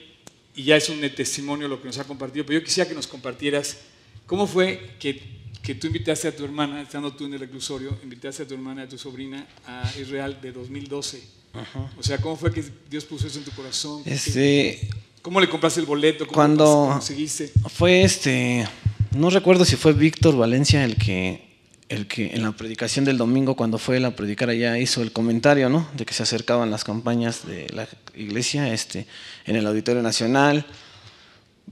y 0.56 0.64
ya 0.64 0.76
es 0.76 0.88
un 0.88 1.00
testimonio 1.14 1.68
lo 1.68 1.80
que 1.80 1.86
nos 1.86 1.98
ha 1.98 2.04
compartido, 2.04 2.44
pero 2.44 2.58
yo 2.58 2.64
quisiera 2.64 2.88
que 2.88 2.96
nos 2.96 3.06
compartieras 3.06 3.78
cómo 4.26 4.48
fue 4.48 4.96
que, 4.98 5.22
que 5.62 5.76
tú 5.76 5.86
invitaste 5.86 6.26
a 6.26 6.34
tu 6.34 6.44
hermana, 6.44 6.82
estando 6.82 7.12
tú 7.12 7.24
en 7.26 7.34
el 7.34 7.38
reclusorio, 7.38 7.96
invitaste 8.02 8.42
a 8.42 8.48
tu 8.48 8.54
hermana, 8.54 8.82
a 8.82 8.88
tu 8.88 8.98
sobrina 8.98 9.46
a 9.64 9.88
Israel 10.00 10.36
de 10.42 10.50
2012. 10.50 11.22
Ajá. 11.52 11.92
O 11.96 12.02
sea, 12.02 12.18
¿cómo 12.18 12.34
fue 12.34 12.52
que 12.52 12.64
Dios 12.90 13.04
puso 13.04 13.28
eso 13.28 13.38
en 13.38 13.44
tu 13.44 13.52
corazón? 13.52 14.02
Este, 14.04 14.90
¿Cómo 15.22 15.40
le 15.40 15.48
compraste 15.48 15.78
el 15.78 15.86
boleto? 15.86 16.26
¿Cómo 16.26 16.34
Cuando 16.34 16.64
lo 16.64 16.92
conseguiste? 16.94 17.52
fue 17.68 18.02
este, 18.02 18.66
no 19.12 19.30
recuerdo 19.30 19.64
si 19.64 19.76
fue 19.76 19.92
Víctor 19.92 20.36
Valencia 20.36 20.84
el 20.84 20.96
que, 20.96 21.49
el 21.90 22.06
que 22.06 22.28
en 22.34 22.42
la 22.42 22.52
predicación 22.52 23.04
del 23.04 23.18
domingo, 23.18 23.56
cuando 23.56 23.76
fue 23.76 23.96
él 23.96 24.04
a 24.04 24.14
predicar 24.14 24.48
allá, 24.48 24.78
hizo 24.78 25.02
el 25.02 25.10
comentario, 25.10 25.68
¿no? 25.68 25.88
De 25.96 26.06
que 26.06 26.14
se 26.14 26.22
acercaban 26.22 26.70
las 26.70 26.84
campañas 26.84 27.44
de 27.44 27.66
la 27.74 27.88
iglesia 28.14 28.72
este, 28.72 29.08
en 29.44 29.56
el 29.56 29.66
Auditorio 29.66 30.00
Nacional. 30.00 30.64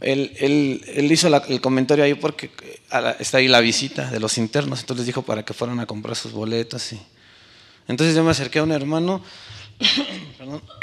Él, 0.00 0.32
él, 0.40 0.84
él 0.88 1.12
hizo 1.12 1.28
la, 1.28 1.38
el 1.48 1.60
comentario 1.60 2.02
ahí 2.02 2.14
porque 2.14 2.50
la, 2.90 3.12
está 3.12 3.38
ahí 3.38 3.46
la 3.46 3.60
visita 3.60 4.10
de 4.10 4.18
los 4.18 4.38
internos, 4.38 4.80
entonces 4.80 5.06
dijo 5.06 5.22
para 5.22 5.44
que 5.44 5.54
fueran 5.54 5.78
a 5.78 5.86
comprar 5.86 6.16
sus 6.16 6.32
boletos. 6.32 6.92
Y, 6.92 7.00
entonces 7.86 8.16
yo 8.16 8.24
me 8.24 8.32
acerqué 8.32 8.58
a 8.58 8.64
un 8.64 8.72
hermano 8.72 9.22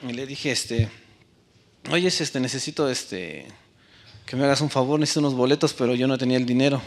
y 0.08 0.12
le 0.14 0.26
dije, 0.26 0.52
este, 0.52 0.88
oye, 1.90 2.08
este, 2.08 2.40
necesito 2.40 2.88
este, 2.88 3.46
que 4.24 4.36
me 4.36 4.44
hagas 4.44 4.62
un 4.62 4.70
favor, 4.70 4.98
necesito 4.98 5.20
unos 5.20 5.34
boletos, 5.34 5.74
pero 5.74 5.94
yo 5.94 6.08
no 6.08 6.16
tenía 6.16 6.38
el 6.38 6.46
dinero. 6.46 6.80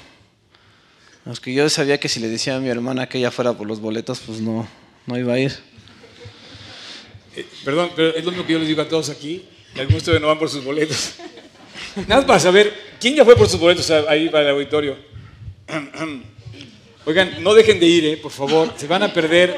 Porque 1.23 1.53
yo 1.53 1.69
sabía 1.69 1.99
que 1.99 2.09
si 2.09 2.19
le 2.19 2.27
decía 2.27 2.57
a 2.57 2.59
mi 2.59 2.69
hermana 2.69 3.07
que 3.07 3.17
ella 3.17 3.31
fuera 3.31 3.53
por 3.53 3.65
los 3.65 3.79
boletos, 3.79 4.19
pues 4.25 4.41
no, 4.41 4.67
no 5.05 5.17
iba 5.17 5.33
a 5.33 5.39
ir. 5.39 5.53
Eh, 7.36 7.45
perdón, 7.63 7.91
pero 7.95 8.13
es 8.13 8.23
lo 8.25 8.31
mismo 8.31 8.45
que 8.45 8.53
yo 8.53 8.59
les 8.59 8.67
digo 8.67 8.81
a 8.81 8.89
todos 8.89 9.09
aquí, 9.09 9.45
y 9.75 9.79
algunos 9.79 10.03
todavía 10.03 10.21
no 10.21 10.27
van 10.27 10.39
por 10.39 10.49
sus 10.49 10.63
boletos. 10.63 11.13
Nada 11.95 12.17
más 12.17 12.25
para 12.25 12.39
saber, 12.39 12.73
¿quién 12.99 13.15
ya 13.15 13.23
fue 13.23 13.36
por 13.38 13.47
sus 13.47 13.59
boletos 13.59 13.89
ahí 13.89 14.29
para 14.29 14.43
el 14.43 14.49
auditorio? 14.51 14.97
Oigan, 17.05 17.41
no 17.41 17.53
dejen 17.53 17.79
de 17.79 17.86
ir, 17.86 18.05
eh, 18.05 18.17
por 18.17 18.31
favor, 18.31 18.73
se 18.77 18.88
van 18.88 19.03
a 19.03 19.13
perder. 19.13 19.55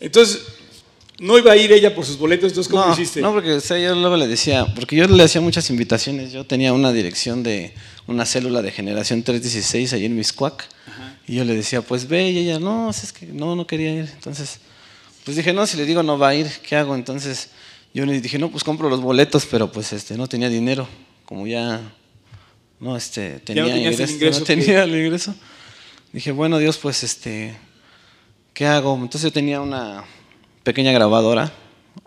Entonces, 0.00 0.46
no 1.18 1.38
iba 1.38 1.52
a 1.52 1.56
ir 1.56 1.72
ella 1.72 1.94
por 1.94 2.04
sus 2.04 2.18
boletos, 2.18 2.50
entonces 2.50 2.70
¿cómo 2.70 2.86
no, 2.86 2.92
hiciste? 2.92 3.20
No, 3.20 3.32
porque 3.32 3.54
o 3.54 3.60
sea, 3.60 3.78
yo 3.78 3.94
luego 3.94 4.16
le 4.16 4.26
decía, 4.26 4.66
porque 4.74 4.96
yo 4.96 5.06
le 5.06 5.22
hacía 5.22 5.40
muchas 5.40 5.70
invitaciones, 5.70 6.32
yo 6.32 6.44
tenía 6.44 6.72
una 6.72 6.92
dirección 6.92 7.42
de 7.42 7.72
una 8.06 8.26
célula 8.26 8.62
de 8.62 8.70
generación 8.70 9.22
316 9.22 9.92
ahí 9.94 10.04
en 10.04 10.16
Miscuac, 10.16 10.68
Ajá. 10.86 11.18
y 11.26 11.36
yo 11.36 11.44
le 11.44 11.54
decía, 11.54 11.82
pues 11.82 12.06
ve, 12.06 12.30
y 12.30 12.38
ella, 12.38 12.58
no, 12.58 12.90
es 12.90 13.12
que 13.12 13.26
no, 13.26 13.56
no 13.56 13.66
quería 13.66 13.92
ir. 13.94 14.10
Entonces, 14.14 14.60
pues 15.24 15.36
dije, 15.36 15.52
no, 15.52 15.66
si 15.66 15.76
le 15.76 15.86
digo 15.86 16.02
no 16.02 16.18
va 16.18 16.28
a 16.28 16.34
ir, 16.34 16.48
¿qué 16.62 16.76
hago? 16.76 16.94
Entonces, 16.94 17.50
yo 17.94 18.04
le 18.04 18.20
dije, 18.20 18.38
no, 18.38 18.50
pues 18.50 18.62
compro 18.62 18.90
los 18.90 19.00
boletos, 19.00 19.46
pero 19.50 19.72
pues 19.72 19.92
este, 19.92 20.16
no 20.16 20.28
tenía 20.28 20.48
dinero, 20.48 20.86
como 21.24 21.46
ya 21.46 21.80
no 22.78 22.96
este, 22.96 23.40
tenía 23.40 23.64
no 23.64 23.76
ingreso, 23.76 24.04
el 24.04 24.10
ingreso 24.10 24.40
no 24.40 24.46
tenía 24.46 24.84
el 24.84 24.94
ingreso. 24.94 25.34
Dije, 26.12 26.30
bueno, 26.30 26.58
Dios, 26.58 26.76
pues 26.76 27.02
este, 27.02 27.56
¿qué 28.52 28.66
hago? 28.66 28.94
Entonces 28.94 29.22
yo 29.22 29.32
tenía 29.32 29.60
una 29.60 30.04
pequeña 30.66 30.90
grabadora 30.90 31.52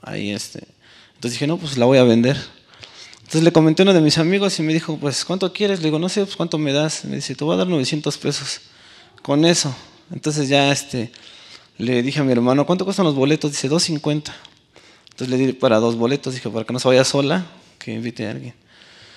ahí 0.01 0.31
este. 0.31 0.67
Entonces 1.15 1.31
dije, 1.31 1.47
no, 1.47 1.57
pues 1.57 1.77
la 1.77 1.85
voy 1.85 1.97
a 1.97 2.03
vender. 2.03 2.35
Entonces 3.19 3.41
le 3.43 3.53
comenté 3.53 3.83
a 3.83 3.85
uno 3.85 3.93
de 3.93 4.01
mis 4.01 4.17
amigos 4.17 4.59
y 4.59 4.63
me 4.63 4.73
dijo, 4.73 4.97
pues, 4.97 5.23
¿cuánto 5.23 5.53
quieres? 5.53 5.79
Le 5.79 5.85
digo, 5.85 5.97
no 5.97 6.09
sé, 6.09 6.25
pues, 6.25 6.35
¿cuánto 6.35 6.57
me 6.57 6.73
das? 6.73 7.05
Me 7.05 7.15
dice, 7.15 7.35
te 7.35 7.45
voy 7.45 7.53
a 7.55 7.57
dar 7.59 7.67
900 7.67 8.17
pesos 8.17 8.59
con 9.21 9.45
eso. 9.45 9.73
Entonces 10.11 10.49
ya 10.49 10.73
este, 10.73 11.09
le 11.77 12.03
dije 12.03 12.19
a 12.19 12.23
mi 12.25 12.33
hermano, 12.33 12.65
¿cuánto 12.65 12.83
cuestan 12.83 13.05
los 13.05 13.15
boletos? 13.15 13.51
Dice, 13.51 13.69
250. 13.69 14.35
Entonces 15.11 15.29
le 15.29 15.37
di 15.37 15.53
para 15.53 15.77
dos 15.77 15.95
boletos, 15.95 16.33
dije, 16.33 16.49
para 16.49 16.65
que 16.65 16.73
no 16.73 16.79
se 16.79 16.87
vaya 16.89 17.05
sola, 17.05 17.45
que 17.77 17.93
invite 17.93 18.27
a 18.27 18.31
alguien. 18.31 18.53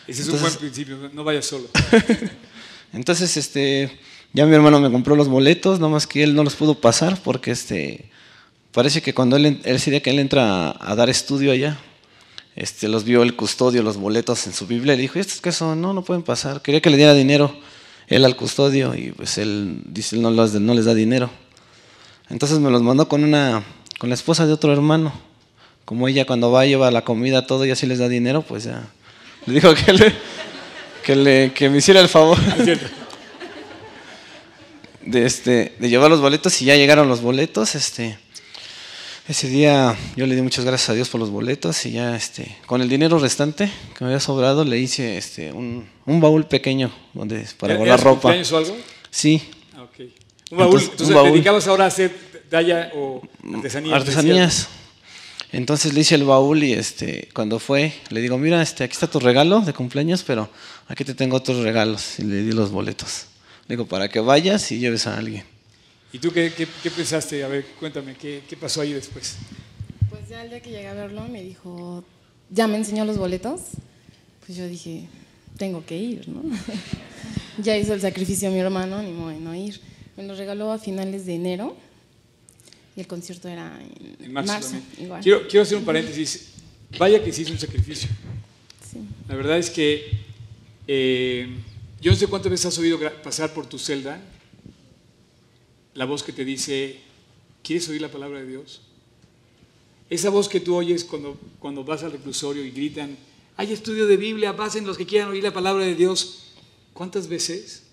Ese 0.07 0.22
es 0.22 0.28
un 0.28 0.40
buen 0.40 0.55
principio, 0.55 1.11
no 1.12 1.24
vayas 1.24 1.47
solo. 1.47 1.68
Entonces, 2.93 3.36
este, 3.36 3.99
Ya 4.32 4.47
mi 4.47 4.55
hermano 4.55 4.78
me 4.78 4.93
compró 4.93 5.16
los 5.16 5.26
boletos, 5.26 5.80
nomás 5.80 6.07
que 6.07 6.22
él 6.22 6.36
no 6.36 6.45
los 6.45 6.55
pudo 6.55 6.80
pasar 6.80 7.20
porque 7.24 7.51
este, 7.51 8.12
parece 8.73 9.03
que 9.03 9.14
cuando 9.14 9.37
él, 9.37 9.61
ese 9.64 9.91
día 9.91 10.03
que 10.03 10.11
él 10.11 10.18
entra 10.18 10.75
a, 10.79 10.97
dar 10.97 11.11
estudio 11.11 11.53
allá, 11.53 11.79
este, 12.57 12.89
los 12.89 13.05
vio 13.05 13.23
el 13.23 13.37
custodio, 13.37 13.83
los 13.83 13.97
boletos 13.97 14.47
en 14.47 14.53
su 14.53 14.66
Biblia, 14.66 14.95
y 14.95 14.97
le 14.97 15.03
dijo, 15.03 15.18
¿y 15.18 15.20
estos 15.20 15.41
qué 15.41 15.53
son? 15.53 15.81
No, 15.81 15.93
no 15.93 16.03
pueden 16.03 16.23
pasar. 16.23 16.62
Quería 16.62 16.81
que 16.81 16.91
le 16.91 16.97
diera 16.97 17.14
dinero 17.14 17.55
él 18.09 18.25
al 18.25 18.37
custodio 18.37 18.95
y 18.95 19.12
pues 19.12 19.39
él 19.39 19.81
dice, 19.87 20.16
no, 20.16 20.31
no 20.31 20.75
les 20.75 20.85
da 20.85 20.95
dinero. 20.95 21.31
Entonces 22.29 22.59
me 22.59 22.70
los 22.70 22.83
mandó 22.83 23.09
con 23.09 23.25
una, 23.25 23.62
con 23.99 24.09
la 24.09 24.14
esposa 24.14 24.47
de 24.47 24.53
otro 24.53 24.73
hermano. 24.73 25.12
Como 25.85 26.09
ella 26.09 26.25
cuando 26.25 26.51
va 26.51 26.64
lleva 26.64 26.91
la 26.91 27.03
comida, 27.03 27.47
todo, 27.47 27.66
y 27.66 27.70
así 27.70 27.87
les 27.87 27.99
da 27.99 28.09
dinero, 28.09 28.43
pues 28.43 28.64
ya. 28.64 28.85
Le 29.47 29.55
dijo 29.55 29.75
que, 29.75 29.93
le, 29.93 30.12
que, 31.03 31.16
le, 31.16 31.53
que 31.53 31.68
me 31.68 31.79
hiciera 31.79 32.01
el 32.01 32.09
favor 32.09 32.39
de, 35.05 35.27
este, 35.27 35.75
de 35.79 35.89
llevar 35.89 36.11
los 36.11 36.20
boletos 36.20 36.61
y 36.62 36.66
ya 36.66 36.77
llegaron 36.77 37.09
los 37.09 37.20
boletos. 37.20 37.75
Este, 37.75 38.16
ese 39.29 39.49
día 39.49 39.97
yo 40.16 40.27
le 40.27 40.35
di 40.35 40.43
muchas 40.43 40.64
gracias 40.64 40.91
a 40.91 40.95
Dios 40.95 41.09
por 41.09 41.20
los 41.20 41.31
boletos 41.31 41.87
y 41.87 41.93
ya 41.93 42.16
este, 42.16 42.57
con 42.66 42.83
el 42.83 42.89
dinero 42.89 43.18
restante 43.18 43.70
que 43.97 44.05
me 44.05 44.07
había 44.11 44.20
sobrado 44.20 44.64
le 44.64 44.79
hice 44.79 45.16
este, 45.16 45.53
un, 45.53 45.89
un 46.07 46.20
baúl 46.20 46.47
pequeño 46.47 46.91
donde, 47.14 47.47
para 47.59 47.77
guardar 47.77 48.03
ropa. 48.03 48.29
o 48.31 48.57
algo? 48.57 48.77
Sí. 49.11 49.43
Ah, 49.75 49.87
un 50.51 50.59
baúl. 50.59 50.81
Entonces, 50.81 51.16
¿te 51.16 51.31
dedicabas 51.31 51.66
ahora 51.68 51.85
a 51.85 51.89
hacer 51.89 52.14
talla 52.51 52.91
o 52.95 53.23
artesanías? 53.55 53.95
Artesanías. 53.95 54.68
Entonces 55.53 55.93
le 55.93 56.01
hice 56.01 56.14
el 56.14 56.25
baúl 56.25 56.64
y 56.64 56.73
este, 56.73 57.29
cuando 57.35 57.59
fue, 57.59 57.93
le 58.09 58.23
digo, 58.23 58.39
mira, 58.39 58.62
este, 58.62 58.85
aquí 58.85 58.95
está 58.95 59.07
tu 59.07 59.20
regalo 59.20 59.61
de 59.61 59.75
cumpleaños, 59.75 60.23
pero 60.23 60.49
aquí 60.89 61.05
te 61.05 61.14
tengo 61.14 61.37
otros 61.37 61.59
regalos. 61.59 62.18
Y 62.18 62.23
le 62.23 62.43
di 62.43 62.53
los 62.53 62.70
boletos. 62.70 63.27
Le 63.68 63.77
digo, 63.77 63.87
para 63.87 64.09
que 64.09 64.20
vayas 64.20 64.73
y 64.73 64.79
lleves 64.79 65.07
a 65.07 65.18
alguien. 65.18 65.45
¿Y 66.13 66.19
tú 66.19 66.31
qué, 66.31 66.53
qué, 66.53 66.91
pensaste? 66.91 67.43
A 67.43 67.49
ver, 67.49 67.65
cuéntame, 67.81 68.15
¿qué, 68.15 68.43
¿qué, 68.47 68.57
pasó 68.57 68.83
ahí 68.83 68.93
después? 68.93 69.37
Pues 70.11 70.29
ya 70.29 70.45
el 70.45 70.51
día 70.51 70.61
que 70.61 70.71
llegué 70.71 70.89
a 70.89 70.95
verlo 70.95 71.27
me 71.27 71.43
dijo, 71.43 72.05
ya 72.51 72.67
me 72.67 72.77
enseñó 72.77 73.07
los 73.07 73.17
boletos. 73.17 73.61
Pues 74.45 74.59
yo 74.59 74.69
dije, 74.69 75.07
tengo 75.57 75.87
que 75.87 75.97
ir, 75.97 76.29
¿no? 76.29 76.43
ya 77.63 77.79
hizo 77.79 77.95
el 77.95 78.03
sacrificio 78.03 78.51
mi 78.51 78.59
hermano, 78.59 79.03
ni 79.03 79.13
modo 79.13 79.31
de 79.31 79.41
no 79.41 79.55
ir. 79.55 79.81
Me 80.17 80.25
lo 80.25 80.35
regaló 80.35 80.71
a 80.71 80.79
finales 80.79 81.25
de 81.25 81.35
enero 81.37 81.77
y 82.95 83.01
el 83.01 83.07
concierto 83.07 83.49
era 83.49 83.81
en, 84.21 84.33
marzo. 84.33 84.77
Quiero, 85.23 85.49
quiero, 85.49 85.63
hacer 85.63 85.79
un 85.79 85.85
paréntesis. 85.85 86.49
Vaya 86.99 87.25
que 87.25 87.33
sí 87.33 87.43
hizo 87.43 87.53
un 87.53 87.59
sacrificio. 87.59 88.11
La 89.29 89.35
verdad 89.35 89.57
es 89.57 89.71
que 89.71 90.11
eh, 90.87 91.49
yo 92.03 92.11
no 92.11 92.17
sé 92.19 92.27
cuántas 92.27 92.51
veces 92.51 92.67
has 92.67 92.79
oído 92.79 92.99
pasar 93.23 93.55
por 93.55 93.67
tu 93.67 93.79
celda 93.79 94.21
la 95.95 96.05
voz 96.05 96.22
que 96.22 96.32
te 96.32 96.45
dice, 96.45 96.99
¿quieres 97.62 97.88
oír 97.88 98.01
la 98.01 98.11
palabra 98.11 98.40
de 98.40 98.47
Dios? 98.47 98.82
Esa 100.09 100.30
voz 100.30 100.49
que 100.49 100.61
tú 100.61 100.74
oyes 100.74 101.05
cuando, 101.05 101.38
cuando 101.59 101.84
vas 101.84 102.03
al 102.03 102.12
reclusorio 102.12 102.64
y 102.64 102.70
gritan, 102.70 103.16
hay 103.57 103.72
estudio 103.72 104.07
de 104.07 104.16
Biblia, 104.16 104.57
pasen 104.57 104.86
los 104.86 104.97
que 104.97 105.07
quieran 105.07 105.30
oír 105.30 105.43
la 105.43 105.53
palabra 105.53 105.84
de 105.84 105.95
Dios. 105.95 106.55
¿Cuántas 106.93 107.28
veces 107.28 107.84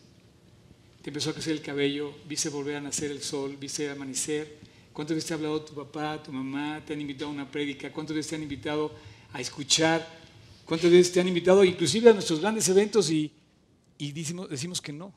te 1.02 1.10
empezó 1.10 1.30
a 1.30 1.34
crecer 1.34 1.54
el 1.54 1.62
cabello, 1.62 2.14
viste 2.28 2.50
volver 2.50 2.76
a 2.76 2.82
nacer 2.82 3.12
el 3.12 3.22
sol, 3.22 3.58
viste 3.60 3.90
amanecer? 3.90 4.58
¿Cuántas 4.94 5.16
veces 5.16 5.28
te 5.28 5.34
ha 5.34 5.38
hablado 5.38 5.62
tu 5.62 5.74
papá, 5.74 6.22
tu 6.22 6.32
mamá? 6.32 6.84
¿Te 6.86 6.94
han 6.94 7.02
invitado 7.02 7.30
a 7.30 7.34
una 7.34 7.50
prédica? 7.50 7.92
¿Cuántas 7.92 8.16
veces 8.16 8.30
te 8.30 8.36
han 8.36 8.44
invitado 8.44 8.92
a 9.32 9.40
escuchar? 9.40 10.06
¿Cuántas 10.66 10.92
veces 10.92 11.12
te 11.12 11.20
han 11.20 11.28
invitado 11.28 11.64
inclusive 11.64 12.10
a 12.10 12.14
nuestros 12.14 12.40
grandes 12.40 12.68
eventos 12.70 13.10
y, 13.10 13.32
y 13.98 14.12
decimos, 14.12 14.50
decimos 14.50 14.82
que 14.82 14.92
no? 14.92 15.14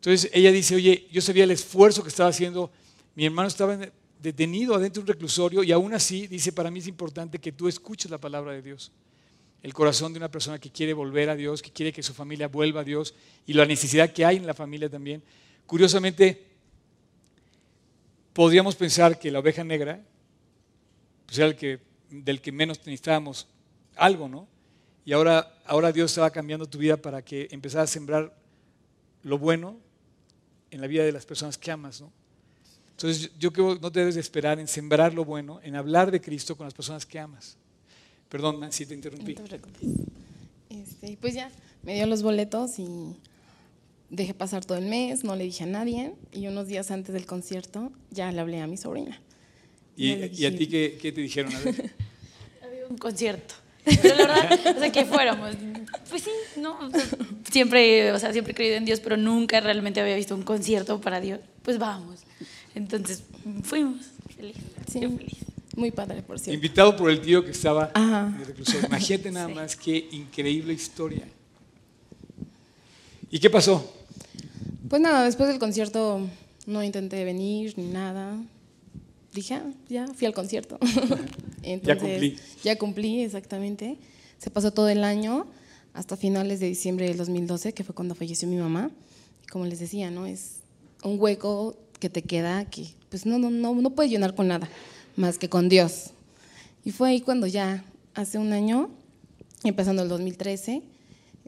Entonces 0.00 0.30
ella 0.32 0.50
dice, 0.50 0.74
oye, 0.74 1.06
yo 1.12 1.20
sabía 1.20 1.44
el 1.44 1.50
esfuerzo 1.50 2.02
que 2.02 2.08
estaba 2.08 2.30
haciendo, 2.30 2.70
mi 3.14 3.26
hermano 3.26 3.48
estaba 3.48 3.78
detenido 4.18 4.74
adentro 4.74 5.02
de 5.02 5.10
un 5.10 5.14
reclusorio 5.14 5.62
y 5.62 5.72
aún 5.72 5.92
así 5.92 6.26
dice, 6.26 6.52
para 6.52 6.70
mí 6.70 6.78
es 6.78 6.86
importante 6.86 7.38
que 7.38 7.52
tú 7.52 7.68
escuches 7.68 8.10
la 8.10 8.16
palabra 8.16 8.52
de 8.52 8.62
Dios. 8.62 8.92
El 9.62 9.74
corazón 9.74 10.14
de 10.14 10.16
una 10.16 10.30
persona 10.30 10.58
que 10.58 10.70
quiere 10.70 10.94
volver 10.94 11.28
a 11.28 11.36
Dios, 11.36 11.60
que 11.60 11.70
quiere 11.70 11.92
que 11.92 12.02
su 12.02 12.14
familia 12.14 12.48
vuelva 12.48 12.80
a 12.80 12.84
Dios 12.84 13.14
y 13.44 13.52
la 13.52 13.66
necesidad 13.66 14.10
que 14.10 14.24
hay 14.24 14.38
en 14.38 14.46
la 14.46 14.54
familia 14.54 14.88
también. 14.88 15.22
Curiosamente, 15.66 16.46
podríamos 18.32 18.76
pensar 18.76 19.18
que 19.18 19.30
la 19.30 19.40
oveja 19.40 19.62
negra 19.64 20.02
pues 21.26 21.36
era 21.36 21.48
el 21.48 21.56
que, 21.56 21.78
del 22.08 22.40
que 22.40 22.52
menos 22.52 22.78
necesitábamos 22.78 23.48
algo, 23.96 24.30
¿no? 24.30 24.48
Y 25.04 25.12
ahora, 25.12 25.60
ahora 25.66 25.92
Dios 25.92 26.10
estaba 26.10 26.30
cambiando 26.30 26.64
tu 26.64 26.78
vida 26.78 26.96
para 26.96 27.20
que 27.20 27.48
empezaras 27.50 27.90
a 27.90 27.92
sembrar 27.92 28.34
lo 29.22 29.36
bueno 29.36 29.89
en 30.70 30.80
la 30.80 30.86
vida 30.86 31.04
de 31.04 31.12
las 31.12 31.26
personas 31.26 31.58
que 31.58 31.70
amas, 31.70 32.00
¿no? 32.00 32.12
Entonces 32.92 33.30
yo 33.38 33.52
creo 33.52 33.74
que 33.74 33.80
no 33.80 33.90
debes 33.90 34.14
de 34.14 34.20
esperar 34.20 34.58
en 34.58 34.68
sembrar 34.68 35.14
lo 35.14 35.24
bueno, 35.24 35.58
en 35.62 35.74
hablar 35.74 36.10
de 36.10 36.20
Cristo 36.20 36.56
con 36.56 36.66
las 36.66 36.74
personas 36.74 37.06
que 37.06 37.18
amas. 37.18 37.56
Perdón, 38.28 38.60
Nancy, 38.60 38.84
te 38.84 38.94
interrumpí. 38.94 39.36
Este, 40.68 41.16
pues 41.18 41.34
ya, 41.34 41.50
me 41.82 41.94
dio 41.94 42.06
los 42.06 42.22
boletos 42.22 42.78
y 42.78 43.16
dejé 44.10 44.34
pasar 44.34 44.64
todo 44.64 44.76
el 44.76 44.86
mes, 44.86 45.24
no 45.24 45.34
le 45.34 45.44
dije 45.44 45.64
a 45.64 45.66
nadie 45.66 46.12
y 46.30 46.46
unos 46.46 46.66
días 46.66 46.90
antes 46.90 47.14
del 47.14 47.24
concierto 47.26 47.90
ya 48.10 48.30
le 48.32 48.40
hablé 48.40 48.60
a 48.60 48.66
mi 48.66 48.76
sobrina. 48.76 49.20
¿Y, 49.96 50.44
a 50.44 50.56
ti 50.56 50.66
qué, 50.66 50.98
qué, 51.00 51.12
te 51.12 51.20
dijeron? 51.20 51.54
A 51.54 51.58
ver. 51.60 51.94
Había 52.62 52.86
un 52.88 52.98
concierto. 52.98 53.54
Pero 53.84 54.16
la 54.16 54.26
verdad, 54.26 54.76
o 54.76 54.80
sea, 54.80 54.92
que 54.92 55.04
fuéramos. 55.04 55.56
Pues 56.08 56.22
sí, 56.22 56.30
no. 56.56 56.78
siempre, 57.50 58.12
o 58.12 58.18
sea, 58.18 58.32
siempre 58.32 58.52
he 58.52 58.54
creído 58.54 58.76
en 58.76 58.84
Dios, 58.84 59.00
pero 59.00 59.16
nunca 59.16 59.60
realmente 59.60 60.00
había 60.00 60.16
visto 60.16 60.34
un 60.34 60.42
concierto 60.42 61.00
para 61.00 61.20
Dios. 61.20 61.40
Pues 61.62 61.78
vamos. 61.78 62.20
Entonces, 62.74 63.24
fuimos. 63.62 64.06
Feliz. 64.36 64.56
Sí. 64.90 65.00
feliz. 65.00 65.36
Muy 65.76 65.90
padre, 65.90 66.22
por 66.22 66.38
cierto. 66.38 66.54
Invitado 66.54 66.96
por 66.96 67.10
el 67.10 67.20
tío 67.20 67.44
que 67.44 67.52
estaba 67.52 67.90
en 67.94 68.40
el 68.40 68.46
reclusorio. 68.46 68.86
Imagínate 68.86 69.30
nada 69.30 69.48
más 69.48 69.76
qué 69.76 70.08
increíble 70.10 70.72
historia. 70.72 71.26
¿Y 73.30 73.38
qué 73.38 73.48
pasó? 73.48 73.94
Pues 74.88 75.00
nada, 75.00 75.24
después 75.24 75.48
del 75.48 75.58
concierto 75.60 76.20
no 76.66 76.82
intenté 76.82 77.24
venir 77.24 77.74
ni 77.78 77.86
nada 77.86 78.36
dije, 79.32 79.54
ah, 79.54 79.70
ya 79.88 80.06
fui 80.08 80.26
al 80.26 80.34
concierto. 80.34 80.78
ya 81.82 81.98
cumplí. 81.98 82.36
Ya 82.64 82.78
cumplí, 82.78 83.22
exactamente. 83.22 83.96
Se 84.38 84.50
pasó 84.50 84.72
todo 84.72 84.88
el 84.88 85.04
año 85.04 85.46
hasta 85.92 86.16
finales 86.16 86.60
de 86.60 86.66
diciembre 86.66 87.06
del 87.06 87.16
2012, 87.16 87.72
que 87.72 87.84
fue 87.84 87.94
cuando 87.94 88.14
falleció 88.14 88.48
mi 88.48 88.56
mamá. 88.56 88.90
Como 89.50 89.66
les 89.66 89.80
decía, 89.80 90.10
¿no? 90.10 90.26
Es 90.26 90.60
un 91.02 91.20
hueco 91.20 91.76
que 91.98 92.08
te 92.08 92.22
queda 92.22 92.64
que 92.64 92.86
pues 93.10 93.26
no, 93.26 93.38
no, 93.38 93.50
no, 93.50 93.74
no 93.74 93.90
puedes 93.90 94.10
llenar 94.10 94.34
con 94.34 94.48
nada 94.48 94.68
más 95.16 95.38
que 95.38 95.48
con 95.48 95.68
Dios. 95.68 96.10
Y 96.84 96.92
fue 96.92 97.10
ahí 97.10 97.20
cuando 97.20 97.46
ya, 97.46 97.84
hace 98.14 98.38
un 98.38 98.52
año, 98.52 98.90
empezando 99.64 100.02
el 100.02 100.08
2013, 100.08 100.82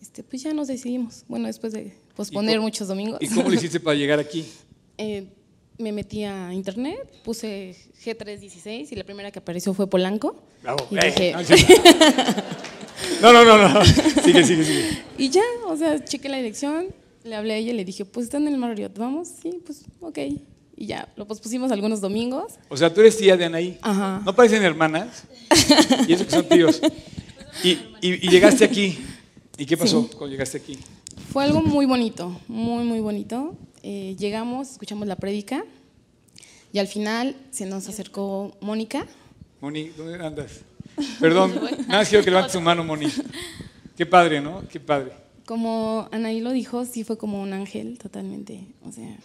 este, 0.00 0.22
pues 0.22 0.42
ya 0.42 0.52
nos 0.52 0.68
decidimos. 0.68 1.24
Bueno, 1.28 1.46
después 1.46 1.72
de 1.72 1.94
posponer 2.16 2.60
muchos 2.60 2.88
domingos. 2.88 3.18
¿Y 3.20 3.28
cómo 3.28 3.48
lo 3.48 3.54
hiciste 3.54 3.80
para 3.80 3.96
llegar 3.96 4.18
aquí? 4.18 4.44
Eh, 4.98 5.26
me 5.78 5.92
metí 5.92 6.24
a 6.24 6.52
internet, 6.52 6.98
puse 7.24 7.76
G316 8.04 8.88
y 8.90 8.94
la 8.94 9.04
primera 9.04 9.30
que 9.30 9.38
apareció 9.38 9.74
fue 9.74 9.88
Polanco. 9.88 10.42
Bravo. 10.62 10.86
Y 10.90 10.96
dije, 10.96 11.34
no, 13.22 13.32
no, 13.32 13.44
no, 13.44 13.68
no. 13.68 13.84
Sigue, 13.84 14.44
sigue, 14.44 14.64
sigue. 14.64 15.02
Y 15.18 15.28
ya, 15.30 15.42
o 15.66 15.76
sea, 15.76 16.04
chequé 16.04 16.28
la 16.28 16.36
dirección, 16.36 16.86
le 17.24 17.34
hablé 17.34 17.54
a 17.54 17.56
ella 17.56 17.72
y 17.72 17.74
le 17.74 17.84
dije, 17.84 18.04
pues 18.04 18.24
están 18.24 18.46
en 18.46 18.54
el 18.54 18.58
Marriott, 18.58 18.96
¿vamos? 18.98 19.28
Sí, 19.42 19.60
pues 19.64 19.82
ok. 20.00 20.18
Y 20.76 20.86
ya, 20.86 21.08
lo 21.16 21.26
pospusimos 21.26 21.70
algunos 21.70 22.00
domingos. 22.00 22.54
O 22.68 22.76
sea, 22.76 22.92
tú 22.92 23.00
eres 23.00 23.16
tía 23.16 23.36
de 23.36 23.44
Anaí. 23.44 23.78
Ajá. 23.82 24.22
¿No 24.24 24.34
parecen 24.34 24.62
hermanas? 24.62 25.24
Y 26.08 26.12
eso 26.12 26.24
que 26.24 26.30
son 26.30 26.48
tíos. 26.48 26.80
Y, 27.62 27.78
y, 28.00 28.28
llegaste 28.30 28.64
aquí. 28.64 28.98
¿Y 29.58 29.66
qué 29.66 29.76
pasó 29.76 30.08
cuando 30.08 30.28
llegaste 30.28 30.58
aquí? 30.58 30.78
Fue 31.30 31.44
algo 31.44 31.62
muy 31.62 31.86
bonito, 31.86 32.40
muy, 32.48 32.84
muy 32.84 33.00
bonito. 33.00 33.54
Eh, 33.82 34.14
llegamos, 34.18 34.72
escuchamos 34.72 35.08
la 35.08 35.16
prédica 35.16 35.64
y 36.72 36.78
al 36.78 36.86
final 36.86 37.36
se 37.50 37.66
nos 37.66 37.88
acercó 37.88 38.56
Mónica. 38.60 39.06
Moni, 39.60 39.88
¿dónde 39.88 40.24
andas? 40.24 40.60
Perdón, 41.20 41.54
nada 41.88 41.98
más 41.98 42.08
quiero 42.08 42.24
que 42.24 42.30
levantes 42.30 42.52
tu 42.52 42.60
mano, 42.60 42.84
Moni. 42.84 43.08
Qué 43.96 44.06
padre, 44.06 44.40
¿no? 44.40 44.62
Qué 44.68 44.78
padre. 44.78 45.12
Como 45.46 46.08
Anaí 46.12 46.40
lo 46.40 46.52
dijo, 46.52 46.84
sí 46.84 47.04
fue 47.04 47.18
como 47.18 47.42
un 47.42 47.52
ángel 47.52 47.98
totalmente. 47.98 48.66
O 48.84 48.92
sea, 48.92 49.16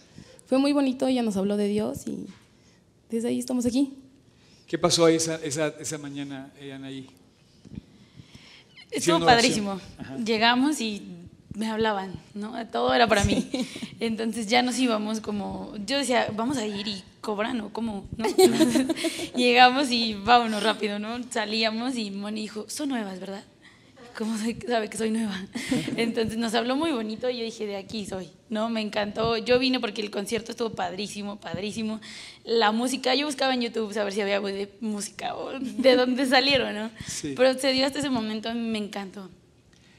fue 0.46 0.58
muy 0.58 0.72
bonito, 0.72 1.06
ella 1.06 1.22
nos 1.22 1.36
habló 1.36 1.56
de 1.56 1.68
Dios 1.68 2.06
y 2.06 2.26
desde 3.10 3.28
ahí 3.28 3.38
estamos 3.38 3.64
aquí. 3.64 3.94
¿Qué 4.66 4.76
pasó 4.76 5.08
esa, 5.08 5.36
esa, 5.36 5.68
esa 5.80 5.98
mañana, 5.98 6.52
eh, 6.60 6.72
Anaí? 6.72 7.08
Estuvo 8.90 9.24
padrísimo. 9.24 9.80
Llegamos 10.24 10.80
y 10.80 11.17
me 11.58 11.68
hablaban, 11.68 12.12
¿no? 12.34 12.54
Todo 12.68 12.94
era 12.94 13.06
para 13.08 13.24
mí. 13.24 13.50
Entonces 14.00 14.46
ya 14.46 14.62
nos 14.62 14.78
íbamos 14.78 15.20
como, 15.20 15.74
yo 15.84 15.98
decía, 15.98 16.28
vamos 16.34 16.56
a 16.56 16.66
ir 16.66 16.86
y 16.86 17.02
cobran 17.20 17.60
o 17.60 17.70
cómo, 17.72 18.06
¿no? 18.16 18.26
llegamos 19.36 19.90
y 19.90 20.14
vámonos 20.14 20.62
rápido, 20.62 20.98
¿no? 20.98 21.20
Salíamos 21.30 21.96
y 21.96 22.12
Moni 22.12 22.42
dijo, 22.42 22.64
son 22.68 22.90
nuevas, 22.90 23.18
¿verdad? 23.18 23.42
¿cómo 24.18 24.36
sabe 24.36 24.90
que 24.90 24.96
soy 24.96 25.10
nueva? 25.12 25.36
Entonces 25.96 26.38
nos 26.38 26.52
habló 26.54 26.74
muy 26.74 26.90
bonito 26.90 27.30
y 27.30 27.38
yo 27.38 27.44
dije, 27.44 27.66
de 27.66 27.76
aquí 27.76 28.04
soy, 28.04 28.28
¿no? 28.50 28.68
Me 28.68 28.80
encantó. 28.80 29.36
Yo 29.36 29.60
vine 29.60 29.78
porque 29.78 30.02
el 30.02 30.10
concierto 30.10 30.50
estuvo 30.50 30.70
padrísimo, 30.70 31.38
padrísimo. 31.38 32.00
La 32.44 32.72
música, 32.72 33.14
yo 33.14 33.26
buscaba 33.26 33.54
en 33.54 33.62
YouTube 33.62 33.94
saber 33.94 34.12
si 34.12 34.20
había 34.20 34.40
de 34.40 34.72
música 34.80 35.36
o 35.36 35.58
de 35.60 35.94
dónde 35.94 36.26
salieron, 36.26 36.74
¿no? 36.74 36.90
Sí. 37.06 37.34
Pero 37.36 37.56
se 37.56 37.72
dio 37.72 37.86
hasta 37.86 38.00
ese 38.00 38.10
momento, 38.10 38.52
me 38.54 38.78
encantó. 38.78 39.30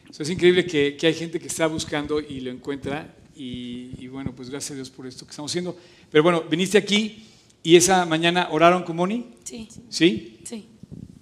O 0.09 0.13
sea, 0.13 0.23
es 0.23 0.29
increíble 0.29 0.65
que, 0.65 0.97
que 0.97 1.07
hay 1.07 1.13
gente 1.13 1.39
que 1.39 1.47
está 1.47 1.67
buscando 1.67 2.19
y 2.19 2.39
lo 2.39 2.51
encuentra. 2.51 3.13
Y, 3.35 3.91
y 3.99 4.07
bueno, 4.07 4.33
pues 4.35 4.49
gracias 4.49 4.71
a 4.71 4.75
Dios 4.75 4.89
por 4.89 5.07
esto 5.07 5.25
que 5.25 5.31
estamos 5.31 5.51
haciendo. 5.51 5.77
Pero 6.11 6.23
bueno, 6.23 6.41
viniste 6.41 6.77
aquí 6.77 7.25
y 7.63 7.75
esa 7.75 8.05
mañana 8.05 8.49
oraron 8.51 8.83
con 8.83 8.95
Moni. 8.95 9.27
Sí, 9.43 9.67
¿Sí? 9.89 10.39
sí. 10.43 10.65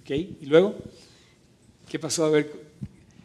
Ok. 0.02 0.10
¿Y 0.10 0.46
luego? 0.46 0.76
¿Qué 1.88 1.98
pasó? 1.98 2.24
A 2.24 2.30
ver. 2.30 2.68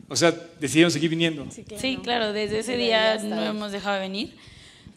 O 0.09 0.16
sea, 0.16 0.32
decidieron 0.59 0.91
seguir 0.91 1.09
viniendo. 1.09 1.47
Sí, 1.78 1.97
claro, 2.03 2.34
desde 2.34 2.59
ese 2.59 2.74
Desde 2.74 2.84
día 2.86 3.11
ahí 3.14 3.18
hasta 3.18 3.30
no 3.36 3.43
hemos 3.43 3.72
dejado 3.72 3.95
de 3.95 4.01
venir. 4.01 4.34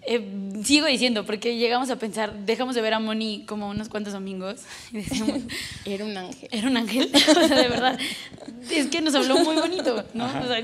Eh, 0.09 0.23
sigo 0.65 0.87
diciendo, 0.87 1.27
porque 1.27 1.57
llegamos 1.57 1.91
a 1.91 1.97
pensar, 1.97 2.33
dejamos 2.47 2.77
de 2.77 2.81
ver 2.81 2.95
a 2.95 3.01
Moni 3.01 3.45
como 3.45 3.69
unos 3.69 3.89
cuantos 3.89 4.13
domingos 4.13 4.61
y 4.93 4.99
decíamos, 4.99 5.41
Era 5.85 6.05
un 6.05 6.17
ángel. 6.17 6.49
era 6.53 6.69
un 6.69 6.77
ángel, 6.77 7.11
o 7.15 7.47
sea, 7.49 7.57
de 7.57 7.69
verdad. 7.69 7.99
Es 8.71 8.87
que 8.87 9.01
nos 9.01 9.17
habló 9.17 9.37
muy 9.39 9.57
bonito, 9.57 10.05
¿no? 10.15 10.27
O 10.27 10.47
sea, 10.47 10.63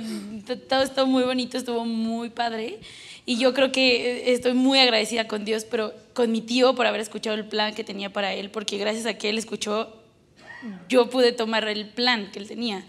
todo 0.68 0.82
estuvo 0.82 1.06
muy 1.06 1.24
bonito, 1.24 1.58
estuvo 1.58 1.84
muy 1.84 2.30
padre. 2.30 2.78
Y 3.26 3.36
yo 3.36 3.52
creo 3.52 3.72
que 3.72 4.28
eh, 4.28 4.32
estoy 4.32 4.52
muy 4.52 4.78
agradecida 4.78 5.26
con 5.26 5.44
Dios, 5.44 5.64
pero 5.64 5.92
con 6.14 6.30
mi 6.30 6.40
tío 6.40 6.74
por 6.76 6.86
haber 6.86 7.00
escuchado 7.00 7.36
el 7.36 7.44
plan 7.44 7.74
que 7.74 7.82
tenía 7.82 8.12
para 8.12 8.34
él, 8.34 8.50
porque 8.50 8.78
gracias 8.78 9.06
a 9.06 9.14
que 9.14 9.28
él 9.28 9.38
escuchó, 9.38 9.96
yo 10.88 11.10
pude 11.10 11.32
tomar 11.32 11.66
el 11.66 11.88
plan 11.88 12.30
que 12.30 12.38
él 12.38 12.46
tenía. 12.46 12.84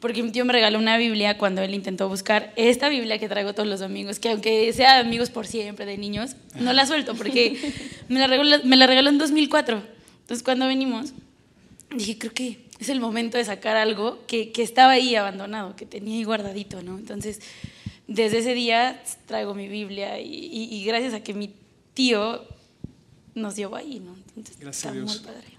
Porque 0.00 0.22
mi 0.22 0.30
tío 0.30 0.44
me 0.44 0.52
regaló 0.52 0.78
una 0.78 0.96
Biblia 0.96 1.38
cuando 1.38 1.60
él 1.62 1.74
intentó 1.74 2.08
buscar 2.08 2.52
esta 2.54 2.88
Biblia 2.88 3.18
que 3.18 3.28
traigo 3.28 3.52
todos 3.52 3.68
los 3.68 3.80
domingos, 3.80 4.20
que 4.20 4.30
aunque 4.30 4.72
sea 4.72 4.98
amigos 5.00 5.30
por 5.30 5.46
siempre 5.46 5.86
de 5.86 5.98
niños, 5.98 6.36
no 6.54 6.72
la 6.72 6.86
suelto 6.86 7.14
porque 7.16 7.56
me 8.08 8.20
la 8.20 8.28
regaló, 8.28 8.58
me 8.64 8.76
la 8.76 8.86
regaló 8.86 9.08
en 9.10 9.18
2004. 9.18 9.82
Entonces 10.20 10.44
cuando 10.44 10.68
venimos, 10.68 11.12
dije, 11.96 12.16
creo 12.16 12.32
que 12.32 12.60
es 12.78 12.88
el 12.90 13.00
momento 13.00 13.38
de 13.38 13.44
sacar 13.44 13.76
algo 13.76 14.24
que, 14.28 14.52
que 14.52 14.62
estaba 14.62 14.92
ahí 14.92 15.16
abandonado, 15.16 15.74
que 15.74 15.84
tenía 15.84 16.14
ahí 16.16 16.22
guardadito, 16.22 16.80
¿no? 16.82 16.96
Entonces, 16.96 17.40
desde 18.06 18.38
ese 18.38 18.54
día 18.54 19.02
traigo 19.26 19.52
mi 19.54 19.66
Biblia 19.66 20.20
y, 20.20 20.28
y- 20.32 20.74
y 20.76 20.84
gracias 20.84 21.12
a 21.12 21.24
que 21.24 21.34
mi 21.34 21.50
tío 21.94 22.46
nos 23.34 23.56
llevó 23.56 23.74
ahí, 23.74 23.98
¿no? 23.98 24.14
Entonces, 24.36 24.58
Gracias 24.60 24.84
a 24.86 24.88
está 24.90 24.92
Dios. 24.92 25.06
muy 25.16 25.26
padre. 25.26 25.57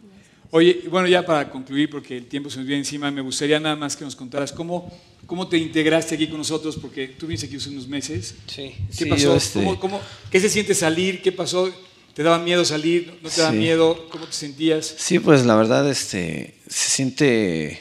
Oye, 0.51 0.83
bueno, 0.89 1.07
ya 1.07 1.23
para 1.23 1.49
concluir, 1.51 1.89
porque 1.91 2.17
el 2.17 2.25
tiempo 2.25 2.49
se 2.49 2.57
nos 2.57 2.65
viene 2.65 2.79
encima, 2.79 3.11
me 3.11 3.21
gustaría 3.21 3.59
nada 3.59 3.75
más 3.75 3.95
que 3.95 4.03
nos 4.03 4.15
contaras 4.15 4.51
cómo, 4.51 4.91
cómo 5.27 5.47
te 5.47 5.57
integraste 5.57 6.15
aquí 6.15 6.27
con 6.27 6.39
nosotros, 6.39 6.75
porque 6.75 7.07
tú 7.09 7.27
viniste 7.27 7.45
aquí 7.45 7.57
hace 7.57 7.69
unos 7.69 7.87
meses. 7.87 8.33
Sí, 8.47 8.73
¿Qué 8.97 9.03
sí, 9.03 9.05
pasó? 9.05 9.23
yo, 9.23 9.35
este, 9.35 9.59
¿Cómo- 9.59 9.79
cómo- 9.79 10.01
qué 10.31 10.39
se 10.39 10.49
siente 10.49 10.73
salir? 10.73 11.21
¿Qué 11.21 11.31
pasó? 11.31 11.71
¿Te 12.15 12.23
daba 12.23 12.39
miedo 12.39 12.65
salir? 12.65 13.19
¿No 13.21 13.29
te 13.29 13.39
daba 13.41 13.51
Sí. 13.53 13.57
miedo? 13.59 14.07
¿Cómo 14.09 14.25
te 14.25 14.33
sentías? 14.33 14.95
Sí, 14.97 15.19
pues 15.19 15.45
la 15.45 15.55
verdad, 15.55 15.87
este, 15.87 16.55
se 16.67 16.89
siente, 16.89 17.79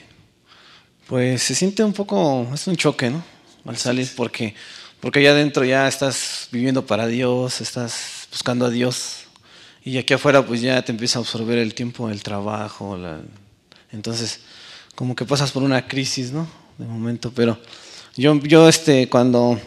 pues 1.06 1.42
se 1.42 1.54
siente 1.54 1.82
un 1.82 1.94
poco, 1.94 2.46
es 2.52 2.66
un 2.66 2.76
choque, 2.76 3.08
¿no? 3.08 3.24
Al 3.64 3.78
salir, 3.78 4.08
porque, 4.14 4.54
porque 5.00 5.20
allá 5.20 5.30
adentro 5.30 5.64
ya 5.64 5.88
estás 5.88 6.48
viviendo 6.52 6.84
para 6.86 7.06
Dios, 7.06 7.62
estás 7.62 8.28
buscando 8.30 8.66
a 8.66 8.70
Dios, 8.70 9.20
y 9.88 9.98
aquí 9.98 10.14
afuera 10.14 10.44
pues 10.44 10.60
ya 10.60 10.82
te 10.82 10.92
empieza 10.92 11.18
a 11.18 11.22
absorber 11.22 11.58
el 11.58 11.74
tiempo, 11.74 12.08
el 12.10 12.22
trabajo, 12.22 12.96
la- 12.96 13.20
entonces 13.92 14.40
como 14.94 15.14
que 15.16 15.24
pasas 15.24 15.50
por 15.52 15.62
una 15.62 15.86
crisis, 15.86 16.32
¿no? 16.32 16.48
De 16.76 16.84
momento, 16.86 17.32
pero 17.34 17.58
yo, 18.16 18.38
yo 18.40 18.68
este, 18.68 19.08
cuando, 19.08 19.60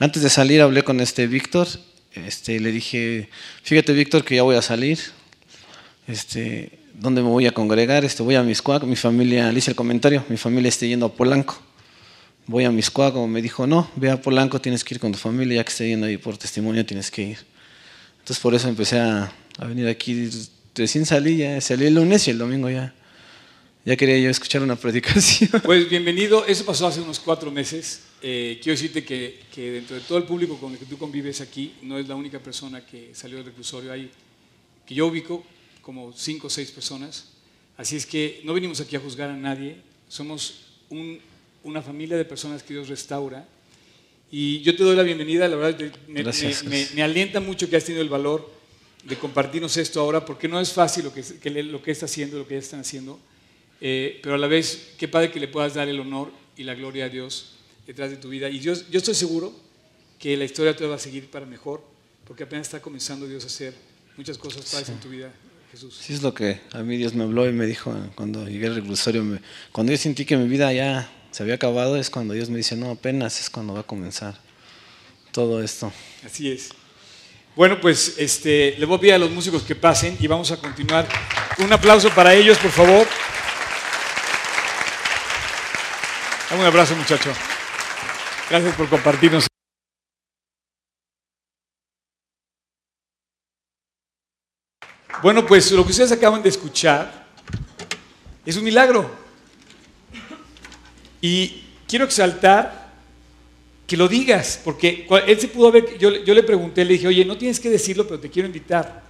antes 0.00 0.22
de 0.22 0.30
salir 0.30 0.60
hablé 0.62 0.82
con 0.82 1.00
este 1.00 1.26
Víctor, 1.26 1.68
este, 2.14 2.58
le 2.58 2.72
dije, 2.72 3.28
fíjate 3.62 3.92
Víctor 3.92 4.24
que 4.24 4.36
ya 4.36 4.42
voy 4.42 4.56
a 4.56 4.62
salir, 4.62 4.98
este, 6.06 6.78
¿dónde 6.94 7.22
me 7.22 7.28
voy 7.28 7.46
a 7.46 7.52
congregar? 7.52 8.04
Este, 8.04 8.22
voy 8.22 8.34
a 8.34 8.42
Miscuac, 8.42 8.82
mi 8.84 8.96
familia, 8.96 9.52
le 9.52 9.58
hice 9.58 9.70
el 9.70 9.76
comentario, 9.76 10.24
mi 10.28 10.36
familia 10.36 10.68
está 10.68 10.86
yendo 10.86 11.06
a 11.06 11.12
Polanco. 11.12 11.60
Voy 12.46 12.64
a 12.64 12.70
Miscuac, 12.70 13.12
como 13.12 13.28
me 13.28 13.42
dijo, 13.42 13.66
no, 13.66 13.90
ve 13.94 14.10
a 14.10 14.20
Polanco, 14.20 14.60
tienes 14.60 14.82
que 14.82 14.94
ir 14.94 15.00
con 15.00 15.12
tu 15.12 15.18
familia, 15.18 15.56
ya 15.56 15.64
que 15.64 15.70
esté 15.70 15.88
yendo 15.88 16.06
ahí 16.06 16.16
por 16.16 16.36
testimonio, 16.38 16.84
tienes 16.86 17.10
que 17.10 17.22
ir. 17.22 17.38
Entonces 18.20 18.38
por 18.40 18.54
eso 18.54 18.68
empecé 18.68 18.98
a, 18.98 19.30
a 19.58 19.66
venir 19.66 19.88
aquí, 19.88 20.28
recién 20.74 21.04
salí, 21.06 21.38
ya 21.38 21.60
salí 21.60 21.86
el 21.86 21.94
lunes 21.94 22.26
y 22.28 22.30
el 22.30 22.38
domingo 22.38 22.70
ya, 22.70 22.94
ya 23.84 23.96
quería 23.96 24.18
yo 24.18 24.30
escuchar 24.30 24.62
una 24.62 24.76
predicación. 24.76 25.50
Pues 25.64 25.88
bienvenido, 25.88 26.46
eso 26.46 26.64
pasó 26.64 26.86
hace 26.86 27.00
unos 27.00 27.18
cuatro 27.18 27.50
meses. 27.50 28.02
Eh, 28.22 28.58
quiero 28.62 28.74
decirte 28.76 29.04
que, 29.04 29.40
que 29.54 29.70
dentro 29.72 29.96
de 29.96 30.02
todo 30.02 30.18
el 30.18 30.24
público 30.24 30.58
con 30.58 30.72
el 30.72 30.78
que 30.78 30.84
tú 30.86 30.96
convives 30.98 31.40
aquí, 31.40 31.74
no 31.82 31.98
es 31.98 32.08
la 32.08 32.14
única 32.14 32.38
persona 32.38 32.84
que 32.84 33.10
salió 33.14 33.36
del 33.38 33.46
reclusorio. 33.46 33.92
Hay, 33.92 34.10
que 34.86 34.94
yo 34.94 35.06
ubico, 35.06 35.44
como 35.82 36.12
cinco 36.12 36.46
o 36.46 36.50
seis 36.50 36.70
personas. 36.70 37.26
Así 37.76 37.96
es 37.96 38.06
que 38.06 38.40
no 38.44 38.54
venimos 38.54 38.80
aquí 38.80 38.96
a 38.96 39.00
juzgar 39.00 39.30
a 39.30 39.36
nadie, 39.36 39.76
somos 40.08 40.60
un- 40.90 41.18
una 41.64 41.82
familia 41.82 42.16
de 42.16 42.24
personas 42.24 42.62
que 42.62 42.74
Dios 42.74 42.88
restaura. 42.88 43.46
Y 44.30 44.60
yo 44.60 44.76
te 44.76 44.82
doy 44.82 44.94
la 44.96 45.02
bienvenida, 45.02 45.48
la 45.48 45.56
verdad 45.56 45.92
me, 46.08 46.22
me- 46.22 46.86
me 46.94 47.02
alienta 47.02 47.40
mucho 47.40 47.68
que 47.68 47.76
has 47.76 47.84
tenido 47.84 48.02
el 48.02 48.08
valor 48.08 48.57
de 49.08 49.16
compartirnos 49.16 49.76
esto 49.76 50.00
ahora, 50.00 50.24
porque 50.24 50.48
no 50.48 50.60
es 50.60 50.72
fácil 50.72 51.04
lo 51.04 51.14
que, 51.14 51.22
que 51.22 51.50
lo 51.50 51.82
que 51.82 51.90
está 51.90 52.06
haciendo, 52.06 52.38
lo 52.38 52.46
que 52.46 52.54
ya 52.54 52.60
están 52.60 52.80
haciendo. 52.80 53.18
Eh, 53.80 54.18
pero 54.22 54.34
a 54.34 54.38
la 54.38 54.46
vez, 54.48 54.90
qué 54.98 55.08
padre 55.08 55.30
que 55.30 55.40
le 55.40 55.48
puedas 55.48 55.74
dar 55.74 55.88
el 55.88 55.98
honor 56.00 56.30
y 56.56 56.64
la 56.64 56.74
gloria 56.74 57.06
a 57.06 57.08
Dios 57.08 57.52
detrás 57.86 58.10
de 58.10 58.16
tu 58.16 58.28
vida. 58.28 58.48
Y 58.50 58.58
Dios, 58.58 58.86
yo 58.90 58.98
estoy 58.98 59.14
seguro 59.14 59.52
que 60.18 60.36
la 60.36 60.44
historia 60.44 60.76
te 60.76 60.84
va 60.86 60.96
a 60.96 60.98
seguir 60.98 61.30
para 61.30 61.46
mejor, 61.46 61.82
porque 62.26 62.42
apenas 62.42 62.66
está 62.66 62.82
comenzando 62.82 63.26
Dios 63.26 63.44
a 63.44 63.46
hacer 63.46 63.72
muchas 64.16 64.36
cosas 64.36 64.64
padres 64.70 64.88
en 64.90 64.98
tu 65.00 65.08
vida, 65.08 65.32
Jesús. 65.70 65.96
Sí 66.00 66.12
es 66.12 66.22
lo 66.22 66.34
que 66.34 66.60
a 66.72 66.82
mí 66.82 66.96
Dios 66.96 67.14
me 67.14 67.22
habló 67.24 67.48
y 67.48 67.52
me 67.52 67.66
dijo 67.66 67.94
cuando 68.16 68.46
llegué 68.48 68.66
al 68.66 68.74
reclusorio, 68.74 69.22
me- 69.22 69.40
cuando 69.72 69.92
yo 69.92 69.98
sentí 69.98 70.24
que 70.26 70.36
mi 70.36 70.48
vida 70.48 70.72
ya 70.72 71.10
se 71.30 71.42
había 71.44 71.54
acabado, 71.54 71.96
es 71.96 72.10
cuando 72.10 72.34
Dios 72.34 72.50
me 72.50 72.56
dice, 72.56 72.74
no, 72.76 72.90
apenas 72.90 73.40
es 73.40 73.48
cuando 73.48 73.74
va 73.74 73.80
a 73.80 73.86
comenzar 73.86 74.38
todo 75.32 75.62
esto. 75.62 75.92
Así 76.24 76.50
es. 76.50 76.70
Bueno, 77.58 77.80
pues 77.80 78.14
este, 78.18 78.76
le 78.78 78.86
voy 78.86 78.98
a 78.98 79.00
pedir 79.00 79.14
a 79.14 79.18
los 79.18 79.32
músicos 79.32 79.64
que 79.64 79.74
pasen 79.74 80.16
y 80.20 80.28
vamos 80.28 80.48
a 80.52 80.58
continuar. 80.58 81.08
Un 81.58 81.72
aplauso 81.72 82.08
para 82.10 82.32
ellos, 82.32 82.56
por 82.56 82.70
favor. 82.70 83.04
Dame 86.48 86.60
un 86.60 86.68
abrazo, 86.68 86.94
muchacho. 86.94 87.32
Gracias 88.48 88.76
por 88.76 88.88
compartirnos. 88.88 89.48
Bueno, 95.20 95.44
pues 95.44 95.72
lo 95.72 95.84
que 95.84 95.90
ustedes 95.90 96.12
acaban 96.12 96.40
de 96.40 96.50
escuchar 96.50 97.26
es 98.46 98.56
un 98.56 98.62
milagro. 98.62 99.10
Y 101.20 101.64
quiero 101.88 102.04
exaltar 102.04 102.77
que 103.88 103.96
lo 103.96 104.06
digas, 104.06 104.60
porque 104.62 105.06
él 105.26 105.40
se 105.40 105.48
pudo 105.48 105.68
haber, 105.68 105.96
yo, 105.96 106.10
le 106.10 106.42
pregunté, 106.42 106.84
le 106.84 106.92
dije, 106.92 107.08
oye, 107.08 107.24
no 107.24 107.38
tienes 107.38 107.58
que 107.58 107.70
decirlo, 107.70 108.06
pero 108.06 108.20
te 108.20 108.28
quiero 108.28 108.46
invitar. 108.46 109.02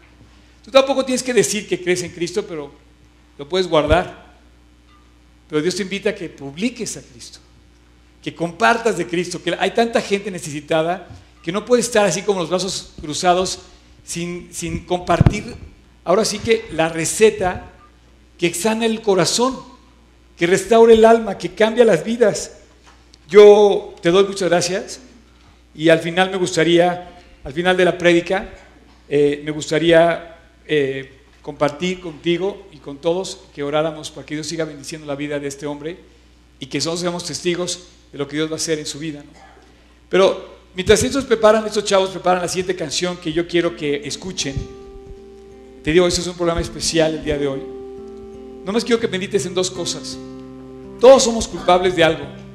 Tú 0.65 0.71
tampoco 0.71 1.05
tienes 1.05 1.25
que 1.25 1.35
decir 1.35 1.67
que 1.67 1.83
crees 1.83 2.05
en 2.05 2.13
Cristo, 2.13 2.47
pero 2.47 2.73
lo 3.37 3.49
puedes 3.49 3.67
guardar. 3.67 4.37
Pero 5.49 5.61
Dios 5.61 5.75
te 5.75 5.83
invita 5.83 6.11
a 6.11 6.15
que 6.15 6.29
publiques 6.29 6.97
a 6.97 7.03
Cristo, 7.03 7.41
que 8.23 8.33
compartas 8.37 8.97
de 8.97 9.09
Cristo, 9.09 9.43
que 9.43 9.57
hay 9.59 9.73
tanta 9.73 10.01
gente 10.01 10.31
necesitada 10.31 11.09
que 11.43 11.51
no 11.51 11.65
puede 11.65 11.83
estar 11.83 12.07
así 12.07 12.23
como 12.23 12.39
los 12.39 12.49
brazos 12.49 12.93
cruzados 13.01 13.59
sin, 14.05 14.49
sin 14.53 14.85
compartir, 14.87 15.57
ahora 16.05 16.25
sí 16.25 16.39
que 16.39 16.67
la 16.71 16.89
receta 16.89 17.73
que 18.39 18.55
sana 18.55 18.87
el 18.87 19.03
corazón, 19.03 19.59
que 20.37 20.47
restaure 20.47 20.95
el 20.95 21.05
alma, 21.05 21.37
que 21.37 21.55
cambia 21.55 21.85
las 21.85 22.05
vidas. 22.05 22.58
Yo 23.29 23.95
te 24.01 24.11
doy 24.11 24.25
muchas 24.25 24.49
gracias 24.49 25.01
y 25.75 25.91
al 25.91 25.99
final 25.99 26.31
me 26.31 26.39
gustaría, 26.39 27.21
al 27.45 27.53
final 27.53 27.77
de 27.77 27.85
la 27.85 27.99
prédica, 27.99 28.49
eh, 29.07 29.43
me 29.45 29.51
gustaría 29.51 30.39
eh, 30.67 31.13
compartir 31.43 32.01
contigo 32.01 32.69
y 32.73 32.79
con 32.79 32.97
todos 32.97 33.41
que 33.55 33.63
oráramos 33.63 34.11
para 34.11 34.25
que 34.25 34.35
Dios 34.35 34.47
siga 34.47 34.65
bendiciendo 34.65 35.07
la 35.07 35.15
vida 35.15 35.39
de 35.39 35.47
este 35.47 35.67
hombre 35.67 35.99
y 36.59 36.67
que 36.67 36.79
nosotros 36.79 37.01
seamos 37.01 37.25
testigos 37.27 37.89
de 38.11 38.17
lo 38.17 38.27
que 38.27 38.37
Dios 38.37 38.49
va 38.49 38.55
a 38.55 38.57
hacer 38.57 38.79
en 38.79 38.87
su 38.87 38.99
vida. 38.99 39.23
Pero 40.09 40.61
mientras 40.75 41.03
estos 41.03 41.27
preparan, 41.27 41.67
estos 41.67 41.85
chavos 41.85 42.09
preparan 42.09 42.41
la 42.41 42.49
siguiente 42.49 42.77
canción 42.77 43.19
que 43.19 43.31
yo 43.31 43.47
quiero 43.47 43.77
que 43.77 44.07
escuchen, 44.07 44.55
te 45.85 45.93
digo, 45.93 46.09
este 46.09 46.23
es 46.23 46.27
un 46.27 46.35
programa 46.35 46.63
especial 46.63 47.17
el 47.17 47.25
día 47.25 47.37
de 47.37 47.47
hoy. 47.47 47.61
No 48.65 48.73
más 48.73 48.85
quiero 48.85 48.99
que 48.99 49.07
medites 49.07 49.45
en 49.45 49.53
dos 49.53 49.71
cosas. 49.71 50.17
Todos 50.99 51.23
somos 51.23 51.47
culpables 51.47 51.95
de 51.95 52.05
algo. 52.05 52.48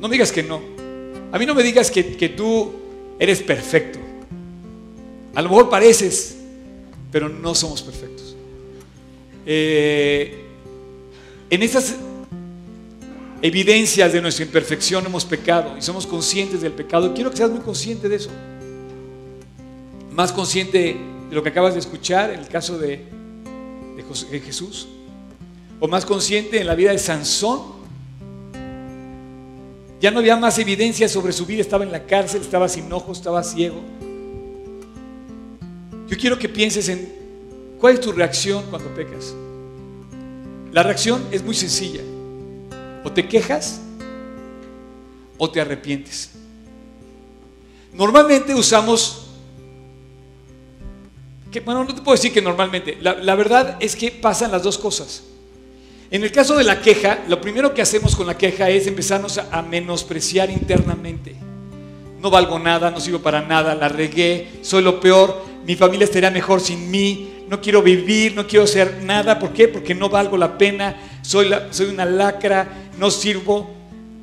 No 0.00 0.08
me 0.08 0.14
digas 0.14 0.32
que 0.32 0.42
no. 0.42 0.60
A 1.30 1.38
mí 1.38 1.44
no 1.44 1.54
me 1.54 1.62
digas 1.62 1.90
que, 1.90 2.16
que 2.16 2.30
tú 2.30 2.72
eres 3.18 3.42
perfecto. 3.42 3.98
A 5.34 5.42
lo 5.42 5.50
mejor 5.50 5.68
pareces, 5.68 6.38
pero 7.12 7.28
no 7.28 7.54
somos 7.54 7.82
perfectos. 7.82 8.34
Eh, 9.44 10.44
en 11.50 11.62
estas 11.62 11.96
evidencias 13.42 14.12
de 14.12 14.20
nuestra 14.20 14.44
imperfección 14.44 15.04
hemos 15.06 15.24
pecado 15.24 15.76
y 15.76 15.82
somos 15.82 16.06
conscientes 16.06 16.62
del 16.62 16.72
pecado. 16.72 17.12
Quiero 17.14 17.30
que 17.30 17.36
seas 17.36 17.50
muy 17.50 17.60
consciente 17.60 18.08
de 18.08 18.16
eso. 18.16 18.30
Más 20.12 20.32
consciente 20.32 20.96
de 21.28 21.34
lo 21.34 21.42
que 21.42 21.50
acabas 21.50 21.74
de 21.74 21.80
escuchar 21.80 22.30
en 22.30 22.40
el 22.40 22.48
caso 22.48 22.78
de, 22.78 23.04
de 24.30 24.40
Jesús. 24.40 24.88
O 25.78 25.88
más 25.88 26.06
consciente 26.06 26.60
en 26.60 26.66
la 26.66 26.74
vida 26.74 26.90
de 26.90 26.98
Sansón. 26.98 27.79
Ya 30.00 30.10
no 30.10 30.18
había 30.18 30.36
más 30.36 30.58
evidencia 30.58 31.08
sobre 31.08 31.32
su 31.32 31.44
vida. 31.44 31.60
Estaba 31.60 31.84
en 31.84 31.92
la 31.92 32.06
cárcel, 32.06 32.40
estaba 32.40 32.68
sin 32.68 32.90
ojos, 32.92 33.18
estaba 33.18 33.42
ciego. 33.42 33.80
Yo 36.08 36.16
quiero 36.16 36.38
que 36.38 36.48
pienses 36.48 36.88
en 36.88 37.12
cuál 37.78 37.94
es 37.94 38.00
tu 38.00 38.10
reacción 38.10 38.64
cuando 38.70 38.92
pecas. 38.94 39.34
La 40.72 40.82
reacción 40.82 41.24
es 41.30 41.42
muy 41.42 41.54
sencilla. 41.54 42.00
O 43.04 43.12
te 43.12 43.28
quejas 43.28 43.80
o 45.36 45.50
te 45.50 45.60
arrepientes. 45.60 46.30
Normalmente 47.92 48.54
usamos, 48.54 49.26
que, 51.50 51.60
bueno, 51.60 51.84
no 51.84 51.94
te 51.94 52.02
puedo 52.02 52.14
decir 52.14 52.32
que 52.32 52.42
normalmente, 52.42 52.98
la, 53.00 53.34
verdad 53.34 53.76
es 53.80 53.96
que 53.96 54.10
pasan 54.10 54.52
las 54.52 54.62
dos 54.62 54.78
cosas. 54.78 55.24
En 56.10 56.24
el 56.24 56.32
caso 56.32 56.56
de 56.56 56.64
la 56.64 56.80
queja, 56.80 57.20
lo 57.28 57.40
primero 57.40 57.72
que 57.72 57.82
hacemos 57.82 58.16
con 58.16 58.26
la 58.26 58.36
queja 58.36 58.68
es 58.68 58.88
empezarnos 58.88 59.38
a, 59.38 59.62
menospreciar 59.62 60.50
internamente. 60.50 61.36
No 62.20 62.30
valgo 62.30 62.58
nada, 62.58 62.90
no 62.90 62.98
sirvo 62.98 63.20
para 63.20 63.42
nada, 63.42 63.76
la 63.76 63.88
regué, 63.88 64.58
soy 64.62 64.82
lo 64.82 64.98
peor, 64.98 65.40
mi 65.64 65.76
familia 65.76 66.06
estaría 66.06 66.32
mejor 66.32 66.60
sin 66.60 66.90
mí, 66.90 67.44
no 67.48 67.60
quiero 67.60 67.80
vivir, 67.80 68.34
no 68.34 68.44
quiero 68.48 68.64
hacer 68.64 69.02
nada. 69.04 69.38
¿Por 69.38 69.52
qué? 69.52 69.68
Porque 69.68 69.94
no 69.94 70.08
valgo 70.08 70.36
la 70.36 70.58
pena, 70.58 70.96
soy, 71.22 71.48
soy 71.70 71.86
una 71.86 72.04
lacra, 72.04 72.66
no 72.98 73.08
sirvo. 73.10 73.70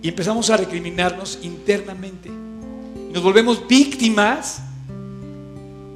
Y 0.01 0.09
empezamos 0.09 0.49
a 0.49 0.57
recriminarnos 0.57 1.39
internamente. 1.41 2.29
Nos 3.13 3.23
volvemos 3.23 3.65
víctimas 3.65 4.61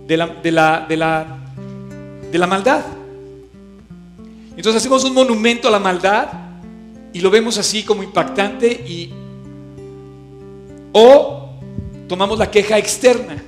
de 0.08 0.16
la, 0.18 0.28
de 0.28 0.52
la, 0.52 0.86
de 0.88 0.98
la, 0.98 1.38
de 2.32 2.38
la 2.38 2.48
maldad. 2.48 3.01
Entonces 4.56 4.76
hacemos 4.76 5.04
un 5.04 5.14
monumento 5.14 5.68
a 5.68 5.72
la 5.72 5.80
maldad 5.80 6.28
y 7.14 7.20
lo 7.20 7.30
vemos 7.30 7.58
así 7.58 7.84
como 7.84 8.04
impactante 8.04 8.68
y 8.68 9.14
o 10.94 11.50
tomamos 12.08 12.38
la 12.38 12.52
queja 12.52 12.78
externa 12.78 13.42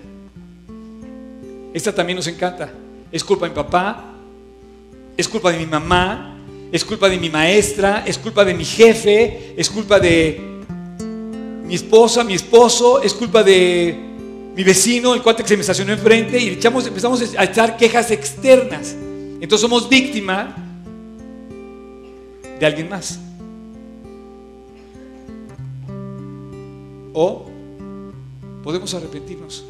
esta 1.74 1.94
también 1.94 2.18
nos 2.18 2.28
encanta. 2.28 2.72
Es 3.12 3.24
culpa 3.24 3.46
de 3.46 3.50
mi 3.50 3.56
papá, 3.56 4.14
es 5.18 5.28
culpa 5.28 5.52
de 5.52 5.58
mi 5.58 5.66
mamá, 5.66 6.38
es 6.72 6.86
culpa 6.86 7.10
de 7.10 7.18
mi 7.18 7.30
maestra, 7.30 8.04
es 8.06 8.18
culpa 8.18 8.46
de 8.46 8.54
mi 8.54 8.64
jefe, 8.64 9.56
es 9.58 9.70
culpa 9.70 10.00
de 10.00 10.40
mi 11.66 11.74
esposa, 11.74 12.24
mi 12.24 12.36
esposo, 12.36 13.02
es 13.02 13.14
culpa 13.14 13.44
de 13.44 13.98
mi 14.56 14.64
vecino, 14.64 15.16
el 15.16 15.24
cuate 15.24 15.42
que 15.42 15.50
se 15.50 15.58
me 15.58 15.62
estacionó 15.62 15.94
enfrente, 15.94 16.38
y 16.38 16.50
echamos, 16.50 16.86
empezamos 16.86 17.24
a 17.36 17.44
echar 17.44 17.76
quejas 17.76 18.12
externas. 18.12 18.96
Entonces 19.42 19.62
somos 19.62 19.90
víctima 19.90 20.56
de 22.64 22.68
alguien 22.68 22.88
más. 22.88 23.20
O 27.12 27.46
podemos 28.64 28.94
arrepentirnos. 28.94 29.66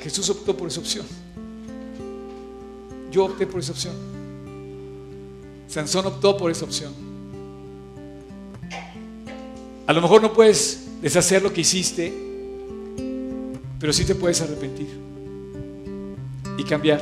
Jesús 0.00 0.28
optó 0.28 0.54
por 0.54 0.68
esa 0.68 0.80
opción. 0.80 1.06
Yo 3.10 3.24
opté 3.24 3.46
por 3.46 3.60
esa 3.60 3.72
opción. 3.72 3.94
Sansón 5.66 6.04
optó 6.04 6.36
por 6.36 6.50
esa 6.50 6.66
opción. 6.66 6.92
A 9.86 9.94
lo 9.94 10.02
mejor 10.02 10.20
no 10.20 10.30
puedes 10.30 10.88
deshacer 11.00 11.42
lo 11.42 11.54
que 11.54 11.62
hiciste, 11.62 12.12
pero 13.78 13.94
sí 13.94 14.04
te 14.04 14.14
puedes 14.14 14.42
arrepentir 14.42 14.90
y 16.58 16.64
cambiar. 16.64 17.00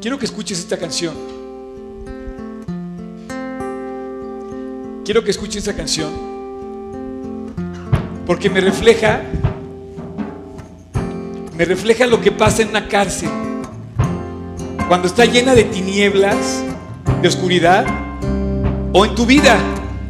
Quiero 0.00 0.20
que 0.20 0.26
escuches 0.26 0.60
esta 0.60 0.78
canción. 0.78 1.31
Quiero 5.04 5.24
que 5.24 5.30
escuches 5.32 5.56
esta 5.56 5.74
canción 5.74 6.10
porque 8.26 8.48
me 8.48 8.60
refleja 8.60 9.20
me 11.56 11.64
refleja 11.64 12.06
lo 12.06 12.20
que 12.20 12.32
pasa 12.32 12.62
en 12.62 12.68
una 12.68 12.88
cárcel. 12.88 13.28
Cuando 14.88 15.06
está 15.06 15.24
llena 15.24 15.54
de 15.54 15.64
tinieblas, 15.64 16.64
de 17.20 17.28
oscuridad, 17.28 17.84
o 18.92 19.04
en 19.04 19.14
tu 19.14 19.26
vida, 19.26 19.58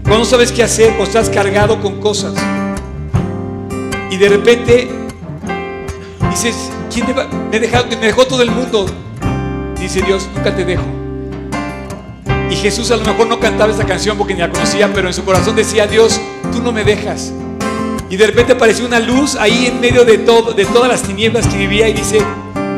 cuando 0.03 0.20
no 0.20 0.24
sabes 0.24 0.53
qué 0.53 0.62
hacer, 0.62 0.95
o 0.99 1.03
estás 1.03 1.28
cargado 1.28 1.80
con 1.80 2.01
cosas. 2.01 2.34
Y 4.11 4.16
de 4.16 4.28
repente 4.28 4.88
dices, 6.30 6.70
¿quién 6.93 7.07
me, 7.07 7.59
me, 7.59 7.68
me 7.97 8.07
dejó 8.07 8.26
todo 8.26 8.43
el 8.43 8.51
mundo? 8.51 8.86
Dice 9.78 10.01
Dios, 10.03 10.28
nunca 10.34 10.55
te 10.55 10.64
dejo. 10.64 11.01
Y 12.53 12.57
Jesús 12.57 12.90
a 12.90 12.96
lo 12.96 13.05
mejor 13.07 13.28
no 13.28 13.40
cantaba 13.40 13.72
esa 13.72 13.86
canción 13.86 14.18
porque 14.18 14.34
ni 14.34 14.40
la 14.40 14.50
conocía, 14.50 14.92
pero 14.92 15.09
en 15.09 15.14
su 15.14 15.24
corazón 15.24 15.57
decía, 15.57 15.86
Dios, 15.86 16.20
tú 16.53 16.62
no 16.62 16.70
me 16.70 16.84
dejas. 16.84 17.32
Y 18.11 18.16
de 18.18 18.26
repente 18.26 18.53
apareció 18.53 18.84
una 18.84 19.00
luz 19.00 19.36
ahí 19.36 19.64
en 19.64 19.80
medio 19.80 20.05
de, 20.05 20.18
todo, 20.18 20.53
de 20.53 20.66
todas 20.66 20.86
las 20.86 21.03
tinieblas 21.03 21.46
que 21.46 21.57
vivía 21.57 21.88
y 21.88 21.94
dice, 21.94 22.18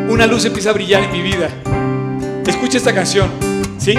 una 0.08 0.28
luz 0.28 0.44
empieza 0.44 0.70
a 0.70 0.74
brillar 0.74 1.02
en 1.02 1.10
mi 1.10 1.22
vida. 1.22 1.50
Escucha 2.46 2.78
esta 2.78 2.94
canción, 2.94 3.28
¿sí? 3.76 3.94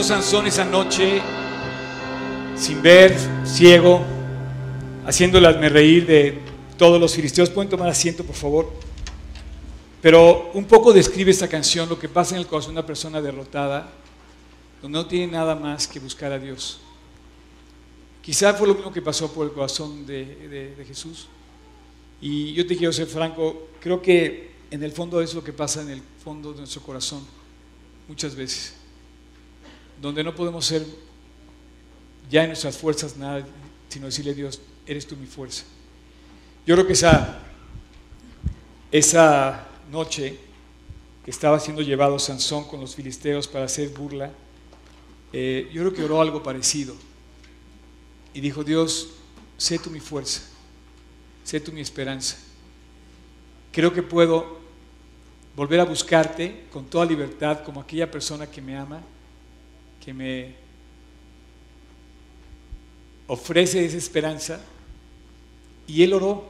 Pensó 0.00 0.14
Sansón 0.14 0.46
esa 0.46 0.64
noche, 0.64 1.20
sin 2.56 2.80
ver, 2.80 3.14
ciego, 3.44 4.02
haciéndolasme 5.04 5.68
reír 5.68 6.06
de 6.06 6.38
todos 6.78 6.98
los 6.98 7.14
filisteos. 7.14 7.50
¿Pueden 7.50 7.68
tomar 7.68 7.90
asiento, 7.90 8.24
por 8.24 8.34
favor? 8.34 8.72
Pero 10.00 10.52
un 10.54 10.64
poco 10.64 10.94
describe 10.94 11.30
esta 11.30 11.48
canción 11.48 11.86
lo 11.86 11.98
que 11.98 12.08
pasa 12.08 12.34
en 12.34 12.40
el 12.40 12.46
corazón 12.46 12.72
de 12.72 12.80
una 12.80 12.86
persona 12.86 13.20
derrotada, 13.20 13.92
donde 14.80 14.98
no 14.98 15.06
tiene 15.06 15.32
nada 15.32 15.54
más 15.54 15.86
que 15.86 16.00
buscar 16.00 16.32
a 16.32 16.38
Dios. 16.38 16.80
Quizá 18.22 18.54
fue 18.54 18.68
lo 18.68 18.76
mismo 18.76 18.90
que 18.90 19.02
pasó 19.02 19.30
por 19.30 19.46
el 19.46 19.52
corazón 19.52 20.06
de, 20.06 20.74
de 20.78 20.84
Jesús. 20.86 21.26
Y 22.22 22.54
yo 22.54 22.66
te 22.66 22.74
quiero 22.74 22.94
ser 22.94 23.06
franco, 23.06 23.68
creo 23.80 24.00
que 24.00 24.52
en 24.70 24.82
el 24.82 24.92
fondo 24.92 25.20
es 25.20 25.34
lo 25.34 25.44
que 25.44 25.52
pasa 25.52 25.82
en 25.82 25.90
el 25.90 26.02
fondo 26.24 26.52
de 26.52 26.60
nuestro 26.60 26.80
corazón 26.80 27.20
muchas 28.08 28.34
veces 28.34 28.79
donde 30.00 30.24
no 30.24 30.34
podemos 30.34 30.64
ser 30.64 30.86
ya 32.30 32.42
en 32.42 32.48
nuestras 32.48 32.78
fuerzas 32.78 33.16
nada, 33.16 33.44
sino 33.88 34.06
decirle 34.06 34.30
a 34.30 34.34
Dios, 34.34 34.60
eres 34.86 35.06
tú 35.06 35.16
mi 35.16 35.26
fuerza. 35.26 35.64
Yo 36.66 36.74
creo 36.74 36.86
que 36.86 36.92
esa, 36.92 37.40
esa 38.90 39.66
noche 39.90 40.38
que 41.24 41.30
estaba 41.30 41.58
siendo 41.60 41.82
llevado 41.82 42.18
Sansón 42.18 42.64
con 42.64 42.80
los 42.80 42.94
filisteos 42.94 43.48
para 43.48 43.64
hacer 43.66 43.90
burla, 43.90 44.30
eh, 45.32 45.68
yo 45.72 45.82
creo 45.82 45.94
que 45.94 46.04
oró 46.04 46.20
algo 46.20 46.42
parecido. 46.42 46.94
Y 48.32 48.40
dijo, 48.40 48.64
Dios, 48.64 49.08
sé 49.56 49.78
tú 49.78 49.90
mi 49.90 50.00
fuerza, 50.00 50.42
sé 51.44 51.60
tú 51.60 51.72
mi 51.72 51.80
esperanza. 51.80 52.38
Creo 53.72 53.92
que 53.92 54.02
puedo 54.02 54.60
volver 55.56 55.80
a 55.80 55.84
buscarte 55.84 56.64
con 56.72 56.86
toda 56.86 57.04
libertad 57.04 57.64
como 57.64 57.80
aquella 57.80 58.10
persona 58.10 58.46
que 58.46 58.62
me 58.62 58.76
ama 58.76 59.02
que 60.04 60.14
me 60.14 60.54
ofrece 63.26 63.84
esa 63.84 63.96
esperanza. 63.96 64.60
Y 65.86 66.02
él 66.02 66.12
oró 66.12 66.48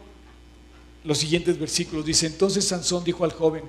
los 1.04 1.18
siguientes 1.18 1.58
versículos. 1.58 2.04
Dice, 2.04 2.26
entonces 2.26 2.66
Sansón 2.66 3.04
dijo 3.04 3.24
al 3.24 3.32
joven 3.32 3.64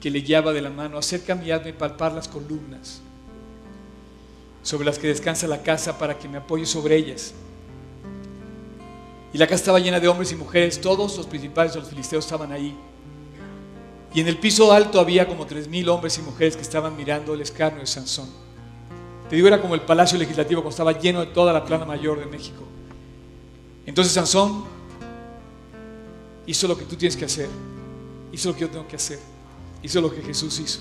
que 0.00 0.10
le 0.10 0.20
guiaba 0.20 0.52
de 0.52 0.62
la 0.62 0.70
mano, 0.70 0.98
acércame 0.98 1.46
y 1.46 1.50
hazme 1.50 1.72
palpar 1.72 2.12
las 2.12 2.28
columnas 2.28 3.02
sobre 4.62 4.84
las 4.84 4.98
que 4.98 5.08
descansa 5.08 5.46
la 5.46 5.62
casa 5.62 5.98
para 5.98 6.18
que 6.18 6.28
me 6.28 6.38
apoye 6.38 6.66
sobre 6.66 6.96
ellas. 6.96 7.34
Y 9.32 9.38
la 9.38 9.46
casa 9.46 9.56
estaba 9.56 9.78
llena 9.78 10.00
de 10.00 10.08
hombres 10.08 10.32
y 10.32 10.36
mujeres, 10.36 10.80
todos 10.80 11.16
los 11.16 11.26
principales 11.26 11.72
de 11.72 11.80
los 11.80 11.88
filisteos 11.88 12.24
estaban 12.24 12.50
ahí. 12.52 12.76
Y 14.12 14.20
en 14.20 14.28
el 14.28 14.38
piso 14.38 14.72
alto 14.72 14.98
había 14.98 15.26
como 15.28 15.46
tres 15.46 15.68
mil 15.68 15.88
hombres 15.88 16.18
y 16.18 16.22
mujeres 16.22 16.56
que 16.56 16.62
estaban 16.62 16.96
mirando 16.96 17.34
el 17.34 17.42
escarnio 17.42 17.80
de 17.80 17.86
Sansón. 17.86 18.28
Te 19.30 19.36
digo, 19.36 19.46
era 19.46 19.60
como 19.60 19.76
el 19.76 19.82
palacio 19.82 20.18
legislativo 20.18 20.60
cuando 20.60 20.70
estaba 20.70 20.90
lleno 20.90 21.20
de 21.20 21.26
toda 21.26 21.52
la 21.52 21.64
plana 21.64 21.84
mayor 21.84 22.18
de 22.18 22.26
México. 22.26 22.64
Entonces 23.86 24.12
Sansón 24.12 24.64
hizo 26.46 26.66
lo 26.66 26.76
que 26.76 26.84
tú 26.84 26.96
tienes 26.96 27.16
que 27.16 27.26
hacer, 27.26 27.48
hizo 28.32 28.48
lo 28.48 28.54
que 28.56 28.62
yo 28.62 28.68
tengo 28.68 28.88
que 28.88 28.96
hacer, 28.96 29.20
hizo 29.84 30.00
lo 30.00 30.12
que 30.12 30.20
Jesús 30.20 30.58
hizo. 30.58 30.80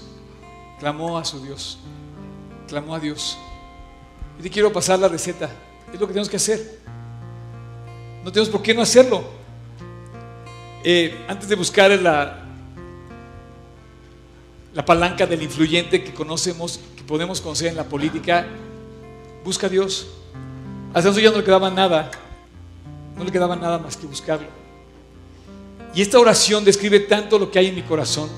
Clamó 0.79 1.19
a 1.19 1.25
su 1.25 1.43
Dios, 1.43 1.77
clamó 2.67 2.95
a 2.95 2.99
Dios. 2.99 3.37
Y 4.39 4.41
te 4.41 4.49
quiero 4.49 4.73
pasar 4.73 4.97
la 4.97 5.07
receta, 5.07 5.47
es 5.93 5.99
lo 5.99 6.07
que 6.07 6.13
tenemos 6.13 6.29
que 6.29 6.37
hacer. 6.37 6.79
No 8.23 8.31
tenemos 8.31 8.49
por 8.49 8.63
qué 8.63 8.73
no 8.73 8.81
hacerlo. 8.81 9.23
Eh, 10.83 11.23
antes 11.27 11.47
de 11.47 11.55
buscar 11.55 11.91
la, 11.91 12.45
la 14.73 14.83
palanca 14.83 15.27
del 15.27 15.43
influyente 15.43 16.03
que 16.03 16.15
conocemos, 16.15 16.79
podemos 17.09 17.41
conocer 17.41 17.69
en 17.69 17.75
la 17.75 17.85
política, 17.85 18.45
Busca 19.43 19.65
a 19.65 19.69
Dios. 19.69 20.07
A 20.93 21.01
Sansón 21.01 21.23
ya 21.23 21.31
no 21.31 21.37
le 21.37 21.43
quedaba 21.43 21.71
nada. 21.71 22.11
No 23.17 23.23
le 23.23 23.31
quedaba 23.31 23.55
nada 23.55 23.79
más 23.79 23.97
que 23.97 24.05
buscarlo. 24.05 24.45
Y 25.95 26.03
esta 26.03 26.19
oración 26.19 26.63
describe 26.63 26.99
tanto 26.99 27.39
lo 27.39 27.49
que 27.49 27.57
hay 27.57 27.67
en 27.67 27.75
mi 27.75 27.81
corazón. 27.81 28.29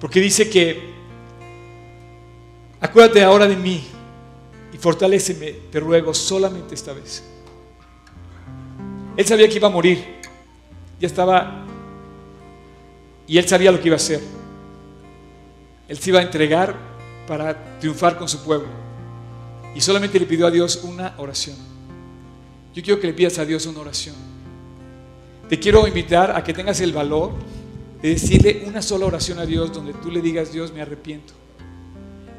Porque 0.00 0.18
dice 0.18 0.48
que, 0.48 0.94
acuérdate 2.80 3.22
ahora 3.22 3.46
de 3.46 3.56
mí 3.56 3.84
y 4.72 4.78
fortaléceme, 4.78 5.52
te 5.70 5.78
ruego, 5.78 6.14
solamente 6.14 6.74
esta 6.74 6.94
vez. 6.94 7.22
Él 9.14 9.26
sabía 9.26 9.46
que 9.46 9.56
iba 9.56 9.68
a 9.68 9.70
morir. 9.70 10.22
Ya 10.98 11.06
estaba... 11.06 11.66
Y 13.26 13.36
él 13.36 13.46
sabía 13.46 13.70
lo 13.70 13.78
que 13.78 13.88
iba 13.88 13.96
a 13.96 13.98
hacer. 13.98 14.22
Él 15.86 15.98
se 15.98 16.08
iba 16.08 16.20
a 16.20 16.22
entregar 16.22 16.89
para 17.30 17.78
triunfar 17.78 18.18
con 18.18 18.28
su 18.28 18.42
pueblo. 18.42 18.66
Y 19.72 19.80
solamente 19.80 20.18
le 20.18 20.26
pidió 20.26 20.48
a 20.48 20.50
Dios 20.50 20.80
una 20.82 21.14
oración. 21.16 21.54
Yo 22.74 22.82
quiero 22.82 23.00
que 23.00 23.06
le 23.06 23.12
pidas 23.12 23.38
a 23.38 23.44
Dios 23.44 23.66
una 23.66 23.78
oración. 23.78 24.16
Te 25.48 25.56
quiero 25.60 25.86
invitar 25.86 26.36
a 26.36 26.42
que 26.42 26.52
tengas 26.52 26.80
el 26.80 26.92
valor 26.92 27.30
de 28.02 28.08
decirle 28.08 28.64
una 28.66 28.82
sola 28.82 29.06
oración 29.06 29.38
a 29.38 29.46
Dios 29.46 29.72
donde 29.72 29.92
tú 29.92 30.10
le 30.10 30.20
digas, 30.20 30.52
Dios, 30.52 30.72
me 30.72 30.82
arrepiento. 30.82 31.32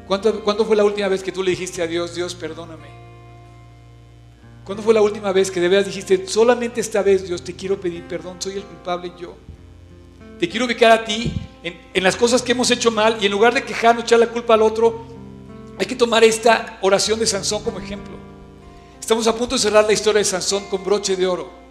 ¿Cuánto, 0.06 0.44
¿Cuándo 0.44 0.66
fue 0.66 0.76
la 0.76 0.84
última 0.84 1.08
vez 1.08 1.22
que 1.22 1.32
tú 1.32 1.42
le 1.42 1.52
dijiste 1.52 1.80
a 1.80 1.86
Dios, 1.86 2.14
Dios, 2.14 2.34
perdóname? 2.34 2.88
¿Cuándo 4.66 4.82
fue 4.82 4.92
la 4.92 5.00
última 5.00 5.32
vez 5.32 5.50
que 5.50 5.58
de 5.58 5.68
veras 5.68 5.86
dijiste, 5.86 6.26
solamente 6.26 6.82
esta 6.82 7.02
vez, 7.02 7.26
Dios, 7.26 7.42
te 7.42 7.56
quiero 7.56 7.80
pedir 7.80 8.06
perdón, 8.06 8.36
soy 8.40 8.56
el 8.56 8.64
culpable 8.64 9.10
yo? 9.18 9.36
Te 10.38 10.48
quiero 10.48 10.66
ubicar 10.66 10.90
a 10.90 11.04
ti 11.04 11.32
en, 11.62 11.80
en 11.94 12.02
las 12.02 12.16
cosas 12.16 12.42
que 12.42 12.52
hemos 12.52 12.70
hecho 12.70 12.90
mal 12.90 13.18
y 13.20 13.26
en 13.26 13.32
lugar 13.32 13.54
de 13.54 13.62
quejarnos, 13.62 14.04
echar 14.04 14.18
la 14.18 14.26
culpa 14.26 14.54
al 14.54 14.62
otro, 14.62 15.06
hay 15.78 15.86
que 15.86 15.96
tomar 15.96 16.22
esta 16.24 16.78
oración 16.82 17.18
de 17.18 17.26
Sansón 17.26 17.62
como 17.62 17.78
ejemplo. 17.78 18.14
Estamos 19.00 19.26
a 19.26 19.34
punto 19.34 19.56
de 19.56 19.60
cerrar 19.60 19.84
la 19.84 19.92
historia 19.92 20.18
de 20.18 20.24
Sansón 20.24 20.64
con 20.70 20.84
broche 20.84 21.16
de 21.16 21.26
oro. 21.26 21.62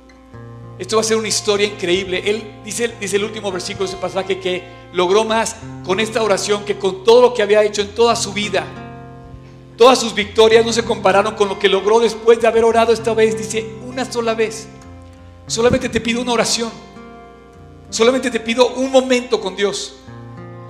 Esto 0.78 0.96
va 0.98 1.02
a 1.02 1.06
ser 1.06 1.18
una 1.18 1.28
historia 1.28 1.68
increíble. 1.68 2.24
Él 2.26 2.44
dice, 2.66 2.94
dice 3.00 3.18
el 3.18 3.24
último 3.24 3.52
versículo 3.52 3.86
de 3.86 3.94
ese 3.94 4.02
pasaje 4.02 4.40
que 4.40 4.64
logró 4.94 5.24
más 5.24 5.56
con 5.86 6.00
esta 6.00 6.24
oración 6.24 6.66
que 6.66 6.78
con 6.78 7.04
todo 7.04 7.22
lo 7.22 7.34
que 7.34 7.44
había 7.44 7.64
hecho 7.64 7.82
en 7.82 7.96
toda 7.96 8.16
su 8.16 8.34
vida. 8.34 8.66
Todas 9.78 10.00
sus 10.00 10.14
victorias 10.14 10.66
no 10.66 10.74
se 10.74 10.84
compararon 10.84 11.36
con 11.36 11.50
lo 11.50 11.58
que 11.58 11.70
logró 11.70 12.00
después 12.00 12.42
de 12.42 12.48
haber 12.48 12.64
orado 12.64 12.94
esta 12.94 13.14
vez. 13.14 13.38
Dice, 13.38 13.76
una 13.86 14.12
sola 14.12 14.34
vez. 14.34 14.68
Solamente 15.48 15.88
te 15.88 16.02
pido 16.02 16.22
una 16.22 16.34
oración. 16.34 16.72
Solamente 17.92 18.32
te 18.32 18.40
pido 18.40 18.74
un 18.74 18.92
momento 18.92 19.40
con 19.40 19.56
Dios. 19.56 19.98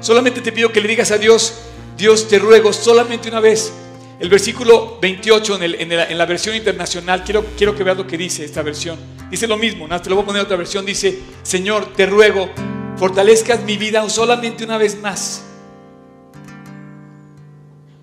Solamente 0.02 0.42
te 0.42 0.52
pido 0.52 0.74
que 0.74 0.82
le 0.82 0.90
digas 0.90 1.12
a 1.12 1.18
Dios, 1.18 1.54
Dios 1.96 2.28
te 2.28 2.38
ruego 2.38 2.74
solamente 2.74 3.30
una 3.30 3.40
vez. 3.40 3.72
El 4.20 4.30
versículo 4.30 5.00
28 5.02 5.60
en, 5.62 6.18
la, 6.18 6.26
versión 6.26 6.54
internacional, 6.54 7.24
quiero, 7.24 7.46
quiero 7.58 7.74
que 7.74 7.84
veas 7.84 7.96
lo 7.96 8.06
que 8.06 8.18
dice 8.18 8.44
esta 8.44 8.62
versión. 8.62 9.00
Dice 9.30 9.48
lo 9.48 9.56
mismo, 9.56 9.88
te 10.02 10.10
lo 10.10 10.18
voy 10.18 10.24
a 10.24 10.26
poner 10.26 10.42
en 10.42 10.46
otra 10.46 10.58
versión. 10.58 10.86
Dice, 10.86 11.20
Señor, 11.42 11.94
te 11.94 12.06
ruego, 12.06 12.50
fortalezcas 12.98 13.64
mi 13.64 13.78
vida 13.78 14.08
solamente 14.10 14.66
una 14.66 14.78
vez 14.78 15.00
más 15.00 15.46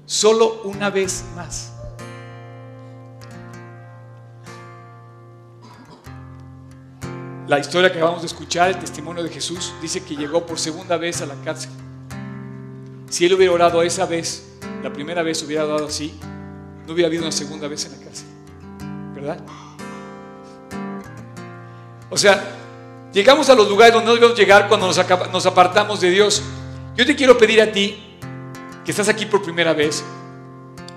solo 0.08 0.62
una 0.64 0.88
vez 0.88 1.22
más. 1.36 1.77
La 7.48 7.58
historia 7.58 7.90
que 7.90 7.96
acabamos 7.96 8.20
de 8.20 8.26
escuchar, 8.26 8.68
el 8.68 8.78
testimonio 8.78 9.22
de 9.22 9.30
Jesús, 9.30 9.72
dice 9.80 10.04
que 10.04 10.14
llegó 10.14 10.44
por 10.44 10.58
segunda 10.58 10.98
vez 10.98 11.22
a 11.22 11.26
la 11.26 11.34
cárcel. 11.42 11.70
Si 13.08 13.24
él 13.24 13.32
hubiera 13.32 13.54
orado 13.54 13.82
esa 13.82 14.04
vez, 14.04 14.58
la 14.82 14.92
primera 14.92 15.22
vez 15.22 15.42
hubiera 15.42 15.64
orado 15.64 15.86
así, 15.86 16.12
no 16.86 16.92
hubiera 16.92 17.06
habido 17.06 17.22
una 17.22 17.32
segunda 17.32 17.66
vez 17.66 17.86
en 17.86 17.92
la 17.92 18.04
cárcel. 18.04 18.26
¿Verdad? 19.14 19.38
O 22.10 22.18
sea, 22.18 22.54
llegamos 23.14 23.48
a 23.48 23.54
los 23.54 23.66
lugares 23.66 23.94
donde 23.94 24.08
no 24.08 24.14
debemos 24.14 24.38
llegar 24.38 24.68
cuando 24.68 24.86
nos, 24.86 25.46
apartamos 25.46 26.02
de 26.02 26.10
Dios. 26.10 26.42
Yo 26.96 27.06
te 27.06 27.16
quiero 27.16 27.38
pedir 27.38 27.62
a 27.62 27.72
ti 27.72 28.18
que 28.84 28.90
estás 28.90 29.08
aquí 29.08 29.24
por 29.24 29.42
primera 29.42 29.72
vez, 29.72 30.04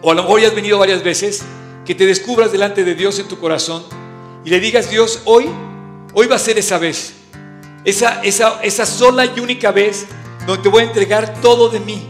o 0.01 0.11
a 0.11 0.15
lo 0.15 0.23
mejor 0.23 0.41
ya 0.41 0.49
has 0.49 0.55
venido 0.55 0.77
varias 0.77 1.01
veces, 1.01 1.43
que 1.85 1.95
te 1.95 2.05
descubras 2.05 2.51
delante 2.51 2.83
de 2.83 2.93
Dios 2.93 3.19
en 3.19 3.29
tu 3.29 3.39
corazón 3.39 3.83
y 4.43 4.49
le 4.49 4.59
digas, 4.59 4.89
Dios, 4.89 5.21
hoy, 5.23 5.49
hoy 6.13 6.27
va 6.27 6.35
a 6.35 6.39
ser 6.39 6.57
esa 6.57 6.77
vez, 6.77 7.13
esa, 7.83 8.21
esa, 8.21 8.61
esa 8.61 8.85
sola 8.85 9.25
y 9.25 9.39
única 9.39 9.71
vez 9.71 10.05
donde 10.45 10.63
te 10.63 10.69
voy 10.69 10.83
a 10.83 10.85
entregar 10.87 11.41
todo 11.41 11.69
de 11.69 11.79
mí, 11.79 12.01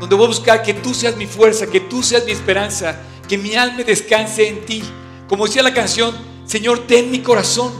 donde 0.00 0.14
voy 0.14 0.24
a 0.24 0.28
buscar 0.28 0.62
que 0.62 0.74
tú 0.74 0.94
seas 0.94 1.16
mi 1.16 1.26
fuerza, 1.26 1.66
que 1.66 1.80
tú 1.80 2.02
seas 2.02 2.24
mi 2.24 2.32
esperanza, 2.32 3.00
que 3.28 3.38
mi 3.38 3.54
alma 3.54 3.82
descanse 3.82 4.48
en 4.48 4.64
ti. 4.64 4.82
Como 5.28 5.46
decía 5.46 5.62
la 5.62 5.74
canción, 5.74 6.14
Señor, 6.46 6.86
ten 6.86 7.10
mi 7.10 7.20
corazón. 7.20 7.72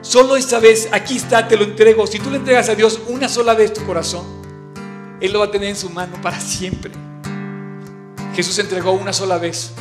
Solo 0.00 0.36
esta 0.36 0.58
vez, 0.58 0.88
aquí 0.92 1.16
está, 1.16 1.46
te 1.48 1.56
lo 1.56 1.64
entrego. 1.64 2.06
Si 2.06 2.18
tú 2.18 2.30
le 2.30 2.36
entregas 2.36 2.68
a 2.68 2.74
Dios 2.74 3.00
una 3.08 3.28
sola 3.28 3.54
vez 3.54 3.72
tu 3.72 3.84
corazón, 3.84 4.24
Él 5.20 5.32
lo 5.32 5.40
va 5.40 5.46
a 5.46 5.50
tener 5.50 5.68
en 5.70 5.76
su 5.76 5.90
mano 5.90 6.20
para 6.22 6.40
siempre. 6.40 6.92
Jesús 8.34 8.58
entregó 8.58 8.92
una 8.92 9.12
sola 9.12 9.38
vez. 9.38 9.72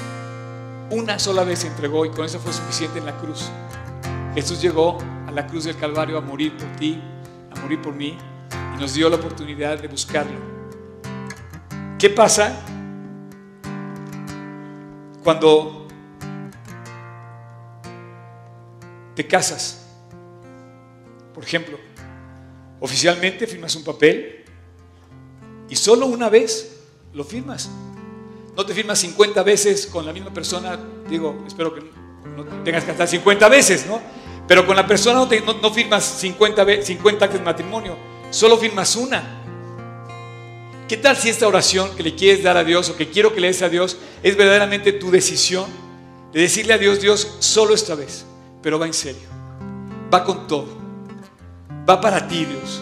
Una 0.91 1.17
sola 1.17 1.43
vez 1.43 1.59
se 1.59 1.67
entregó 1.67 2.05
y 2.05 2.09
con 2.09 2.25
eso 2.25 2.39
fue 2.39 2.53
suficiente 2.53 2.99
en 2.99 3.05
la 3.05 3.17
cruz. 3.17 3.45
Jesús 4.35 4.61
llegó 4.61 4.97
a 5.27 5.31
la 5.31 5.45
cruz 5.45 5.65
del 5.65 5.77
Calvario 5.77 6.17
a 6.17 6.21
morir 6.21 6.57
por 6.57 6.67
ti, 6.77 6.99
a 7.55 7.59
morir 7.59 7.79
por 7.81 7.93
mí 7.93 8.17
y 8.75 8.79
nos 8.79 8.95
dio 8.95 9.07
la 9.07 9.17
oportunidad 9.17 9.79
de 9.79 9.87
buscarlo. 9.87 10.39
¿Qué 11.99 12.09
pasa 12.09 12.59
cuando 15.23 15.87
te 19.15 19.27
casas? 19.27 19.85
Por 21.33 21.43
ejemplo, 21.43 21.77
oficialmente 22.79 23.45
firmas 23.45 23.75
un 23.75 23.83
papel 23.83 24.45
y 25.69 25.75
solo 25.75 26.07
una 26.07 26.29
vez 26.29 26.81
lo 27.13 27.23
firmas. 27.23 27.69
No 28.57 28.65
te 28.65 28.73
firmas 28.73 28.97
50 28.97 29.43
veces 29.43 29.85
con 29.85 30.05
la 30.07 30.13
misma 30.13 30.33
persona, 30.33 30.79
digo, 31.07 31.43
espero 31.45 31.73
que 31.73 31.81
no 32.35 32.43
tengas 32.63 32.83
que 32.83 32.91
estar 32.91 33.07
50 33.07 33.47
veces, 33.49 33.85
¿no? 33.85 34.22
Pero 34.47 34.65
con 34.65 34.75
la 34.75 34.85
persona 34.85 35.19
no, 35.19 35.53
no, 35.61 35.71
firmas 35.71 36.03
50, 36.03 36.83
50 36.83 37.25
actos 37.25 37.39
de 37.39 37.45
matrimonio, 37.45 37.97
solo 38.29 38.57
firmas 38.57 38.95
una. 38.95 39.41
¿Qué 40.87 40.97
tal 40.97 41.15
si 41.15 41.29
esta 41.29 41.47
oración 41.47 41.95
que 41.95 42.03
le 42.03 42.13
quieres 42.13 42.43
dar 42.43 42.57
a 42.57 42.63
Dios 42.63 42.89
o 42.89 42.97
que 42.97 43.09
quiero 43.09 43.33
que 43.33 43.39
le 43.39 43.47
des 43.47 43.61
a 43.61 43.69
Dios 43.69 43.97
es 44.21 44.35
verdaderamente 44.35 44.91
tu 44.91 45.11
decisión 45.11 45.65
de 46.33 46.41
decirle 46.41 46.73
a 46.73 46.77
Dios, 46.77 46.99
Dios, 46.99 47.35
solo 47.39 47.73
esta 47.73 47.95
vez, 47.95 48.25
pero 48.61 48.79
va 48.79 48.85
en 48.85 48.93
serio, 48.93 49.27
va 50.13 50.23
con 50.23 50.47
todo, 50.47 50.67
va 51.89 52.01
para 52.01 52.27
ti, 52.27 52.43
Dios, 52.45 52.81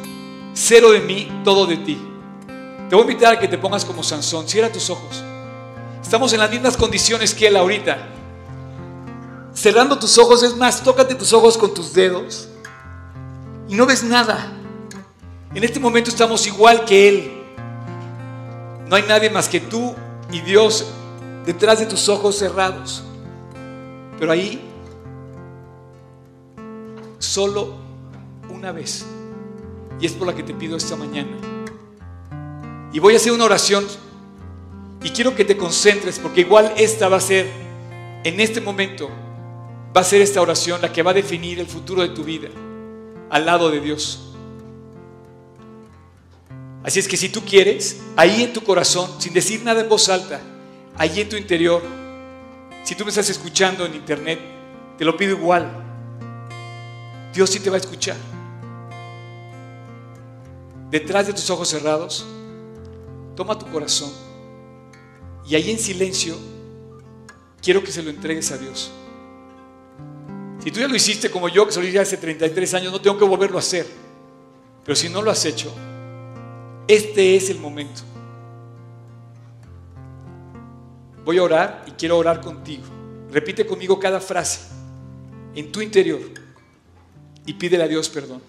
cero 0.53 0.91
de 0.91 1.01
mí, 1.01 1.41
todo 1.43 1.65
de 1.65 1.77
ti. 1.77 1.97
Te 2.89 2.95
voy 2.95 3.05
a 3.05 3.11
invitar 3.11 3.33
a 3.35 3.39
que 3.39 3.47
te 3.47 3.57
pongas 3.57 3.85
como 3.85 4.03
Sansón, 4.03 4.47
cierra 4.49 4.71
tus 4.71 4.89
ojos. 4.89 5.23
Estamos 6.01 6.33
en 6.33 6.39
las 6.39 6.49
mismas 6.49 6.75
condiciones 6.75 7.33
que 7.33 7.47
él 7.47 7.55
ahorita. 7.55 8.20
Cerrando 9.53 9.99
tus 9.99 10.17
ojos, 10.17 10.43
es 10.43 10.55
más, 10.55 10.81
tócate 10.83 11.15
tus 11.15 11.33
ojos 11.33 11.57
con 11.57 11.73
tus 11.73 11.93
dedos 11.93 12.47
y 13.67 13.75
no 13.75 13.85
ves 13.85 14.03
nada. 14.03 14.51
En 15.53 15.63
este 15.63 15.79
momento 15.79 16.09
estamos 16.09 16.47
igual 16.47 16.85
que 16.85 17.09
él. 17.09 17.31
No 18.87 18.95
hay 18.95 19.03
nadie 19.03 19.29
más 19.29 19.49
que 19.49 19.59
tú 19.59 19.93
y 20.31 20.41
Dios 20.41 20.85
detrás 21.45 21.79
de 21.79 21.85
tus 21.85 22.07
ojos 22.09 22.37
cerrados. 22.37 23.03
Pero 24.19 24.31
ahí, 24.31 24.61
solo 27.19 27.75
una 28.49 28.71
vez. 28.71 29.05
Y 29.99 30.05
es 30.05 30.13
por 30.13 30.27
la 30.27 30.35
que 30.35 30.43
te 30.43 30.53
pido 30.53 30.77
esta 30.77 30.95
mañana. 30.95 31.37
Y 32.93 32.99
voy 32.99 33.13
a 33.13 33.17
hacer 33.17 33.31
una 33.31 33.45
oración 33.45 33.85
y 35.03 35.09
quiero 35.09 35.35
que 35.35 35.45
te 35.45 35.57
concentres 35.57 36.19
porque 36.19 36.41
igual 36.41 36.73
esta 36.77 37.07
va 37.07 37.17
a 37.17 37.21
ser, 37.21 37.47
en 38.23 38.39
este 38.39 38.61
momento, 38.61 39.09
va 39.95 40.01
a 40.01 40.03
ser 40.03 40.21
esta 40.21 40.41
oración 40.41 40.81
la 40.81 40.91
que 40.91 41.03
va 41.03 41.11
a 41.11 41.13
definir 41.13 41.59
el 41.59 41.67
futuro 41.67 42.01
de 42.01 42.09
tu 42.09 42.23
vida 42.23 42.49
al 43.29 43.45
lado 43.45 43.69
de 43.69 43.79
Dios. 43.79 44.31
Así 46.83 46.99
es 46.99 47.07
que 47.07 47.17
si 47.17 47.29
tú 47.29 47.41
quieres, 47.41 48.01
ahí 48.15 48.43
en 48.43 48.53
tu 48.53 48.61
corazón, 48.61 49.09
sin 49.19 49.33
decir 49.33 49.63
nada 49.63 49.81
en 49.81 49.89
voz 49.89 50.09
alta, 50.09 50.41
ahí 50.97 51.21
en 51.21 51.29
tu 51.29 51.35
interior, 51.35 51.81
si 52.83 52.95
tú 52.95 53.03
me 53.03 53.09
estás 53.09 53.29
escuchando 53.29 53.85
en 53.85 53.93
internet, 53.93 54.39
te 54.97 55.05
lo 55.05 55.15
pido 55.15 55.35
igual. 55.35 55.69
Dios 57.33 57.49
sí 57.49 57.59
te 57.59 57.69
va 57.69 57.75
a 57.75 57.79
escuchar. 57.79 58.17
Detrás 60.89 61.27
de 61.27 61.33
tus 61.33 61.49
ojos 61.49 61.69
cerrados, 61.69 62.25
toma 63.35 63.57
tu 63.57 63.65
corazón 63.67 64.11
y 65.47 65.55
ahí 65.55 65.71
en 65.71 65.79
silencio, 65.79 66.35
quiero 67.61 67.83
que 67.83 67.91
se 67.91 68.03
lo 68.03 68.09
entregues 68.09 68.51
a 68.51 68.57
Dios. 68.57 68.91
Si 70.63 70.69
tú 70.71 70.79
ya 70.79 70.87
lo 70.87 70.95
hiciste 70.95 71.31
como 71.31 71.49
yo, 71.49 71.65
que 71.65 71.71
se 71.71 71.81
lo 71.81 71.87
hice 71.87 71.99
hace 71.99 72.17
33 72.17 72.73
años, 72.75 72.91
no 72.91 73.01
tengo 73.01 73.17
que 73.17 73.25
volverlo 73.25 73.57
a 73.57 73.61
hacer. 73.61 73.87
Pero 74.85 74.95
si 74.95 75.09
no 75.09 75.21
lo 75.21 75.31
has 75.31 75.43
hecho, 75.45 75.73
este 76.87 77.35
es 77.35 77.49
el 77.49 77.59
momento. 77.59 78.01
Voy 81.25 81.37
a 81.37 81.43
orar 81.43 81.83
y 81.87 81.91
quiero 81.91 82.17
orar 82.17 82.41
contigo. 82.41 82.83
Repite 83.31 83.65
conmigo 83.65 83.99
cada 83.99 84.19
frase 84.19 84.69
en 85.55 85.71
tu 85.71 85.81
interior 85.81 86.21
y 87.45 87.53
pídele 87.53 87.83
a 87.83 87.87
Dios 87.87 88.09
perdón. 88.09 88.41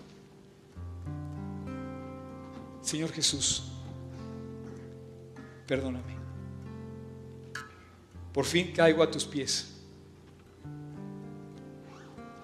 Señor 2.82 3.12
Jesús, 3.12 3.64
perdóname. 5.66 6.16
Por 8.32 8.44
fin 8.44 8.72
caigo 8.74 9.02
a 9.02 9.10
tus 9.10 9.24
pies. 9.24 9.71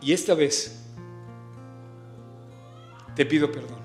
Y 0.08 0.12
esta 0.14 0.32
vez 0.32 0.74
te 3.14 3.26
pido 3.26 3.52
perdón. 3.52 3.76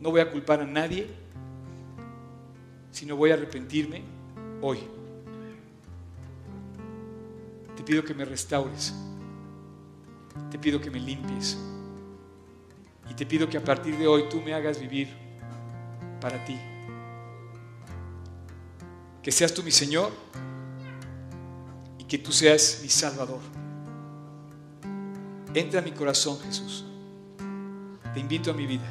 No 0.00 0.10
voy 0.10 0.20
a 0.20 0.28
culpar 0.28 0.60
a 0.60 0.66
nadie, 0.66 1.06
sino 2.90 3.14
voy 3.14 3.30
a 3.30 3.34
arrepentirme 3.34 4.02
hoy. 4.60 4.80
Te 7.76 7.84
pido 7.84 8.02
que 8.02 8.14
me 8.14 8.24
restaures. 8.24 8.92
Te 10.50 10.58
pido 10.58 10.80
que 10.80 10.90
me 10.90 10.98
limpies. 10.98 11.56
Y 13.08 13.14
te 13.14 13.24
pido 13.24 13.48
que 13.48 13.58
a 13.58 13.64
partir 13.64 13.96
de 13.96 14.08
hoy 14.08 14.24
tú 14.28 14.40
me 14.40 14.54
hagas 14.54 14.80
vivir 14.80 15.06
para 16.20 16.44
ti. 16.44 16.58
Que 19.22 19.30
seas 19.30 19.54
tú 19.54 19.62
mi 19.62 19.70
Señor 19.70 20.10
y 22.04 22.06
que 22.06 22.18
tú 22.18 22.32
seas 22.32 22.80
mi 22.82 22.88
Salvador. 22.88 23.40
Entra 25.54 25.80
a 25.80 25.82
mi 25.82 25.92
corazón, 25.92 26.38
Jesús. 26.40 26.84
Te 28.12 28.20
invito 28.20 28.50
a 28.50 28.54
mi 28.54 28.66
vida. 28.66 28.86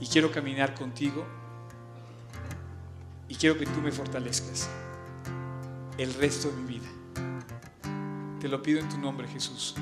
Y 0.00 0.06
quiero 0.06 0.32
caminar 0.32 0.74
contigo. 0.74 1.26
Y 3.28 3.34
quiero 3.34 3.58
que 3.58 3.66
tú 3.66 3.80
me 3.80 3.92
fortalezcas 3.92 4.68
el 5.98 6.14
resto 6.14 6.48
de 6.48 6.56
mi 6.56 6.78
vida. 6.78 6.88
Te 8.40 8.48
lo 8.48 8.62
pido 8.62 8.80
en 8.80 8.88
tu 8.88 8.98
nombre, 8.98 9.28
Jesús. 9.28 9.74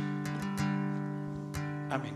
Amén. 1.90 2.14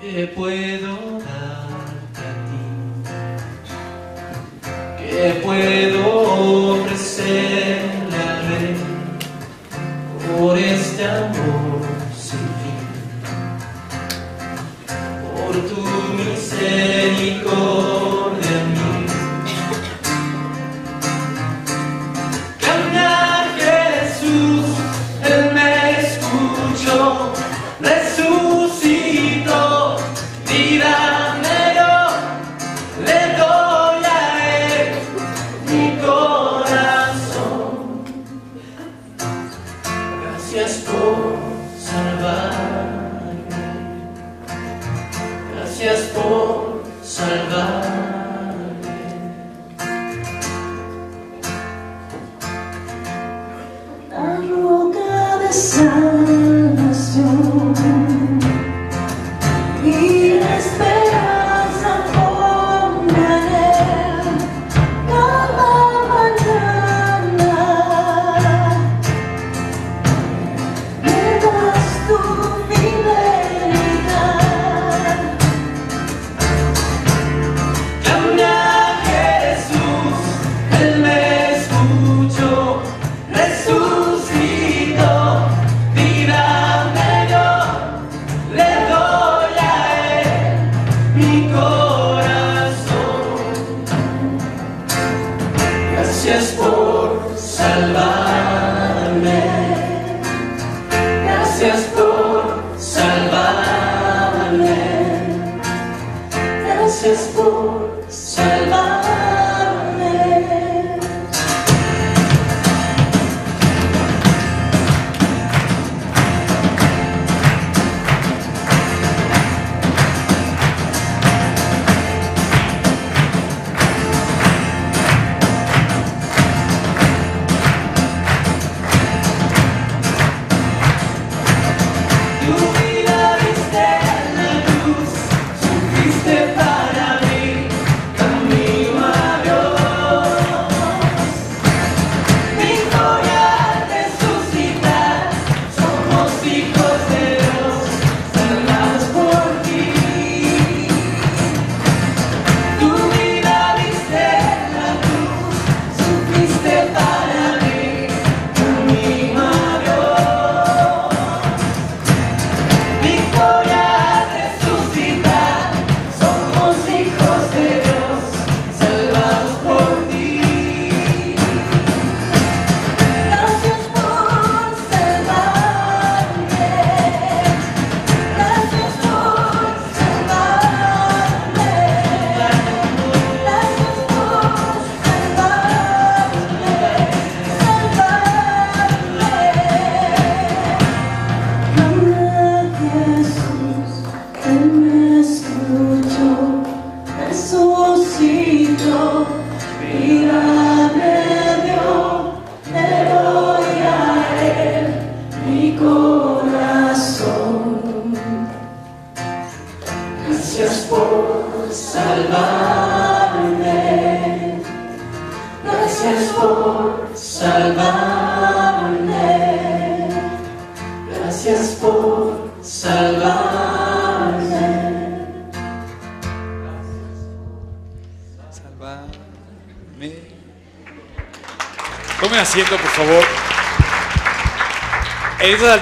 ¿Qué 0.00 0.26
puedo 0.34 1.18
darte 1.18 2.22
a 2.24 2.32
ti? 2.46 2.64
¿Qué 4.98 5.40
puedo 5.44 5.99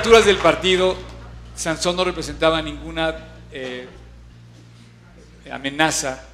alturas 0.08 0.24
del 0.24 0.38
partido, 0.38 0.96
Sansón 1.54 1.94
no 1.94 2.02
representaba 2.02 2.62
ninguna 2.62 3.14
eh, 3.52 3.86
amenaza 5.52 6.24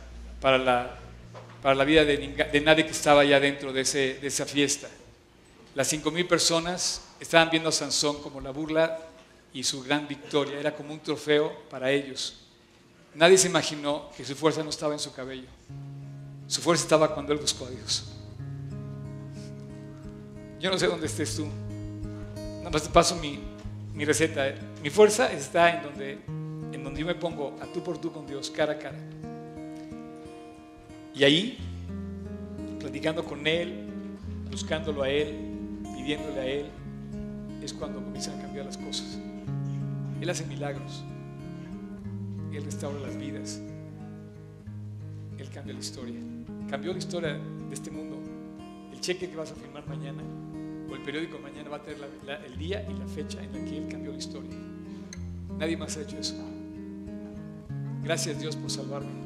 para 0.41 0.59
la, 0.59 0.97
para 1.61 1.75
la 1.75 1.83
vida 1.85 2.05
de, 2.05 2.63
nadie 2.65 2.85
que 2.87 2.93
estaba 2.93 3.23
allá 3.23 3.41
dentro 3.41 3.73
de, 3.73 3.81
ese- 3.81 4.19
de 4.21 4.29
esa 4.29 4.47
fiesta. 4.47 4.87
Las 5.75 5.89
cinco 5.89 6.13
mil 6.13 6.25
personas 6.25 7.03
estaban 7.19 7.51
viendo 7.51 7.69
a 7.69 7.73
Sansón 7.73 8.23
como 8.23 8.41
la 8.41 8.53
burla 8.53 8.97
y 9.53 9.65
su 9.65 9.83
gran 9.83 10.07
victoria. 10.07 10.61
Era 10.61 10.77
como 10.77 10.93
un 10.93 11.01
trofeo 11.01 11.53
para 11.69 11.91
ellos. 11.91 12.45
Nadie 13.17 13.37
se 13.39 13.49
imaginó 13.49 14.09
que 14.17 14.25
su 14.25 14.37
fuerza 14.37 14.63
no 14.63 14.71
estaba 14.71 14.93
en 14.93 15.01
su 15.01 15.13
cabello. 15.13 15.49
Su 16.47 16.61
fuerza 16.61 16.85
estaba 16.85 17.13
cuando 17.13 17.33
él 17.33 17.41
buscó 17.41 17.67
a 17.67 17.71
Dios. 17.71 18.05
Yo 20.61 20.71
no 20.71 20.79
sé 20.79 20.87
dónde 20.87 21.09
estés 21.09 21.35
tú. 21.35 21.49
Nada 22.59 22.71
más 22.71 22.85
te 22.85 22.91
paso 22.91 23.17
mi, 23.17 23.41
mi 23.95 24.05
receta. 24.05 24.49
¿eh? 24.49 24.55
Mi 24.83 24.91
fuerza 24.91 25.33
está 25.33 25.77
en 25.77 25.83
donde, 25.83 26.19
en 26.73 26.85
donde 26.85 27.01
yo 27.01 27.07
me 27.07 27.15
pongo 27.15 27.57
a 27.61 27.67
tú 27.67 27.83
por 27.83 27.99
tú 27.99 28.13
con 28.13 28.27
Dios, 28.27 28.51
cara 28.51 28.75
a 28.75 28.79
cara. 28.79 28.99
Y 31.15 31.23
ahí, 31.23 31.59
platicando 32.81 33.25
con 33.25 33.47
Él, 33.47 33.87
buscándolo 34.51 35.05
a 35.05 35.09
Él, 35.09 35.81
pidiéndole 35.97 36.41
a 36.41 36.47
Él, 36.47 36.67
es 37.63 37.73
cuando 37.73 38.03
comienzan 38.03 38.39
a 38.39 38.43
cambiar 38.43 38.67
las 38.67 38.77
cosas. 38.77 39.19
Él 40.21 40.29
hace 40.29 40.45
milagros. 40.47 41.05
Él 42.53 42.65
restaura 42.65 43.01
las 43.01 43.17
vidas. 43.17 43.61
Él 45.39 45.49
cambia 45.51 45.73
la 45.75 45.81
historia. 45.81 46.21
Cambió 46.69 46.93
la 46.93 46.99
historia 46.99 47.35
de 47.35 47.75
este 47.75 47.91
mundo. 47.91 48.19
El 48.93 49.01
cheque 49.01 49.31
que 49.31 49.37
vas 49.37 49.53
a 49.53 49.55
firmar 49.55 49.87
mañana 49.87 50.23
el 50.95 51.03
periódico 51.03 51.39
mañana 51.39 51.69
va 51.71 51.77
a 51.77 51.83
tener 51.83 52.01
el 52.47 52.57
día 52.59 52.85
y 52.89 52.95
la 52.99 53.07
fecha 53.07 53.43
en 53.43 53.53
la 53.53 53.65
que 53.71 53.79
Él 53.79 53.89
cambió 53.89 54.13
la 54.13 54.19
historia. 54.19 54.51
Nadie 55.59 55.77
más 55.77 55.97
ha 55.97 56.03
hecho 56.03 56.19
eso. 56.19 56.35
Gracias 58.03 58.39
Dios 58.41 58.57
por 58.57 58.71
salvarme. 58.71 59.25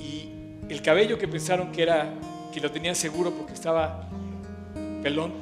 Y 0.00 0.28
el 0.68 0.82
cabello 0.82 1.18
que 1.18 1.28
pensaron 1.28 1.72
que 1.72 1.82
era 1.82 2.12
que 2.52 2.60
lo 2.60 2.70
tenía 2.70 2.94
seguro 2.94 3.30
porque 3.32 3.52
estaba 3.54 4.08
pelón, 5.02 5.32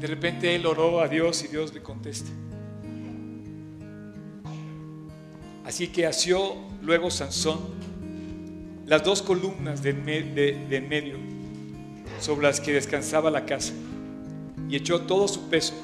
de 0.00 0.06
repente 0.06 0.54
él 0.54 0.64
oró 0.66 1.00
a 1.00 1.08
Dios 1.08 1.42
y 1.44 1.48
Dios 1.48 1.74
le 1.74 1.82
contesta. 1.82 2.30
Así 5.64 5.88
que 5.88 6.06
asió 6.06 6.54
luego 6.82 7.10
Sansón 7.10 7.58
las 8.86 9.04
dos 9.04 9.22
columnas 9.22 9.82
de- 9.82 9.92
de 9.92 10.76
en 10.76 10.88
medio 10.88 11.16
sobre 12.20 12.46
las 12.46 12.60
que 12.60 12.72
descansaba 12.72 13.30
la 13.30 13.44
casa 13.44 13.72
y 14.68 14.76
echó 14.76 15.00
todo 15.02 15.28
su 15.28 15.48
peso 15.48 15.74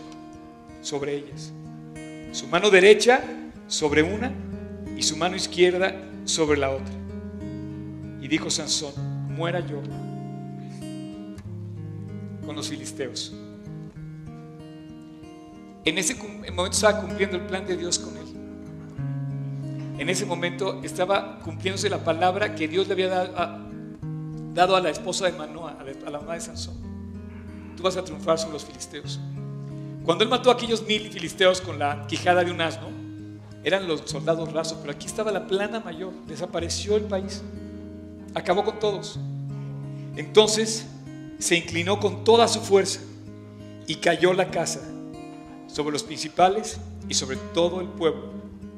sobre 0.82 1.16
ellas. 1.16 1.52
Su 2.32 2.46
mano 2.48 2.70
derecha 2.70 3.22
sobre 3.66 4.02
una 4.02 4.32
y 4.96 5.02
su 5.02 5.16
mano 5.16 5.36
izquierda 5.36 5.94
sobre 6.24 6.58
la 6.58 6.70
otra. 6.70 6.94
Y 8.20 8.28
dijo 8.28 8.50
Sansón, 8.50 8.92
muera 9.34 9.60
yo 9.60 9.80
con 12.44 12.56
los 12.56 12.68
filisteos. 12.68 13.34
En 15.84 15.98
ese 15.98 16.14
momento 16.14 16.66
estaba 16.66 17.00
cumpliendo 17.00 17.36
el 17.36 17.42
plan 17.42 17.66
de 17.66 17.76
Dios 17.76 17.98
con 17.98 18.16
él. 18.16 18.24
En 19.98 20.08
ese 20.08 20.26
momento 20.26 20.80
estaba 20.82 21.40
cumpliéndose 21.40 21.88
la 21.88 22.02
palabra 22.02 22.54
que 22.54 22.66
Dios 22.66 22.86
le 22.88 22.94
había 22.94 23.08
dado 23.08 23.63
dado 24.54 24.76
a 24.76 24.80
la 24.80 24.90
esposa 24.90 25.26
de 25.26 25.32
Manoa, 25.32 25.76
a 25.80 26.10
la, 26.10 26.20
mamá 26.20 26.34
de 26.34 26.40
Sansón. 26.40 26.76
Tú 27.76 27.82
vas 27.82 27.96
a 27.96 28.04
triunfar 28.04 28.38
sobre 28.38 28.54
los 28.54 28.64
filisteos. 28.64 29.18
Cuando 30.04 30.22
él 30.22 30.30
mató 30.30 30.50
a 30.50 30.54
aquellos 30.54 30.86
mil 30.86 31.10
filisteos 31.10 31.60
con 31.60 31.78
la 31.78 32.06
quijada 32.06 32.44
de 32.44 32.52
un 32.52 32.60
asno, 32.60 32.88
eran 33.64 33.88
los 33.88 34.02
soldados 34.04 34.52
rasos, 34.52 34.78
pero 34.80 34.92
aquí 34.92 35.06
estaba 35.06 35.32
la 35.32 35.46
plana 35.46 35.80
mayor, 35.80 36.12
desapareció 36.26 36.96
el 36.96 37.04
país, 37.04 37.42
acabó 38.34 38.64
con 38.64 38.78
todos. 38.78 39.18
Entonces 40.16 40.86
se 41.38 41.56
inclinó 41.56 41.98
con 41.98 42.22
toda 42.22 42.46
su 42.46 42.60
fuerza 42.60 43.00
y 43.86 43.96
cayó 43.96 44.32
la 44.32 44.50
casa 44.50 44.80
sobre 45.66 45.92
los 45.92 46.04
principales 46.04 46.78
y 47.08 47.14
sobre 47.14 47.36
todo 47.36 47.80
el 47.80 47.88
pueblo 47.88 48.30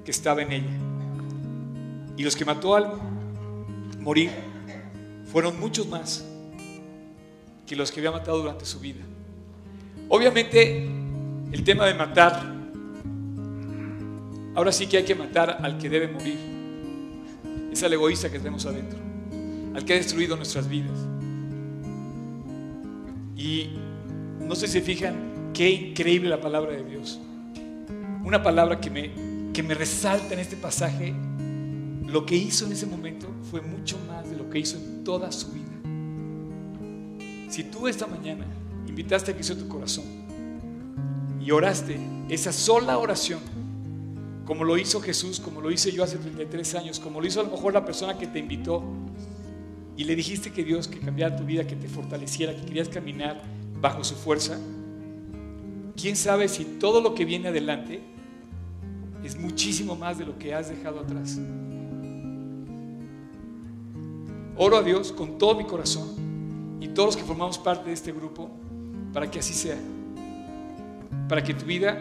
que 0.05 0.11
estaba 0.11 0.41
en 0.41 0.53
ella. 0.53 0.79
Y 2.16 2.22
los 2.22 2.35
que 2.35 2.45
mató 2.45 2.77
al 2.77 2.93
morir 4.01 4.31
fueron 5.27 5.59
muchos 5.61 5.89
más 5.89 6.24
que 7.66 7.77
los 7.77 7.91
que 7.91 8.01
había 8.01 8.12
matado 8.12 8.39
durante 8.39 8.64
su 8.64 8.79
vida. 8.81 9.03
Obviamente, 10.09 10.87
el 11.53 11.64
tema 11.64 11.87
de 11.87 11.95
matar, 11.95 12.43
ahora 14.55 14.72
sí 14.72 14.87
que 14.87 14.99
hay 14.99 15.05
que 15.05 15.14
matar 15.14 15.59
al 15.62 15.79
que 15.79 15.89
debe 15.89 16.09
morir. 16.09 16.39
Es 17.72 17.83
al 17.83 17.93
egoísta 17.93 18.31
que 18.31 18.39
tenemos 18.39 18.64
adentro, 18.66 18.99
al 19.74 19.85
que 19.85 19.95
ha 19.95 19.97
destruido 19.97 20.37
nuestras 20.37 20.68
vidas. 20.68 20.99
Y 23.37 23.70
no 24.41 24.55
sé 24.55 24.66
si 24.66 24.74
se 24.74 24.81
fijan 24.81 25.51
qué 25.53 25.68
increíble 25.70 26.29
la 26.29 26.41
palabra 26.41 26.72
de 26.72 26.85
Dios. 26.85 27.20
Una 28.24 28.43
palabra 28.43 28.81
que 28.81 28.91
me, 28.91 29.11
que 29.53 29.62
me 29.62 29.74
resalta 29.74 30.35
en 30.35 30.41
este 30.41 30.57
pasaje. 30.57 31.15
Lo 32.07 32.24
que 32.24 32.37
hizo 32.37 32.66
en 32.66 32.73
ese 32.73 32.87
momento 32.87 33.27
fue 33.51 33.61
mucho 33.61 33.99
más 34.07 34.31
de 34.31 34.37
lo 34.37 34.49
que 34.49 34.61
hizo 34.61 34.77
en 34.77 35.03
toda 35.03 35.33
su 35.33 35.49
vida. 35.51 35.65
Si 37.51 37.65
tú 37.65 37.89
esta 37.89 38.07
mañana 38.07 38.47
invitaste 38.87 39.33
a 39.33 39.35
Cristo 39.35 39.57
tu 39.57 39.66
corazón 39.66 40.05
y 41.41 41.51
oraste 41.51 41.99
esa 42.28 42.53
sola 42.53 42.99
oración, 42.99 43.41
como 44.45 44.62
lo 44.62 44.78
hizo 44.78 45.01
Jesús, 45.01 45.41
como 45.41 45.61
lo 45.61 45.73
hice 45.73 45.91
yo 45.91 46.05
hace 46.05 46.19
33 46.19 46.74
años, 46.77 47.01
como 47.01 47.20
lo 47.20 47.27
hizo 47.27 47.41
a 47.41 47.43
lo 47.43 47.51
mejor 47.51 47.74
la 47.74 47.85
persona 47.85 48.16
que 48.16 48.28
te 48.28 48.39
invitó, 48.39 48.85
y 49.97 50.05
le 50.05 50.15
dijiste 50.15 50.53
que 50.53 50.62
Dios 50.62 50.87
que 50.87 51.01
cambiara 51.01 51.35
tu 51.35 51.45
vida, 51.45 51.66
que 51.66 51.74
te 51.74 51.89
fortaleciera, 51.89 52.55
que 52.55 52.62
querías 52.66 52.89
caminar 52.89 53.43
bajo 53.81 54.05
su 54.05 54.15
fuerza, 54.15 54.59
quién 55.97 56.15
sabe 56.15 56.49
si 56.49 56.65
todo 56.65 57.01
lo 57.01 57.15
que 57.15 57.24
viene 57.24 57.49
adelante 57.49 58.01
es 59.24 59.37
muchísimo 59.37 59.97
más 59.97 60.19
de 60.19 60.27
lo 60.27 60.39
que 60.39 60.55
has 60.55 60.69
dejado 60.69 61.01
atrás. 61.01 61.41
Oro 64.57 64.78
a 64.78 64.83
Dios 64.83 65.12
con 65.12 65.39
todo 65.39 65.55
mi 65.55 65.65
corazón 65.65 66.78
y 66.81 66.89
todos 66.89 67.09
los 67.09 67.16
que 67.16 67.24
formamos 67.24 67.59
parte 67.59 67.89
de 67.89 67.95
este 67.95 68.12
grupo 68.12 68.51
para 69.12 69.31
que 69.31 69.39
así 69.39 69.53
sea. 69.53 69.78
Para 71.28 71.43
que 71.43 71.55
tu 71.55 71.66
vida 71.66 72.01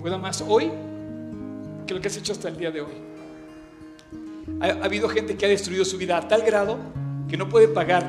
pueda 0.00 0.18
más 0.18 0.44
hoy 0.46 0.70
que 1.86 1.94
lo 1.94 2.00
que 2.00 2.08
has 2.08 2.16
hecho 2.16 2.32
hasta 2.32 2.48
el 2.48 2.56
día 2.56 2.70
de 2.70 2.80
hoy. 2.80 2.92
Ha, 4.60 4.66
ha 4.66 4.84
habido 4.84 5.08
gente 5.08 5.36
que 5.36 5.46
ha 5.46 5.48
destruido 5.48 5.84
su 5.84 5.96
vida 5.96 6.16
a 6.16 6.26
tal 6.26 6.42
grado 6.42 6.78
que 7.28 7.36
no 7.36 7.48
puede 7.48 7.68
pagar 7.68 8.04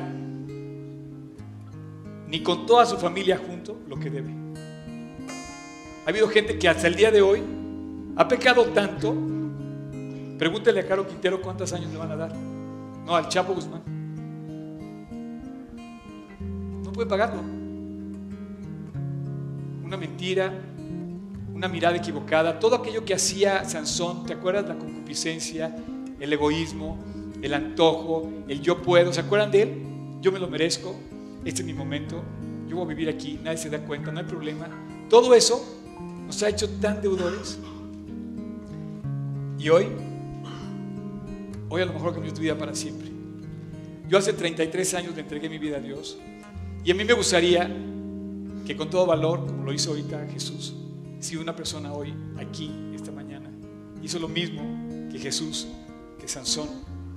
ni 2.28 2.42
con 2.42 2.66
toda 2.66 2.84
su 2.84 2.96
familia 2.96 3.38
junto 3.38 3.78
lo 3.88 3.98
que 3.98 4.10
debe. 4.10 4.34
Ha 6.04 6.10
habido 6.10 6.28
gente 6.28 6.58
que 6.58 6.68
hasta 6.68 6.86
el 6.86 6.96
día 6.96 7.10
de 7.10 7.22
hoy 7.22 7.42
ha 8.16 8.28
pecado 8.28 8.64
tanto. 8.66 9.14
Pregúntele 10.38 10.80
a 10.80 10.86
Caro 10.86 11.06
Quintero 11.06 11.40
cuántos 11.40 11.72
años 11.72 11.90
le 11.92 11.98
van 11.98 12.10
a 12.10 12.16
dar. 12.16 12.34
No, 13.06 13.14
al 13.14 13.28
Chapo 13.28 13.54
Guzmán. 13.54 13.82
No 16.82 16.92
puede 16.92 17.08
pagarlo. 17.08 17.40
Una 19.84 19.96
mentira, 19.96 20.52
una 21.54 21.68
mirada 21.68 21.96
equivocada, 21.96 22.58
todo 22.58 22.76
aquello 22.76 23.04
que 23.04 23.14
hacía 23.14 23.64
Sansón, 23.64 24.26
¿te 24.26 24.32
acuerdas? 24.32 24.66
La 24.66 24.76
concupiscencia, 24.76 25.74
el 26.18 26.32
egoísmo, 26.32 26.98
el 27.40 27.54
antojo, 27.54 28.30
el 28.48 28.60
yo 28.60 28.82
puedo, 28.82 29.12
¿se 29.12 29.20
acuerdan 29.20 29.50
de 29.50 29.62
él? 29.62 29.82
Yo 30.20 30.32
me 30.32 30.38
lo 30.38 30.48
merezco, 30.48 30.96
este 31.44 31.60
es 31.60 31.66
mi 31.66 31.74
momento, 31.74 32.22
yo 32.66 32.76
voy 32.76 32.86
a 32.86 32.88
vivir 32.88 33.08
aquí, 33.08 33.38
nadie 33.42 33.58
se 33.58 33.70
da 33.70 33.78
cuenta, 33.78 34.10
no 34.10 34.18
hay 34.18 34.24
problema. 34.24 34.68
Todo 35.08 35.34
eso 35.34 35.62
nos 36.26 36.42
ha 36.42 36.48
hecho 36.48 36.68
tan 36.80 37.00
deudores. 37.00 37.58
Y 39.58 39.68
hoy, 39.68 39.86
hoy 41.74 41.82
a 41.82 41.86
lo 41.86 41.92
mejor 41.92 42.12
cambió 42.14 42.32
tu 42.32 42.40
vida 42.40 42.56
para 42.56 42.72
siempre. 42.74 43.08
Yo 44.08 44.16
hace 44.16 44.32
33 44.32 44.94
años 44.94 45.14
le 45.16 45.22
entregué 45.22 45.48
mi 45.48 45.58
vida 45.58 45.78
a 45.78 45.80
Dios 45.80 46.16
y 46.84 46.90
a 46.90 46.94
mí 46.94 47.04
me 47.04 47.14
gustaría 47.14 47.68
que 48.64 48.76
con 48.76 48.88
todo 48.88 49.06
valor, 49.06 49.44
como 49.44 49.64
lo 49.64 49.72
hizo 49.72 49.90
ahorita 49.90 50.26
Jesús, 50.32 50.74
si 51.18 51.36
una 51.36 51.56
persona 51.56 51.92
hoy, 51.92 52.14
aquí, 52.38 52.70
esta 52.94 53.10
mañana, 53.10 53.50
hizo 54.02 54.20
lo 54.20 54.28
mismo 54.28 54.62
que 55.10 55.18
Jesús, 55.18 55.66
que 56.20 56.28
Sansón, 56.28 56.68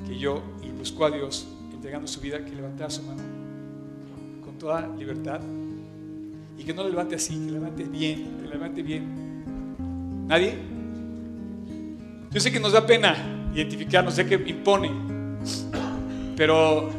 que 0.07 0.17
yo, 0.17 0.41
y 0.63 0.71
buscó 0.71 1.05
a 1.05 1.11
Dios 1.11 1.47
entregando 1.71 2.07
su 2.07 2.19
vida, 2.19 2.43
que 2.43 2.55
levantara 2.55 2.89
su 2.89 3.03
mano 3.03 3.21
con 4.43 4.57
toda 4.57 4.87
libertad 4.95 5.39
y 6.57 6.63
que 6.63 6.73
no 6.73 6.81
lo 6.81 6.89
levante 6.89 7.15
así, 7.15 7.35
que 7.35 7.51
lo 7.51 7.59
levante 7.59 7.83
bien, 7.83 8.37
que 8.37 8.43
lo 8.43 8.49
levante 8.49 8.81
bien. 8.81 10.25
¿Nadie? 10.27 10.55
Yo 12.31 12.39
sé 12.39 12.51
que 12.51 12.59
nos 12.59 12.71
da 12.71 12.85
pena 12.87 13.46
identificarnos, 13.57 14.13
sé 14.13 14.27
que 14.27 14.35
impone, 14.35 14.91
pero 16.35 16.91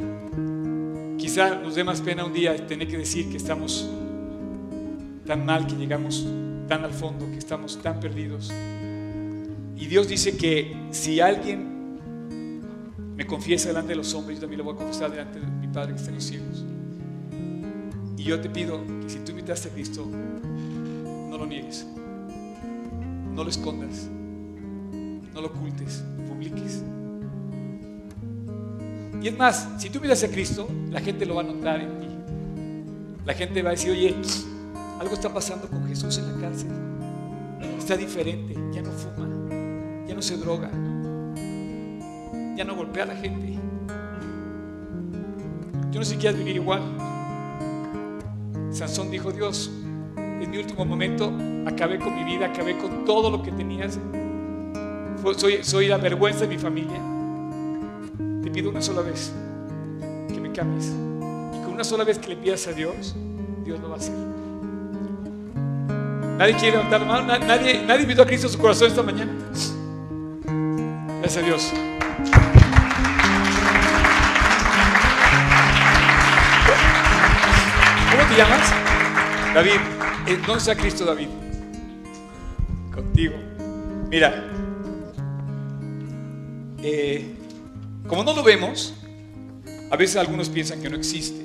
quizá 1.16 1.54
nos 1.54 1.76
dé 1.76 1.84
más 1.84 2.00
pena 2.00 2.24
un 2.24 2.32
día 2.32 2.66
tener 2.66 2.88
que 2.88 2.98
decir 2.98 3.30
que 3.30 3.36
estamos 3.36 3.88
tan 5.24 5.46
mal, 5.46 5.68
que 5.68 5.76
llegamos 5.76 6.26
tan 6.66 6.84
al 6.84 6.92
fondo, 6.92 7.26
que 7.30 7.38
estamos 7.38 7.80
tan 7.80 8.00
perdidos. 8.00 8.50
Y 9.76 9.86
Dios 9.86 10.08
dice 10.08 10.36
que 10.36 10.76
si 10.90 11.20
alguien 11.20 11.96
me 13.14 13.24
confiesa 13.24 13.68
delante 13.68 13.90
de 13.90 13.96
los 13.96 14.12
hombres, 14.14 14.38
yo 14.38 14.40
también 14.40 14.58
lo 14.58 14.64
voy 14.64 14.74
a 14.74 14.78
confesar 14.78 15.12
delante 15.12 15.38
de 15.38 15.46
mi 15.46 15.68
Padre 15.68 15.92
que 15.92 15.98
está 15.98 16.08
en 16.08 16.14
los 16.16 16.24
cielos. 16.24 16.64
Y 18.16 18.24
yo 18.24 18.40
te 18.40 18.50
pido 18.50 18.80
que 19.02 19.08
si 19.08 19.18
tú 19.20 19.30
invitaste 19.30 19.68
a 19.68 19.72
Cristo, 19.72 20.04
no 20.04 21.38
lo 21.38 21.46
niegues, 21.46 21.86
no 23.32 23.44
lo 23.44 23.48
escondas, 23.48 24.08
no 25.32 25.40
lo 25.40 25.46
ocultes, 25.46 26.02
Y 29.20 29.26
es 29.28 29.36
más, 29.36 29.68
si 29.78 29.90
tú 29.90 30.00
miras 30.00 30.22
a 30.22 30.28
Cristo, 30.28 30.68
la 30.90 31.00
gente 31.00 31.26
lo 31.26 31.34
va 31.34 31.40
a 31.40 31.44
notar 31.44 31.80
en 31.80 31.98
ti. 31.98 32.06
La 33.24 33.34
gente 33.34 33.62
va 33.62 33.70
a 33.70 33.72
decir, 33.72 33.90
oye, 33.90 34.14
algo 35.00 35.14
está 35.14 35.32
pasando 35.32 35.68
con 35.68 35.86
Jesús 35.88 36.18
en 36.18 36.32
la 36.32 36.40
cárcel. 36.40 36.70
Está 37.78 37.96
diferente, 37.96 38.54
ya 38.72 38.82
no 38.82 38.90
fuma, 38.90 39.28
ya 40.06 40.14
no 40.14 40.22
se 40.22 40.36
droga, 40.36 40.70
ya 42.56 42.64
no 42.64 42.76
golpea 42.76 43.04
a 43.04 43.06
la 43.06 43.16
gente. 43.16 43.58
Yo 45.90 46.00
no 46.00 46.04
sé 46.04 46.16
vivir 46.32 46.56
igual. 46.56 46.82
Sansón 48.70 49.10
dijo, 49.10 49.32
Dios, 49.32 49.70
en 50.16 50.50
mi 50.50 50.58
último 50.58 50.84
momento 50.84 51.32
acabé 51.66 51.98
con 51.98 52.14
mi 52.14 52.24
vida, 52.24 52.46
acabé 52.46 52.78
con 52.78 53.04
todo 53.04 53.30
lo 53.30 53.42
que 53.42 53.50
tenías. 53.50 53.98
Fue- 55.22 55.34
Soy, 55.34 55.58
soy 55.64 55.88
la 55.88 55.96
vergüenza 55.98 56.40
de 56.40 56.48
mi 56.48 56.58
familia. 56.58 56.98
Te 58.42 58.50
pido 58.50 58.70
una 58.70 58.80
sola 58.82 59.02
vez 59.02 59.32
que 60.28 60.40
me 60.40 60.52
cambies. 60.52 60.86
Y 60.86 61.62
con 61.64 61.72
una 61.74 61.84
sola 61.84 62.04
vez 62.04 62.18
que 62.18 62.28
le 62.28 62.36
pidas 62.36 62.66
a 62.66 62.72
Dios, 62.72 63.14
Dios 63.64 63.80
lo 63.80 63.88
va 63.88 63.94
a 63.96 63.98
hacer. 63.98 64.14
Nadie 66.38 66.54
quiere 66.54 66.76
levantar 66.76 67.00
la 67.00 67.06
mano, 67.06 67.26
Na- 67.26 67.38
nadie, 67.38 67.82
nadie 67.84 68.02
invitó 68.02 68.22
a 68.22 68.26
Cristo 68.26 68.46
a 68.46 68.50
su 68.50 68.58
corazón 68.58 68.88
esta 68.88 69.02
mañana. 69.02 69.32
Gracias 71.20 71.42
a 71.42 71.46
Dios. 71.46 71.72
¿Cómo 78.10 78.28
te 78.28 78.36
llamas? 78.36 78.72
David. 79.54 79.80
Eh, 80.26 80.38
¿Dónde 80.46 80.58
está 80.58 80.74
Cristo, 80.74 81.04
David? 81.04 81.28
Contigo. 82.94 83.34
Mira, 84.10 84.44
eh, 86.82 87.34
como 88.06 88.24
no 88.24 88.34
lo 88.34 88.42
vemos, 88.42 88.94
a 89.90 89.96
veces 89.96 90.16
algunos 90.16 90.48
piensan 90.48 90.80
que 90.80 90.88
no 90.88 90.96
existe. 90.96 91.44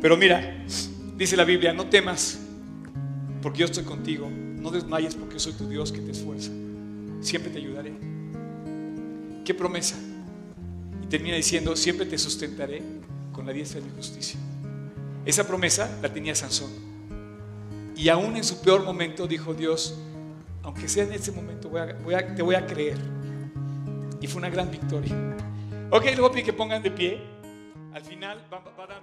Pero 0.00 0.16
mira, 0.16 0.64
dice 1.16 1.36
la 1.36 1.44
Biblia, 1.44 1.72
no 1.72 1.86
temas, 1.86 2.38
porque 3.42 3.60
yo 3.60 3.66
estoy 3.66 3.84
contigo. 3.84 4.28
No 4.30 4.70
desmayes, 4.70 5.14
porque 5.14 5.38
soy 5.38 5.52
tu 5.52 5.68
Dios 5.68 5.92
que 5.92 6.00
te 6.00 6.10
esfuerza. 6.10 6.50
Siempre 7.20 7.50
te 7.50 7.58
ayudaré. 7.58 7.92
¿Qué 9.44 9.54
promesa? 9.54 9.96
Y 11.02 11.06
termina 11.06 11.36
diciendo, 11.36 11.74
siempre 11.74 12.06
te 12.06 12.18
sustentaré 12.18 12.82
con 13.32 13.46
la 13.46 13.52
diestra 13.52 13.80
de 13.80 13.86
mi 13.86 13.92
justicia. 13.96 14.38
Esa 15.24 15.46
promesa 15.46 15.98
la 16.02 16.12
tenía 16.12 16.34
Sansón. 16.34 16.70
Y 17.96 18.08
aún 18.08 18.36
en 18.36 18.44
su 18.44 18.60
peor 18.60 18.84
momento 18.84 19.26
dijo 19.26 19.54
Dios, 19.54 19.98
aunque 20.62 20.88
sea 20.88 21.04
en 21.04 21.12
ese 21.12 21.32
momento, 21.32 21.70
te 22.36 22.42
voy 22.42 22.54
a 22.54 22.66
creer. 22.66 22.98
Y 24.20 24.26
fue 24.26 24.38
una 24.38 24.50
gran 24.50 24.70
victoria. 24.70 25.14
Ok, 25.90 26.04
luego 26.16 26.30
pide 26.32 26.44
que 26.44 26.52
pongan 26.52 26.82
de 26.82 26.90
pie. 26.90 27.20
Al 27.94 28.02
final 28.02 28.44
va 28.52 28.58
a 28.58 28.86
dar 28.86 29.02